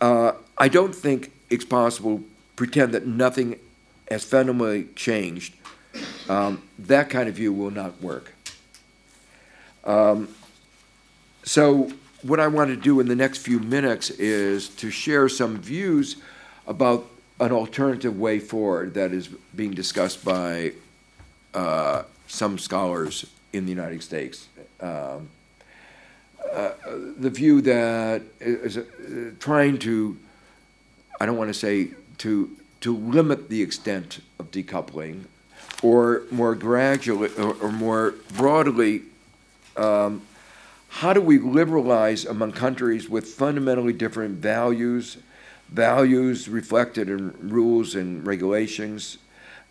uh, 0.00 0.32
I 0.58 0.68
don't 0.68 0.94
think 0.94 1.32
it's 1.50 1.64
possible 1.64 2.18
to 2.18 2.24
pretend 2.56 2.92
that 2.94 3.06
nothing 3.06 3.58
has 4.10 4.24
fundamentally 4.24 4.88
changed. 4.94 5.54
Um, 6.28 6.62
that 6.78 7.10
kind 7.10 7.28
of 7.28 7.34
view 7.34 7.52
will 7.52 7.70
not 7.70 8.00
work. 8.00 8.32
Um, 9.84 10.28
so 11.44 11.92
what 12.22 12.40
I 12.40 12.48
want 12.48 12.70
to 12.70 12.76
do 12.76 13.00
in 13.00 13.08
the 13.08 13.14
next 13.14 13.38
few 13.38 13.60
minutes 13.60 14.10
is 14.10 14.68
to 14.70 14.90
share 14.90 15.28
some 15.28 15.58
views 15.58 16.16
about 16.66 17.06
an 17.38 17.52
alternative 17.52 18.18
way 18.18 18.38
forward 18.38 18.94
that 18.94 19.12
is 19.12 19.28
being 19.54 19.72
discussed 19.72 20.24
by 20.24 20.72
uh, 21.54 22.02
some 22.26 22.58
scholars 22.58 23.26
in 23.52 23.64
the 23.64 23.70
United 23.70 24.02
States. 24.02 24.48
Um, 24.80 25.28
uh, 26.52 26.70
the 27.18 27.30
view 27.30 27.60
that 27.62 28.22
is 28.40 28.78
uh, 28.78 28.84
trying 29.38 29.78
to, 29.78 30.16
I 31.20 31.26
don't 31.26 31.36
want 31.36 31.48
to 31.48 31.54
say 31.54 31.90
to, 32.18 32.56
to 32.80 32.96
limit 32.96 33.48
the 33.48 33.62
extent 33.62 34.20
of 34.38 34.50
decoupling, 34.50 35.24
or 35.82 36.22
more 36.30 36.54
gradually, 36.54 37.30
or, 37.38 37.54
or 37.54 37.72
more 37.72 38.14
broadly, 38.36 39.02
um, 39.76 40.22
how 40.88 41.12
do 41.12 41.20
we 41.20 41.38
liberalize 41.38 42.24
among 42.24 42.52
countries 42.52 43.08
with 43.08 43.26
fundamentally 43.26 43.92
different 43.92 44.38
values, 44.38 45.18
values 45.68 46.48
reflected 46.48 47.08
in 47.08 47.34
rules 47.40 47.94
and 47.94 48.26
regulations, 48.26 49.18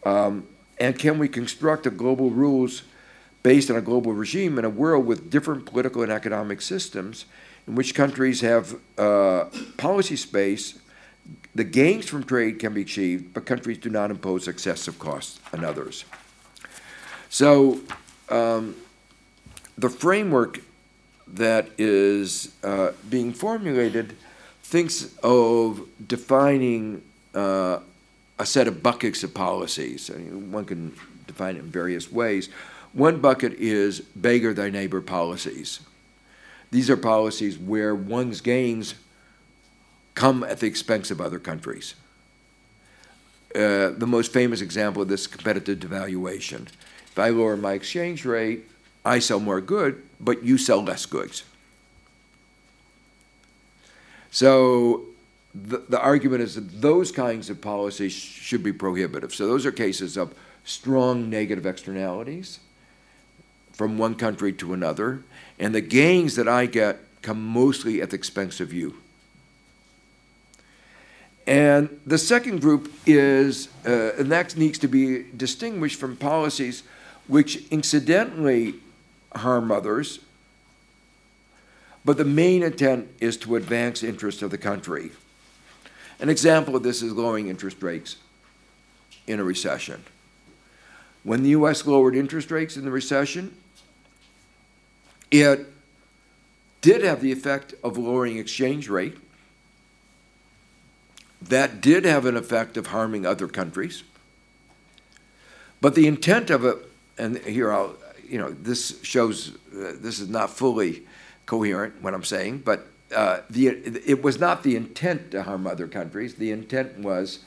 um, 0.05 0.47
and 0.79 0.99
can 0.99 1.17
we 1.17 1.27
construct 1.27 1.85
a 1.87 1.89
global 1.89 2.29
rules 2.29 2.83
based 3.41 3.69
on 3.69 3.77
a 3.77 3.81
global 3.81 4.13
regime 4.13 4.59
in 4.59 4.65
a 4.65 4.69
world 4.69 5.05
with 5.05 5.29
different 5.29 5.65
political 5.65 6.03
and 6.03 6.11
economic 6.11 6.61
systems 6.61 7.25
in 7.67 7.75
which 7.75 7.95
countries 7.95 8.41
have 8.41 8.75
uh, 8.97 9.45
policy 9.77 10.15
space, 10.15 10.79
the 11.55 11.63
gains 11.63 12.05
from 12.07 12.23
trade 12.23 12.59
can 12.59 12.73
be 12.73 12.81
achieved, 12.81 13.33
but 13.33 13.45
countries 13.45 13.77
do 13.77 13.89
not 13.89 14.11
impose 14.11 14.47
excessive 14.47 14.99
costs 14.99 15.39
on 15.53 15.63
others. 15.63 16.03
So 17.29 17.79
um, 18.29 18.75
the 19.77 19.89
framework 19.89 20.59
that 21.27 21.69
is 21.77 22.53
uh, 22.63 22.91
being 23.09 23.31
formulated 23.31 24.15
thinks 24.63 25.17
of 25.23 25.87
defining 26.05 27.01
uh, 27.33 27.79
a 28.37 28.45
set 28.45 28.67
of 28.67 28.83
buckets 28.83 29.23
of 29.23 29.33
policies. 29.33 30.11
I 30.13 30.17
mean, 30.17 30.51
one 30.51 30.65
can 30.65 30.93
define 31.25 31.55
it 31.55 31.59
in 31.59 31.71
various 31.71 32.11
ways. 32.11 32.49
One 32.93 33.19
bucket 33.19 33.53
is 33.53 34.01
beggar 34.01 34.53
thy 34.53 34.69
neighbor 34.69 35.01
policies. 35.01 35.79
These 36.71 36.89
are 36.89 36.97
policies 36.97 37.57
where 37.57 37.95
one's 37.95 38.41
gains 38.41 38.95
come 40.15 40.43
at 40.43 40.59
the 40.59 40.67
expense 40.67 41.11
of 41.11 41.21
other 41.21 41.39
countries. 41.39 41.95
Uh, 43.53 43.91
the 43.91 44.07
most 44.07 44.33
famous 44.33 44.61
example 44.61 45.01
of 45.01 45.07
this 45.07 45.27
competitive 45.27 45.79
devaluation. 45.79 46.67
If 47.07 47.19
I 47.19 47.29
lower 47.29 47.55
my 47.55 47.73
exchange 47.73 48.25
rate, 48.25 48.65
I 49.05 49.19
sell 49.19 49.39
more 49.39 49.61
good, 49.61 50.01
but 50.19 50.43
you 50.43 50.57
sell 50.57 50.83
less 50.83 51.05
goods. 51.05 51.43
So 54.31 55.05
the, 55.53 55.77
the 55.87 55.99
argument 55.99 56.41
is 56.41 56.55
that 56.55 56.81
those 56.81 57.11
kinds 57.11 57.49
of 57.49 57.61
policies 57.61 58.11
should 58.11 58.63
be 58.63 58.73
prohibitive. 58.73 59.33
So 59.33 59.47
those 59.47 59.65
are 59.65 59.71
cases 59.71 60.17
of 60.17 60.33
strong 60.65 61.29
negative 61.29 61.65
externalities 61.65 62.59
from 63.71 63.97
one 63.97 64.15
country 64.15 64.51
to 64.53 64.73
another, 64.73 65.23
and 65.59 65.73
the 65.73 65.81
gains 65.81 66.35
that 66.35 66.47
I 66.47 66.65
get 66.65 66.99
come 67.21 67.41
mostly 67.45 68.01
at 68.01 68.09
the 68.09 68.15
expense 68.15 68.59
of 68.59 68.73
you. 68.73 68.97
And 71.47 71.99
the 72.05 72.17
second 72.17 72.61
group 72.61 72.91
is, 73.05 73.69
uh, 73.85 74.13
and 74.17 74.31
that 74.31 74.57
needs 74.57 74.79
to 74.79 74.87
be 74.87 75.23
distinguished 75.35 75.99
from 75.99 76.15
policies 76.15 76.83
which 77.27 77.67
incidentally 77.69 78.75
harm 79.35 79.71
others, 79.71 80.19
but 82.03 82.17
the 82.17 82.25
main 82.25 82.63
intent 82.63 83.09
is 83.19 83.35
to 83.37 83.55
advance 83.55 84.03
interests 84.03 84.41
of 84.41 84.51
the 84.51 84.57
country. 84.57 85.11
An 86.19 86.29
example 86.29 86.75
of 86.75 86.83
this 86.83 87.01
is 87.01 87.11
lowering 87.11 87.47
interest 87.47 87.81
rates 87.81 88.17
in 89.27 89.39
a 89.39 89.43
recession. 89.43 90.03
When 91.23 91.41
the 91.43 91.49
U.S. 91.49 91.85
lowered 91.85 92.15
interest 92.15 92.51
rates 92.51 92.77
in 92.77 92.85
the 92.85 92.91
recession, 92.91 93.55
it 95.31 95.65
did 96.81 97.03
have 97.03 97.21
the 97.21 97.31
effect 97.31 97.73
of 97.83 97.97
lowering 97.97 98.37
exchange 98.37 98.87
rate. 98.87 99.17
That 101.49 101.81
did 101.81 102.05
have 102.05 102.25
an 102.25 102.35
effect 102.37 102.77
of 102.77 102.87
harming 102.87 103.25
other 103.25 103.47
countries. 103.47 104.03
But 105.81 105.95
the 105.95 106.07
intent 106.07 106.49
of 106.49 106.65
it, 106.65 106.77
and 107.17 107.37
here 107.39 107.71
I'll 107.71 107.95
you 108.27 108.37
know, 108.37 108.51
this 108.51 109.01
shows 109.03 109.55
uh, 109.73 109.93
this 109.95 110.19
is 110.19 110.29
not 110.29 110.49
fully 110.49 111.03
coherent 111.45 112.01
what 112.01 112.13
I'm 112.13 112.23
saying, 112.23 112.59
but 112.59 112.87
uh, 113.15 113.41
the, 113.49 113.67
it 113.67 114.23
was 114.23 114.39
not 114.39 114.63
the 114.63 114.75
intent 114.75 115.31
to 115.31 115.43
harm 115.43 115.67
other 115.67 115.87
countries. 115.87 116.35
The 116.35 116.51
intent 116.51 116.99
was 116.99 117.39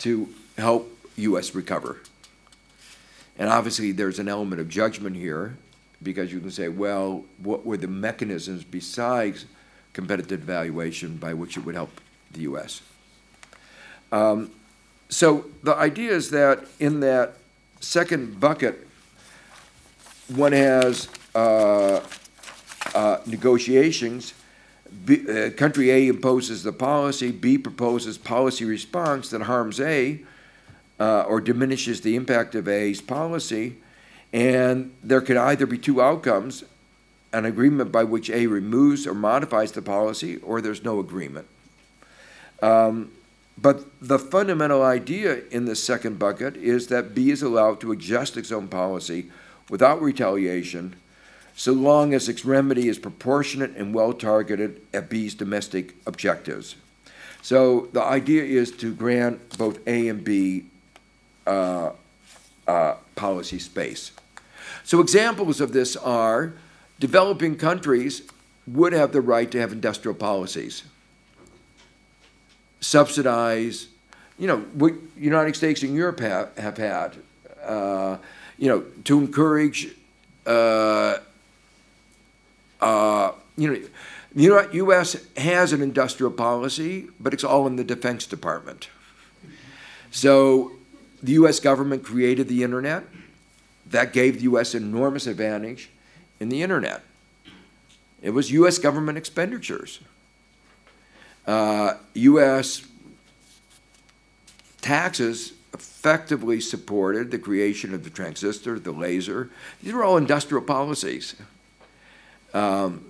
to 0.00 0.28
help 0.58 0.90
U.S. 1.16 1.54
recover. 1.54 1.98
And 3.38 3.48
obviously, 3.48 3.92
there's 3.92 4.18
an 4.18 4.28
element 4.28 4.60
of 4.60 4.68
judgment 4.68 5.16
here 5.16 5.56
because 6.02 6.32
you 6.32 6.40
can 6.40 6.50
say, 6.50 6.68
well, 6.68 7.24
what 7.38 7.64
were 7.64 7.76
the 7.76 7.88
mechanisms 7.88 8.64
besides 8.64 9.46
competitive 9.92 10.40
valuation 10.40 11.16
by 11.16 11.34
which 11.34 11.56
it 11.56 11.64
would 11.64 11.74
help 11.74 12.00
the 12.32 12.40
U.S.? 12.40 12.82
Um, 14.12 14.50
so 15.08 15.46
the 15.62 15.74
idea 15.74 16.12
is 16.12 16.30
that 16.30 16.64
in 16.78 17.00
that 17.00 17.34
second 17.80 18.40
bucket, 18.40 18.86
one 20.34 20.52
has 20.52 21.08
uh, 21.34 22.00
uh, 22.94 23.18
negotiations. 23.26 24.34
B, 25.04 25.24
uh, 25.28 25.50
country 25.50 25.90
A 25.90 26.08
imposes 26.08 26.62
the 26.62 26.72
policy, 26.72 27.30
B 27.30 27.58
proposes 27.58 28.18
policy 28.18 28.64
response 28.64 29.30
that 29.30 29.42
harms 29.42 29.80
A 29.80 30.20
uh, 30.98 31.22
or 31.22 31.40
diminishes 31.40 32.00
the 32.00 32.16
impact 32.16 32.54
of 32.54 32.68
A's 32.68 33.00
policy, 33.00 33.76
and 34.32 34.92
there 35.02 35.20
can 35.20 35.36
either 35.36 35.66
be 35.66 35.78
two 35.78 36.00
outcomes 36.00 36.64
an 37.32 37.44
agreement 37.44 37.92
by 37.92 38.02
which 38.02 38.30
A 38.30 38.46
removes 38.46 39.06
or 39.06 39.14
modifies 39.14 39.72
the 39.72 39.82
policy, 39.82 40.38
or 40.38 40.60
there's 40.60 40.82
no 40.82 41.00
agreement. 41.00 41.46
Um, 42.62 43.10
but 43.58 43.84
the 44.00 44.18
fundamental 44.18 44.82
idea 44.82 45.42
in 45.50 45.64
the 45.64 45.76
second 45.76 46.18
bucket 46.18 46.56
is 46.56 46.88
that 46.88 47.14
B 47.14 47.30
is 47.30 47.42
allowed 47.42 47.80
to 47.80 47.92
adjust 47.92 48.36
its 48.36 48.52
own 48.52 48.68
policy 48.68 49.30
without 49.70 50.02
retaliation, 50.02 50.94
so 51.56 51.72
long 51.72 52.12
as 52.12 52.28
its 52.28 52.44
remedy 52.44 52.88
is 52.88 52.98
proportionate 52.98 53.74
and 53.76 53.94
well 53.94 54.12
targeted 54.12 54.82
at 54.92 55.08
B's 55.08 55.34
domestic 55.34 55.94
objectives. 56.06 56.76
So 57.40 57.88
the 57.92 58.02
idea 58.02 58.42
is 58.42 58.70
to 58.78 58.94
grant 58.94 59.56
both 59.56 59.78
A 59.86 60.08
and 60.08 60.22
B 60.22 60.64
uh, 61.46 61.92
uh, 62.66 62.94
policy 63.14 63.58
space. 63.58 64.10
So 64.84 65.00
examples 65.00 65.60
of 65.60 65.72
this 65.72 65.96
are 65.96 66.52
developing 66.98 67.56
countries 67.56 68.22
would 68.66 68.92
have 68.92 69.12
the 69.12 69.20
right 69.20 69.50
to 69.50 69.60
have 69.60 69.72
industrial 69.72 70.14
policies, 70.14 70.82
subsidize, 72.80 73.88
you 74.38 74.46
know, 74.46 74.58
what 74.74 74.94
United 75.16 75.56
States 75.56 75.82
and 75.82 75.94
Europe 75.94 76.20
have, 76.20 76.56
have 76.58 76.76
had. 76.76 77.16
Uh, 77.64 78.18
you 78.58 78.68
know, 78.68 78.84
to 79.04 79.18
encourage 79.18 79.88
uh, 80.46 81.18
uh, 82.80 83.32
you 83.56 83.72
know, 83.72 83.80
the 84.34 84.68
U.S. 84.74 85.16
has 85.36 85.72
an 85.72 85.82
industrial 85.82 86.30
policy, 86.30 87.08
but 87.18 87.32
it's 87.32 87.44
all 87.44 87.66
in 87.66 87.76
the 87.76 87.84
Defense 87.84 88.26
Department. 88.26 88.88
So 90.10 90.72
the 91.22 91.32
U.S. 91.32 91.58
government 91.58 92.04
created 92.04 92.48
the 92.48 92.62
internet. 92.62 93.04
That 93.90 94.12
gave 94.12 94.36
the 94.36 94.42
U.S. 94.42 94.74
enormous 94.74 95.26
advantage 95.26 95.90
in 96.38 96.48
the 96.48 96.62
internet. 96.62 97.02
It 98.22 98.30
was 98.30 98.50
U.S. 98.50 98.78
government 98.78 99.16
expenditures. 99.16 100.00
Uh, 101.46 101.94
U.S. 102.14 102.86
taxes 104.80 105.52
effectively 105.72 106.60
supported 106.60 107.30
the 107.30 107.38
creation 107.38 107.94
of 107.94 108.04
the 108.04 108.10
transistor, 108.10 108.78
the 108.78 108.92
laser. 108.92 109.50
These 109.82 109.92
were 109.92 110.04
all 110.04 110.16
industrial 110.16 110.64
policies. 110.64 111.36
Um, 112.54 113.04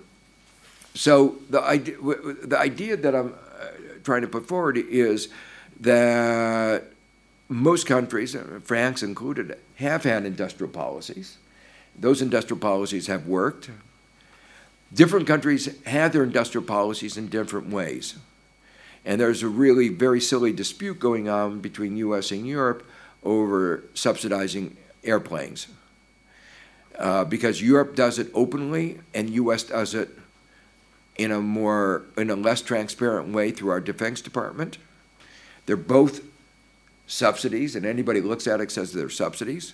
so 0.93 1.37
the 1.49 1.61
idea, 1.61 1.95
the 2.43 2.57
idea 2.59 2.97
that 2.97 3.15
I'm 3.15 3.33
uh, 3.33 3.67
trying 4.03 4.21
to 4.21 4.27
put 4.27 4.47
forward 4.47 4.77
is 4.77 5.29
that 5.79 6.83
most 7.49 7.85
countries, 7.85 8.35
uh, 8.35 8.59
France 8.63 9.03
included, 9.03 9.57
have 9.75 10.03
had 10.03 10.25
industrial 10.25 10.71
policies. 10.71 11.37
Those 11.97 12.21
industrial 12.21 12.59
policies 12.59 13.07
have 13.07 13.27
worked. 13.27 13.69
Different 14.93 15.27
countries 15.27 15.69
have 15.85 16.13
their 16.13 16.23
industrial 16.23 16.65
policies 16.65 17.17
in 17.17 17.27
different 17.27 17.69
ways. 17.69 18.15
And 19.07 19.21
there's 19.21 19.41
a 19.41 19.47
really 19.47 19.87
very 19.87 20.19
silly 20.19 20.51
dispute 20.51 20.99
going 20.99 21.29
on 21.29 21.61
between 21.61 21.95
US 21.95 22.29
and 22.31 22.45
Europe 22.45 22.85
over 23.23 23.85
subsidizing 23.93 24.75
airplanes. 25.01 25.67
Uh, 26.99 27.23
because 27.23 27.61
Europe 27.61 27.95
does 27.95 28.19
it 28.19 28.27
openly 28.33 28.99
and 29.13 29.29
US 29.29 29.63
does 29.63 29.95
it 29.95 30.09
in 31.15 31.31
a 31.31 31.39
more, 31.39 32.03
in 32.17 32.29
a 32.29 32.35
less 32.35 32.61
transparent 32.61 33.33
way 33.33 33.49
through 33.49 33.69
our 33.69 33.79
Defense 33.79 34.19
Department. 34.19 34.77
They're 35.65 35.77
both 35.77 36.21
subsidies, 37.07 37.77
and 37.77 37.85
anybody 37.85 38.19
looks 38.19 38.45
at 38.45 38.59
it 38.59 38.71
says 38.71 38.91
they're 38.91 39.09
subsidies. 39.09 39.73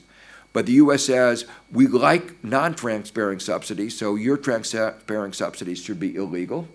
But 0.53 0.67
the 0.67 0.73
U.S. 0.73 1.05
says 1.05 1.45
we 1.71 1.88
like 1.88 2.43
non-transparent 2.43 3.41
subsidies, 3.41 3.97
so 3.97 4.13
your 4.13 4.38
transparent 4.38 5.34
subsidies 5.34 5.81
should 5.81 5.99
be 5.99 6.15
illegal. 6.15 6.67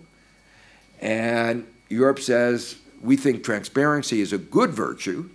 And 0.99 1.65
Europe 1.89 2.19
says 2.19 2.77
we 3.01 3.17
think 3.17 3.43
transparency 3.43 4.21
is 4.21 4.31
a 4.31 4.37
good 4.37 4.71
virtue, 4.71 5.29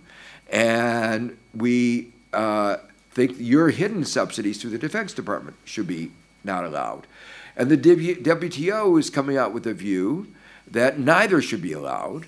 and 0.49 1.37
we 1.53 2.11
uh, 2.33 2.77
think 3.11 3.35
your 3.37 3.69
hidden 3.69 4.05
subsidies 4.05 4.61
through 4.61 4.71
the 4.71 4.77
Defense 4.77 5.13
Department 5.13 5.57
should 5.65 5.87
be 5.87 6.11
not 6.43 6.65
allowed. 6.65 7.07
And 7.55 7.69
the 7.69 7.77
WTO 7.77 8.99
is 8.99 9.09
coming 9.09 9.37
out 9.37 9.53
with 9.53 9.65
a 9.65 9.73
view 9.73 10.27
that 10.69 10.99
neither 10.99 11.41
should 11.41 11.61
be 11.61 11.73
allowed. 11.73 12.25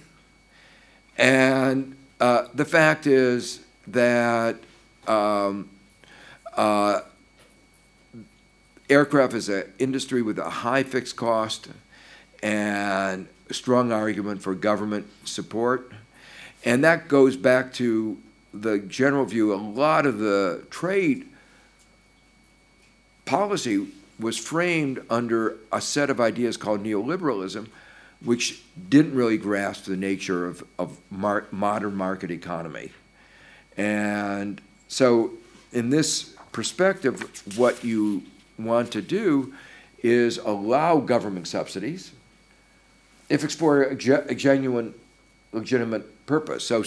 And 1.17 1.95
uh, 2.19 2.47
the 2.53 2.65
fact 2.65 3.05
is 3.07 3.65
that 3.87 4.57
um, 5.07 5.69
uh, 6.55 7.01
aircraft 8.89 9.33
is 9.33 9.49
an 9.49 9.71
industry 9.79 10.21
with 10.21 10.39
a 10.39 10.49
high 10.49 10.83
fixed 10.83 11.15
cost 11.15 11.69
and 12.41 13.27
strong 13.51 13.91
argument 13.91 14.41
for 14.41 14.53
government 14.53 15.07
support. 15.25 15.91
And 16.65 16.83
that 16.83 17.07
goes 17.07 17.37
back 17.37 17.73
to 17.73 18.17
the 18.53 18.79
general 18.79 19.25
view. 19.25 19.53
A 19.53 19.55
lot 19.55 20.05
of 20.05 20.19
the 20.19 20.65
trade 20.69 21.27
policy 23.25 23.87
was 24.19 24.37
framed 24.37 25.01
under 25.09 25.57
a 25.71 25.79
set 25.79 26.09
of 26.09 26.19
ideas 26.19 26.57
called 26.57 26.83
neoliberalism, 26.83 27.67
which 28.23 28.63
didn't 28.89 29.13
really 29.13 29.37
grasp 29.37 29.85
the 29.85 29.95
nature 29.95 30.47
of, 30.47 30.63
of 30.79 30.97
mar 31.11 31.45
modern 31.51 31.95
market 31.95 32.31
economy. 32.31 32.91
And 33.75 34.59
so, 34.87 35.31
in 35.71 35.91
this 35.91 36.35
perspective, 36.51 37.43
what 37.57 37.83
you 37.83 38.23
want 38.57 38.91
to 38.93 39.01
do 39.03 39.53
is 40.01 40.39
allow 40.39 40.99
government 40.99 41.47
subsidies 41.47 42.11
if 43.29 43.43
it's 43.43 43.55
for 43.55 43.83
a, 43.83 43.95
ge 43.95 44.09
a 44.09 44.35
genuine, 44.35 44.93
legitimate 45.51 46.25
purpose. 46.25 46.65
So, 46.65 46.83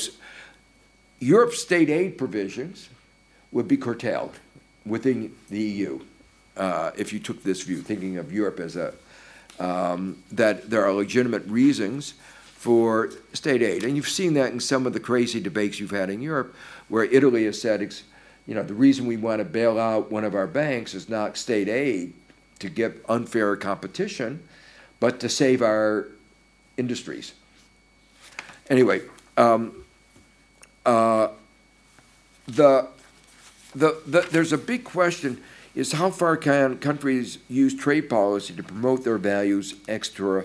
Europe's 1.19 1.61
state 1.61 1.91
aid 1.91 2.17
provisions 2.17 2.89
would 3.53 3.69
be 3.69 3.77
curtailed 3.77 4.39
within 4.87 5.35
the 5.51 5.61
EU 5.61 6.01
uh, 6.57 6.93
if 6.97 7.13
you 7.13 7.19
took 7.19 7.43
this 7.43 7.63
view, 7.63 7.83
thinking 7.83 8.17
of 8.17 8.33
Europe 8.33 8.61
as 8.61 8.77
a, 8.77 8.95
um, 9.59 10.23
that 10.33 10.71
there 10.71 10.85
are 10.85 10.93
legitimate 10.93 11.45
reasons 11.47 12.15
for 12.55 13.11
state 13.33 13.63
aid. 13.63 13.85
And 13.85 13.97
you've 13.97 14.09
seen 14.09 14.35
that 14.35 14.53
in 14.53 14.61
some 14.61 14.87
of 14.87 14.93
the 14.93 15.01
crazy 15.01 15.41
debates 15.41 15.81
you've 15.81 15.91
had 15.91 16.11
in 16.11 16.21
Europe, 16.21 16.55
where 16.89 17.05
Italy 17.05 17.45
has 17.45 17.61
said, 17.61 17.81
you 18.47 18.55
know, 18.55 18.63
the 18.63 18.75
reason 18.75 19.07
we 19.07 19.17
want 19.17 19.39
to 19.39 19.45
bail 19.45 19.79
out 19.79 20.11
one 20.11 20.25
of 20.25 20.35
our 20.35 20.47
banks 20.47 20.95
is 20.95 21.09
not 21.09 21.37
state 21.37 21.69
aid 21.69 22.13
to 22.59 22.69
get 22.69 23.03
unfair 23.09 23.57
competition, 23.57 24.43
but 24.99 25.21
to 25.21 25.29
save 25.29 25.63
our 25.63 26.09
industries. 26.81 27.35
Anyway, 28.69 29.03
um, 29.37 29.85
uh, 30.87 31.29
the, 32.49 32.89
the, 33.75 34.01
the, 34.07 34.27
there's 34.33 34.53
a 34.53 34.59
big 34.59 34.83
question 34.83 35.41
is 35.75 35.93
how 35.93 36.11
far 36.11 36.37
can 36.37 36.79
countries 36.79 37.39
use 37.49 37.75
trade 37.75 38.09
policy 38.09 38.55
to 38.55 38.63
promote 38.63 39.05
their 39.05 39.19
values 39.19 39.75
extra 39.87 40.45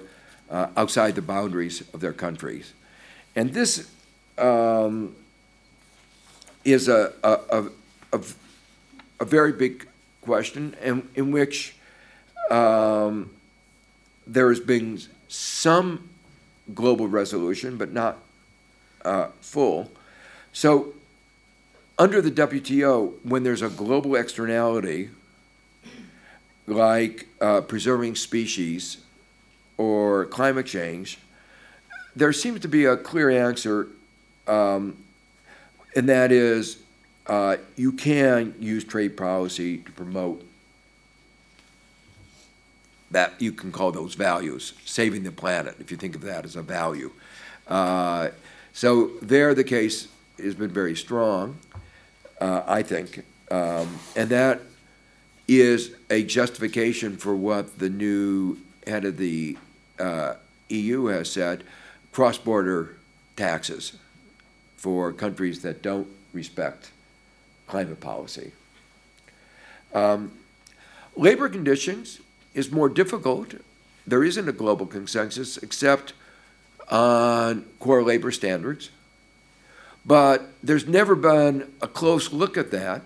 uh, 0.51 0.67
outside 0.77 1.15
the 1.15 1.21
boundaries 1.21 1.81
of 1.93 1.99
their 2.01 2.13
countries? 2.13 2.73
And 3.35 3.53
this 3.53 3.89
um, 4.37 5.15
is 6.63 6.87
a, 6.87 7.13
a, 7.23 7.65
a, 8.13 8.21
a, 9.19 9.25
very 9.25 9.53
big 9.53 9.87
question 10.21 10.75
in, 10.83 11.07
in 11.15 11.31
which 11.31 11.75
um, 12.51 13.31
there 14.27 14.49
has 14.49 14.59
been 14.59 14.99
some 15.27 16.09
global 16.73 17.07
resolution, 17.07 17.77
but 17.77 17.91
not 17.93 18.17
uh, 19.03 19.27
full. 19.41 19.91
So 20.53 20.93
under 21.97 22.21
the 22.21 22.31
WTO, 22.31 23.13
when 23.23 23.43
there's 23.43 23.61
a 23.61 23.69
global 23.69 24.15
externality, 24.15 25.09
like 26.67 27.27
uh, 27.39 27.61
preserving 27.61 28.15
species 28.15 28.97
or 29.77 30.25
climate 30.25 30.65
change, 30.65 31.19
there 32.15 32.33
seems 32.33 32.61
to 32.61 32.67
be 32.67 32.85
a 32.85 32.97
clear 32.97 33.29
answer, 33.29 33.87
um, 34.47 34.97
and 35.95 36.09
that 36.09 36.31
is 36.31 36.77
uh, 37.27 37.57
you 37.75 37.91
can 37.91 38.53
use 38.59 38.83
trade 38.83 39.17
policy 39.17 39.79
to 39.79 39.91
promote 39.91 40.43
that 43.15 43.41
you 43.41 43.51
can 43.51 43.71
call 43.71 43.91
those 43.91 44.13
values, 44.13 44.73
saving 44.83 45.23
the 45.23 45.31
planet, 45.31 45.75
if 45.79 45.89
you 45.89 45.97
think 45.97 46.15
of 46.15 46.21
that 46.21 46.43
as 46.43 46.55
a 46.57 46.61
value. 46.61 47.11
Uh, 47.65 48.27
so 48.73 49.11
there 49.21 49.53
the 49.53 49.63
case 49.63 50.09
has 50.37 50.53
been 50.53 50.69
very 50.69 50.95
strong 50.95 51.57
uh, 52.39 52.63
I 52.67 52.83
think. 52.83 53.23
Um, 53.51 53.99
and 54.15 54.29
that 54.29 54.61
is 55.47 55.95
a 56.09 56.23
justification 56.23 57.17
for 57.17 57.35
what 57.35 57.79
the 57.79 57.89
new 57.89 58.57
head 58.87 59.05
of 59.05 59.17
the 59.17 59.57
uh, 59.99 60.35
EU 60.69 61.05
has 61.05 61.31
said 61.31 61.63
cross 62.11 62.37
border 62.37 62.97
taxes 63.35 63.93
for 64.77 65.11
countries 65.13 65.61
that 65.61 65.81
don't 65.81 66.07
respect 66.33 66.91
climate 67.67 67.99
policy. 67.99 68.51
Um, 69.93 70.31
labor 71.15 71.49
conditions 71.49 72.19
is 72.55 72.71
more 72.71 72.89
difficult. 72.89 73.53
There 74.07 74.23
isn't 74.23 74.49
a 74.49 74.51
global 74.51 74.87
consensus 74.87 75.57
except 75.57 76.13
on 76.89 77.65
core 77.79 78.01
labor 78.01 78.31
standards. 78.31 78.89
But 80.05 80.49
there's 80.63 80.87
never 80.87 81.15
been 81.15 81.71
a 81.81 81.87
close 81.87 82.31
look 82.31 82.57
at 82.57 82.71
that. 82.71 83.01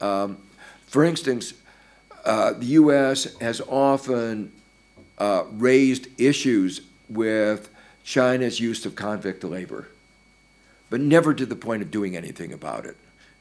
Um, 0.00 0.38
for 0.86 1.04
instance, 1.04 1.54
uh, 2.24 2.52
the 2.52 2.66
U.S. 2.66 3.36
has 3.38 3.60
often 3.62 4.52
uh, 5.16 5.44
raised 5.52 6.08
issues 6.20 6.82
with 7.08 7.70
China's 8.04 8.60
use 8.60 8.84
of 8.84 8.94
convict 8.94 9.42
labor, 9.42 9.88
but 10.90 11.00
never 11.00 11.32
to 11.32 11.46
the 11.46 11.56
point 11.56 11.82
of 11.82 11.90
doing 11.90 12.16
anything 12.16 12.52
about 12.52 12.84
it. 12.84 12.96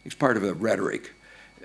It's 0.06 0.16
part 0.16 0.38
of 0.38 0.44
the 0.44 0.54
rhetoric. 0.54 1.12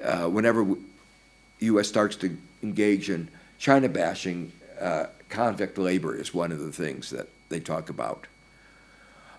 Uh, 0.02 0.24
whenever 0.28 0.64
the 0.64 1.66
U.S. 1.66 1.86
starts 1.86 2.16
to 2.16 2.36
engage 2.62 3.08
in 3.08 3.28
China 3.62 3.88
bashing, 3.88 4.50
uh, 4.80 5.06
convict 5.28 5.78
labor 5.78 6.16
is 6.16 6.34
one 6.34 6.50
of 6.50 6.58
the 6.58 6.72
things 6.72 7.10
that 7.10 7.28
they 7.48 7.60
talk 7.60 7.88
about. 7.88 8.26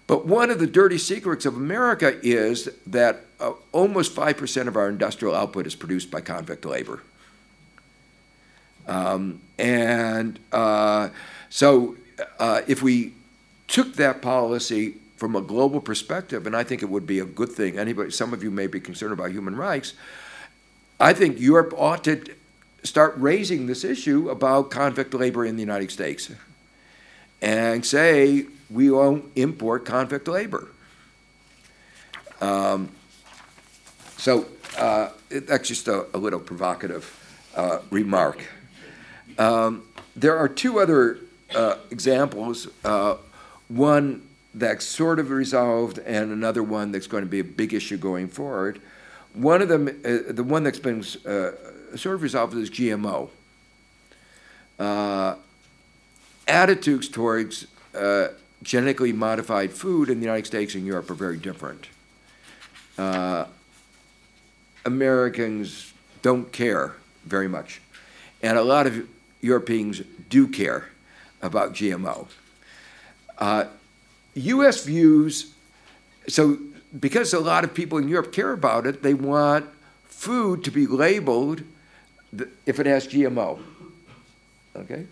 But 0.07 0.25
one 0.25 0.49
of 0.49 0.59
the 0.59 0.65
dirty 0.65 0.97
secrets 0.97 1.45
of 1.45 1.57
America 1.57 2.17
is 2.23 2.69
that 2.87 3.25
uh, 3.41 3.51
almost 3.73 4.15
5% 4.15 4.67
of 4.69 4.77
our 4.77 4.87
industrial 4.87 5.35
output 5.35 5.67
is 5.67 5.75
produced 5.75 6.09
by 6.09 6.21
convict 6.21 6.63
labor. 6.63 7.01
Um, 8.87 9.41
and 9.59 10.39
uh, 10.53 11.09
so 11.49 11.97
uh, 12.39 12.61
if 12.65 12.81
we 12.81 13.11
took 13.67 13.95
that 13.95 14.21
policy 14.21 14.93
from 15.17 15.35
a 15.35 15.41
global 15.41 15.81
perspective, 15.81 16.47
and 16.47 16.55
I 16.55 16.63
think 16.63 16.81
it 16.81 16.87
would 16.87 17.05
be 17.05 17.19
a 17.19 17.25
good 17.25 17.49
thing, 17.49 17.77
anybody, 17.77 18.09
some 18.11 18.31
of 18.31 18.41
you 18.41 18.51
may 18.51 18.67
be 18.67 18.79
concerned 18.79 19.11
about 19.11 19.31
human 19.31 19.57
rights, 19.57 19.95
I 20.97 21.11
think 21.11 21.41
Europe 21.41 21.73
ought 21.75 22.05
to 22.05 22.23
start 22.83 23.15
raising 23.17 23.67
this 23.67 23.83
issue 23.83 24.29
about 24.29 24.69
convict 24.69 25.13
labor 25.13 25.45
in 25.45 25.55
the 25.55 25.61
United 25.61 25.91
States 25.91 26.31
and 27.41 27.85
say 27.85 28.45
we 28.69 28.89
won't 28.89 29.25
import 29.35 29.85
convict 29.85 30.27
labor. 30.27 30.67
Um, 32.41 32.89
so 34.17 34.45
uh, 34.77 35.09
that's 35.29 35.67
just 35.67 35.87
a, 35.87 36.07
a 36.13 36.17
little 36.17 36.39
provocative 36.39 37.19
uh, 37.55 37.79
remark. 37.89 38.43
Um, 39.37 39.83
there 40.15 40.37
are 40.37 40.47
two 40.47 40.79
other 40.79 41.19
uh, 41.55 41.77
examples. 41.89 42.67
Uh, 42.83 43.17
one 43.67 44.27
that's 44.53 44.85
sort 44.85 45.19
of 45.19 45.29
resolved, 45.29 45.97
and 45.99 46.31
another 46.31 46.61
one 46.63 46.91
that's 46.91 47.07
going 47.07 47.23
to 47.23 47.29
be 47.29 47.39
a 47.39 47.43
big 47.43 47.73
issue 47.73 47.97
going 47.97 48.27
forward. 48.27 48.81
One 49.33 49.61
of 49.61 49.69
them, 49.69 49.87
uh, 49.87 50.31
the 50.31 50.43
one 50.43 50.63
that's 50.63 50.79
been 50.79 51.03
uh, 51.25 51.51
sort 51.95 52.15
of 52.15 52.21
resolved 52.21 52.55
is 52.55 52.69
GMO. 52.69 53.29
Uh, 54.79 55.35
attitudes 56.47 57.07
towards 57.07 57.67
uh, 57.95 58.29
genetically 58.63 59.13
modified 59.13 59.71
food 59.71 60.09
in 60.09 60.19
the 60.19 60.25
United 60.25 60.45
States 60.45 60.75
and 60.75 60.85
Europe 60.85 61.09
are 61.09 61.15
very 61.15 61.37
different. 61.37 61.87
Uh, 62.97 63.45
Americans 64.85 65.93
don't 66.21 66.51
care 66.51 66.95
very 67.25 67.47
much, 67.47 67.81
and 68.41 68.57
a 68.57 68.63
lot 68.63 68.87
of 68.87 69.07
Europeans 69.41 70.01
do 70.29 70.47
care 70.47 70.89
about 71.41 71.73
GMO. 71.73 72.27
U.S. 74.35 74.83
Uh, 74.83 74.85
views, 74.85 75.53
so 76.27 76.57
because 76.99 77.33
a 77.33 77.39
lot 77.39 77.63
of 77.63 77.73
people 77.73 77.97
in 77.97 78.07
Europe 78.07 78.31
care 78.31 78.51
about 78.51 78.85
it, 78.85 79.03
they 79.03 79.13
want 79.13 79.65
food 80.05 80.63
to 80.63 80.71
be 80.71 80.87
labeled 80.87 81.63
if 82.65 82.79
it 82.79 82.85
has 82.85 83.07
GMO. 83.07 83.59
Okay? 84.75 85.05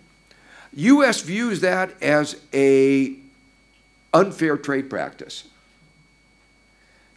U.S. 0.74 1.22
views 1.22 1.62
that 1.62 2.02
as 2.02 2.40
a 2.54 3.16
unfair 4.14 4.58
trade 4.58 4.90
practice. 4.90 5.48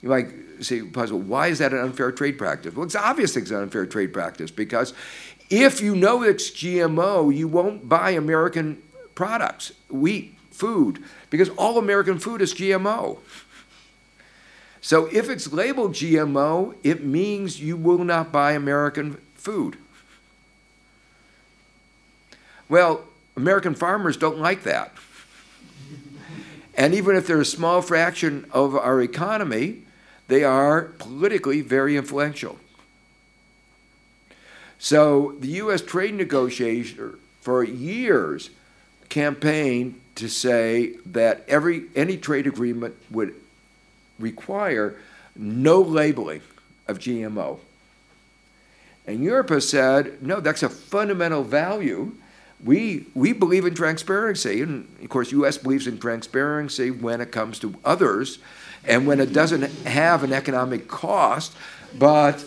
You 0.03 0.09
might 0.09 0.29
say, 0.61 0.83
puzzle, 0.83 1.19
why 1.19 1.49
is 1.49 1.59
that 1.61 1.73
an 1.73 1.79
unfair 1.79 2.13
trade 2.13 2.37
practice? 2.37 2.75
Well, 2.75 2.85
it's 2.85 2.95
obvious 2.95 3.37
it's 3.37 3.51
an 3.51 3.63
unfair 3.63 3.87
trade 3.87 4.13
practice 4.13 4.51
because 4.51 4.93
if 5.51 5.81
you 5.81 5.97
know 5.97 6.23
it's 6.23 6.51
GMO, 6.51 7.35
you 7.35 7.49
won't 7.49 7.89
buy 7.89 8.11
American 8.11 8.83
products, 9.15 9.73
wheat, 9.89 10.35
food, 10.51 11.03
because 11.31 11.49
all 11.51 11.79
American 11.79 12.19
food 12.19 12.43
is 12.43 12.55
GMO. 12.55 13.19
So 14.81 15.07
if 15.07 15.31
it's 15.31 15.53
labeled 15.53 15.93
GMO, 15.93 16.75
it 16.83 17.05
means 17.05 17.61
you 17.61 17.77
will 17.77 18.05
not 18.05 18.31
buy 18.31 18.53
American 18.53 19.19
food. 19.35 19.79
Well, 22.75 23.05
American 23.37 23.77
farmers 23.77 24.17
don't 24.17 24.41
like 24.41 24.65
that. 24.65 24.93
And 26.75 26.93
even 26.93 27.15
if 27.15 27.25
they're 27.25 27.41
a 27.41 27.45
small 27.45 27.81
fraction 27.83 28.47
of 28.51 28.75
our 28.75 29.01
economy, 29.01 29.83
they 30.27 30.43
are 30.43 30.83
politically 30.99 31.61
very 31.61 31.97
influential. 31.97 32.59
So 34.81 35.37
the 35.39 35.47
U.S. 35.63 35.83
trade 35.83 36.15
negotiator 36.15 37.21
for 37.43 37.63
years 37.63 38.51
campaigned 39.09 40.01
to 40.17 40.27
say 40.27 40.95
that 41.07 41.45
every 41.47 41.85
any 41.95 42.17
trade 42.17 42.49
agreement 42.49 42.97
would 43.09 43.37
require 44.19 44.97
no 45.37 45.81
labeling 45.81 46.43
of 46.89 46.99
GMO. 46.99 47.61
And 49.07 49.23
Europe 49.23 49.51
has 49.51 49.69
said, 49.69 50.21
no, 50.21 50.41
that's 50.41 50.65
a 50.65 50.69
fundamental 50.69 51.45
value. 51.45 52.15
We, 52.65 53.07
we 53.15 53.35
believe 53.35 53.67
in 53.67 53.75
transparency, 53.75 54.63
and 54.63 54.89
of 55.03 55.11
course, 55.11 55.31
U.S. 55.33 55.59
believes 55.59 55.87
in 55.87 55.99
transparency 55.99 56.91
when 56.91 57.21
it 57.21 57.31
comes 57.31 57.59
to 57.59 57.75
others, 57.85 58.39
and 58.87 59.07
when 59.07 59.21
it 59.21 59.33
doesn't 59.33 59.63
have 59.87 60.25
an 60.25 60.33
economic 60.33 60.89
cost, 60.89 61.55
but 61.99 62.45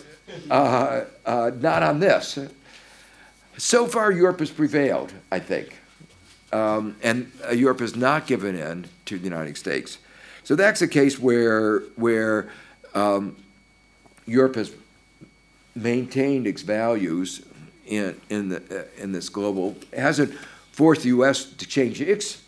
uh, 0.50 1.04
uh, 1.24 1.52
not 1.60 1.82
on 1.82 2.00
this. 2.00 2.38
So 3.56 3.86
far, 3.86 4.10
Europe 4.10 4.40
has 4.40 4.50
prevailed, 4.50 5.12
I 5.30 5.38
think. 5.38 5.76
Um, 6.52 6.96
and 7.02 7.30
uh, 7.46 7.52
Europe 7.52 7.80
has 7.80 7.94
not 7.94 8.26
given 8.26 8.56
in 8.56 8.86
to 9.06 9.18
the 9.18 9.24
United 9.24 9.56
States. 9.56 9.98
So 10.44 10.54
that's 10.54 10.80
a 10.80 10.88
case 10.88 11.18
where, 11.18 11.80
where 11.96 12.50
um, 12.94 13.36
Europe 14.26 14.56
has 14.56 14.72
maintained 15.74 16.46
its 16.46 16.62
values 16.62 17.42
in, 17.88 18.20
in, 18.28 18.48
the, 18.50 18.80
uh, 18.80 19.02
in 19.02 19.12
this 19.12 19.28
global, 19.28 19.76
hasn't 19.96 20.32
forced 20.72 21.02
the 21.02 21.08
U.S. 21.08 21.44
to 21.44 21.66
change 21.66 22.00
its 22.00 22.42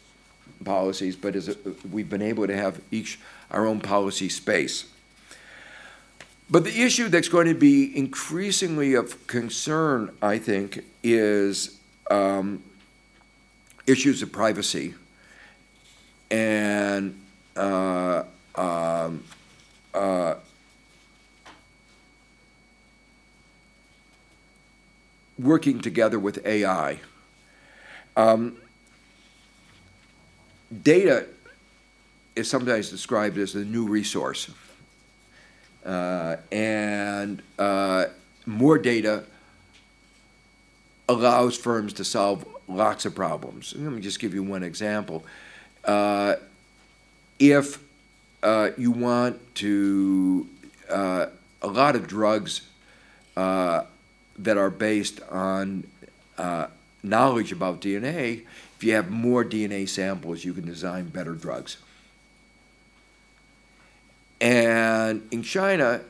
policies, 0.64 1.16
but 1.16 1.34
as 1.34 1.48
a, 1.48 1.56
we've 1.90 2.08
been 2.08 2.22
able 2.22 2.46
to 2.46 2.56
have 2.56 2.80
each 2.90 3.18
our 3.50 3.66
own 3.66 3.80
policy 3.80 4.28
space. 4.28 4.84
But 6.50 6.64
the 6.64 6.82
issue 6.82 7.08
that's 7.08 7.28
going 7.28 7.46
to 7.46 7.54
be 7.54 7.96
increasingly 7.96 8.94
of 8.94 9.26
concern, 9.26 10.10
I 10.20 10.38
think, 10.38 10.84
is 11.02 11.78
um, 12.10 12.62
issues 13.86 14.22
of 14.22 14.32
privacy 14.32 14.94
and 16.30 17.18
uh, 17.56 18.24
um, 18.54 19.24
uh, 19.94 20.34
working 25.40 25.80
together 25.80 26.18
with 26.18 26.44
AI. 26.46 26.98
Um, 28.16 28.56
data 30.82 31.26
is 32.36 32.48
sometimes 32.48 32.90
described 32.90 33.38
as 33.38 33.52
the 33.52 33.64
new 33.64 33.86
resource. 33.88 34.50
Uh, 35.84 36.36
and 36.52 37.42
uh, 37.58 38.06
more 38.46 38.78
data 38.78 39.24
allows 41.08 41.56
firms 41.56 41.92
to 41.94 42.04
solve 42.04 42.46
lots 42.68 43.04
of 43.04 43.14
problems. 43.14 43.74
Let 43.76 43.92
me 43.92 44.00
just 44.00 44.20
give 44.20 44.34
you 44.34 44.42
one 44.42 44.62
example. 44.62 45.24
Uh, 45.84 46.36
if 47.38 47.82
uh, 48.42 48.70
you 48.76 48.90
want 48.90 49.54
to, 49.56 50.46
uh, 50.88 51.26
a 51.62 51.66
lot 51.66 51.96
of 51.96 52.06
drugs 52.06 52.62
uh, 53.36 53.84
that 54.42 54.56
are 54.56 54.70
based 54.70 55.20
on 55.30 55.84
knowledge 57.02 57.52
about 57.52 57.80
DNA, 57.80 58.42
if 58.76 58.84
you 58.84 58.94
have 58.94 59.10
more 59.10 59.44
DNA 59.44 59.88
samples, 59.88 60.44
you 60.44 60.54
can 60.54 60.64
design 60.64 61.08
better 61.08 61.34
drugs. 61.34 61.76
And 64.40 65.26
in 65.30 65.42
China, 65.42 66.00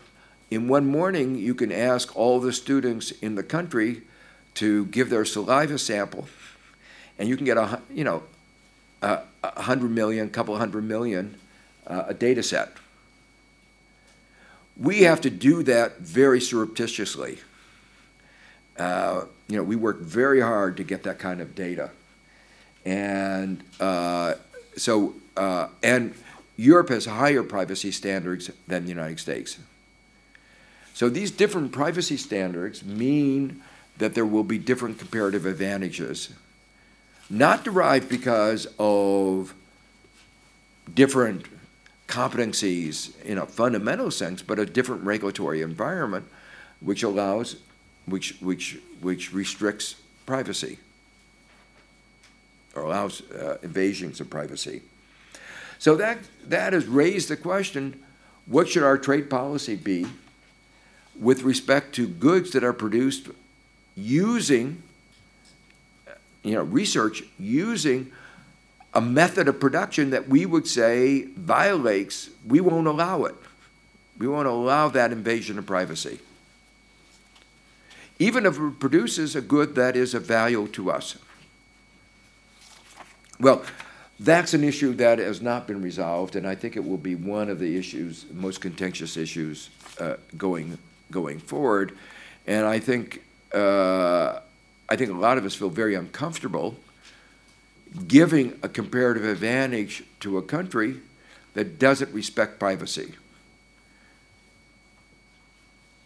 in 0.51 0.69
one 0.69 0.87
morning, 0.87 1.37
you 1.37 1.55
can 1.55 1.73
ask 1.73 2.17
all 2.17 2.39
the 2.39 2.53
students 2.53 3.11
in 3.11 3.35
the 3.35 3.43
country 3.43 4.03
to 4.55 4.87
give 4.87 5.11
their 5.11 5.25
saliva 5.25 5.79
sample, 5.79 6.29
and 7.19 7.29
you 7.29 7.37
can 7.37 7.45
get 7.45 7.57
a 7.57 7.81
you 7.93 8.05
know 8.05 8.23
a, 9.03 9.21
a 9.43 9.63
hundred 9.63 9.91
million, 9.91 10.31
couple 10.31 10.57
hundred 10.57 10.85
million, 10.85 11.37
uh, 11.87 12.05
a 12.09 12.15
data 12.15 12.43
set. 12.43 12.73
We 14.77 15.03
have 15.03 15.21
to 15.23 15.31
do 15.31 15.63
that 15.65 15.99
very 15.99 16.41
surreptitiously. 16.41 17.41
Uh, 18.81 19.27
you 19.49 19.57
know, 19.57 19.63
we 19.63 19.77
work 19.77 20.01
very 20.01 20.41
hard 20.41 20.77
to 20.79 20.85
get 20.85 21.03
that 21.03 21.19
kind 21.19 21.41
of 21.41 21.55
data, 21.55 21.91
and 22.87 23.63
uh, 23.79 24.35
so 24.77 25.15
uh, 25.37 25.69
and 25.83 26.15
Europe 26.57 26.89
has 26.89 27.05
higher 27.05 27.43
privacy 27.43 27.91
standards 27.91 28.51
than 28.67 28.85
the 28.85 28.89
United 28.89 29.21
States. 29.21 29.59
So 30.95 31.09
these 31.09 31.31
different 31.31 31.73
privacy 31.73 32.17
standards 32.17 32.85
mean 32.85 33.63
that 33.99 34.15
there 34.15 34.27
will 34.27 34.45
be 34.45 34.59
different 34.59 34.99
comparative 34.99 35.47
advantages, 35.47 36.31
not 37.29 37.65
derived 37.65 38.09
because 38.09 38.67
of 38.79 39.55
different 40.95 41.47
competencies 42.09 43.19
in 43.23 43.39
a 43.39 43.47
fundamental 43.47 44.11
sense, 44.11 44.43
but 44.43 44.59
a 44.59 44.67
different 44.67 45.05
regulatory 45.05 45.63
environment 45.63 46.27
which 46.81 47.03
allows, 47.03 47.57
which, 48.11 48.37
which, 48.41 48.79
which 49.01 49.33
restricts 49.33 49.97
privacy 50.27 50.79
or 52.75 52.83
allows 52.83 53.23
uh, 53.33 53.59
invasions 53.63 54.21
of 54.21 54.31
privacy. 54.31 54.83
So 55.79 55.97
that, 55.97 56.19
that 56.45 56.73
has 56.73 56.87
raised 56.87 57.29
the 57.29 57.37
question 57.37 58.03
what 58.47 58.69
should 58.69 58.83
our 58.83 58.99
trade 58.99 59.31
policy 59.31 59.77
be 59.77 60.07
with 61.19 61.43
respect 61.43 61.95
to 61.95 62.07
goods 62.07 62.51
that 62.53 62.65
are 62.65 62.73
produced 62.73 63.29
using 63.97 64.83
you 66.43 66.55
know, 66.55 66.63
research 66.63 67.23
using 67.39 68.11
a 68.95 69.01
method 69.01 69.47
of 69.47 69.61
production 69.61 70.11
that 70.11 70.29
we 70.29 70.47
would 70.47 70.67
say 70.67 71.23
violates, 71.37 72.31
we 72.47 72.61
won't 72.61 72.87
allow 72.87 73.25
it. 73.25 73.35
We 74.19 74.27
won't 74.27 74.49
allow 74.49 74.89
that 74.89 75.13
invasion 75.13 75.59
of 75.59 75.67
privacy. 75.67 76.19
Even 78.21 78.47
if 78.47 78.59
it 78.59 78.79
produces 78.79 79.35
a 79.35 79.41
good 79.41 79.75
that 79.75 79.97
is 79.97 80.15
of 80.15 80.25
value 80.25 80.69
to 80.69 80.91
us. 80.91 81.17
Well, 83.41 83.65
that's 84.21 84.53
an 84.53 84.63
issue 84.63 84.93
that 84.95 85.19
has 85.19 85.41
not 85.41 85.67
been 85.67 85.81
resolved, 85.81 86.37
and 86.37 86.47
I 86.47 86.55
think 86.55 86.77
it 86.77 86.85
will 86.85 86.99
be 86.99 87.15
one 87.15 87.49
of 87.49 87.59
the 87.59 87.79
issues, 87.79 88.27
most 88.33 88.61
contentious 88.61 89.17
issues 89.17 89.71
uh, 89.99 90.17
going 90.37 90.77
going 91.11 91.39
forward. 91.39 91.97
And 92.47 92.67
I 92.67 92.79
think 92.79 93.23
uh, 93.55 94.41
I 94.91 94.97
think 94.97 95.11
a 95.11 95.15
lot 95.15 95.39
of 95.39 95.47
us 95.47 95.55
feel 95.55 95.71
very 95.71 95.95
uncomfortable 95.95 96.77
giving 98.07 98.59
a 98.63 98.69
comparative 98.69 99.25
advantage 99.25 100.05
to 100.21 100.37
a 100.37 100.43
country 100.43 101.01
that 101.55 101.79
doesn't 101.79 102.13
respect 102.13 102.59
privacy. 102.59 103.15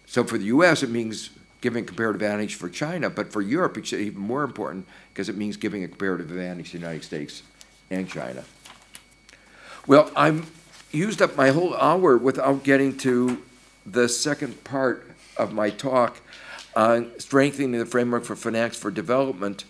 So 0.06 0.24
for 0.24 0.38
the 0.38 0.44
U.S., 0.44 0.82
it 0.82 0.90
means 0.90 1.30
giving 1.64 1.86
comparative 1.86 2.20
advantage 2.20 2.56
for 2.56 2.68
China, 2.68 3.08
but 3.08 3.32
for 3.32 3.40
Europe, 3.40 3.78
it's 3.78 3.90
even 3.94 4.20
more 4.20 4.44
important 4.44 4.86
because 5.08 5.30
it 5.30 5.34
means 5.34 5.56
giving 5.56 5.82
a 5.82 5.88
comparative 5.88 6.30
advantage 6.30 6.72
to 6.72 6.72
the 6.72 6.82
United 6.82 7.02
States 7.02 7.42
and 7.90 8.06
China. 8.06 8.44
Well, 9.86 10.10
I've 10.14 10.50
used 10.92 11.22
up 11.22 11.38
my 11.38 11.48
whole 11.48 11.74
hour 11.74 12.18
without 12.18 12.64
getting 12.64 12.98
to 12.98 13.42
the 13.86 14.10
second 14.10 14.62
part 14.64 15.10
of 15.38 15.54
my 15.54 15.70
talk 15.70 16.18
on 16.76 17.18
strengthening 17.18 17.72
the 17.72 17.86
framework 17.86 18.24
for 18.24 18.36
finance 18.36 18.76
for 18.76 18.90
development. 18.90 19.64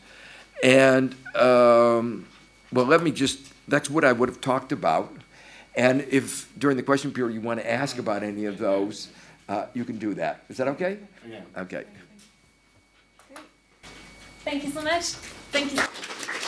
And, 0.64 1.14
um, 1.36 2.26
well, 2.72 2.86
let 2.86 3.04
me 3.04 3.12
just, 3.12 3.38
that's 3.68 3.88
what 3.88 4.04
I 4.04 4.10
would 4.10 4.28
have 4.28 4.40
talked 4.40 4.72
about. 4.72 5.14
And 5.76 6.00
if 6.10 6.48
during 6.58 6.76
the 6.76 6.82
question 6.82 7.12
period 7.12 7.34
you 7.34 7.40
want 7.40 7.60
to 7.60 7.70
ask 7.70 7.98
about 7.98 8.24
any 8.24 8.46
of 8.46 8.58
those, 8.58 9.10
uh, 9.48 9.66
you 9.74 9.84
can 9.84 9.98
do 9.98 10.14
that. 10.14 10.44
Is 10.48 10.56
that 10.58 10.68
okay? 10.68 10.98
Yeah. 11.28 11.40
Okay. 11.56 11.84
Thank 14.44 14.64
you 14.64 14.70
so 14.70 14.82
much. 14.82 15.04
Thank 15.52 15.72
you. 15.74 16.43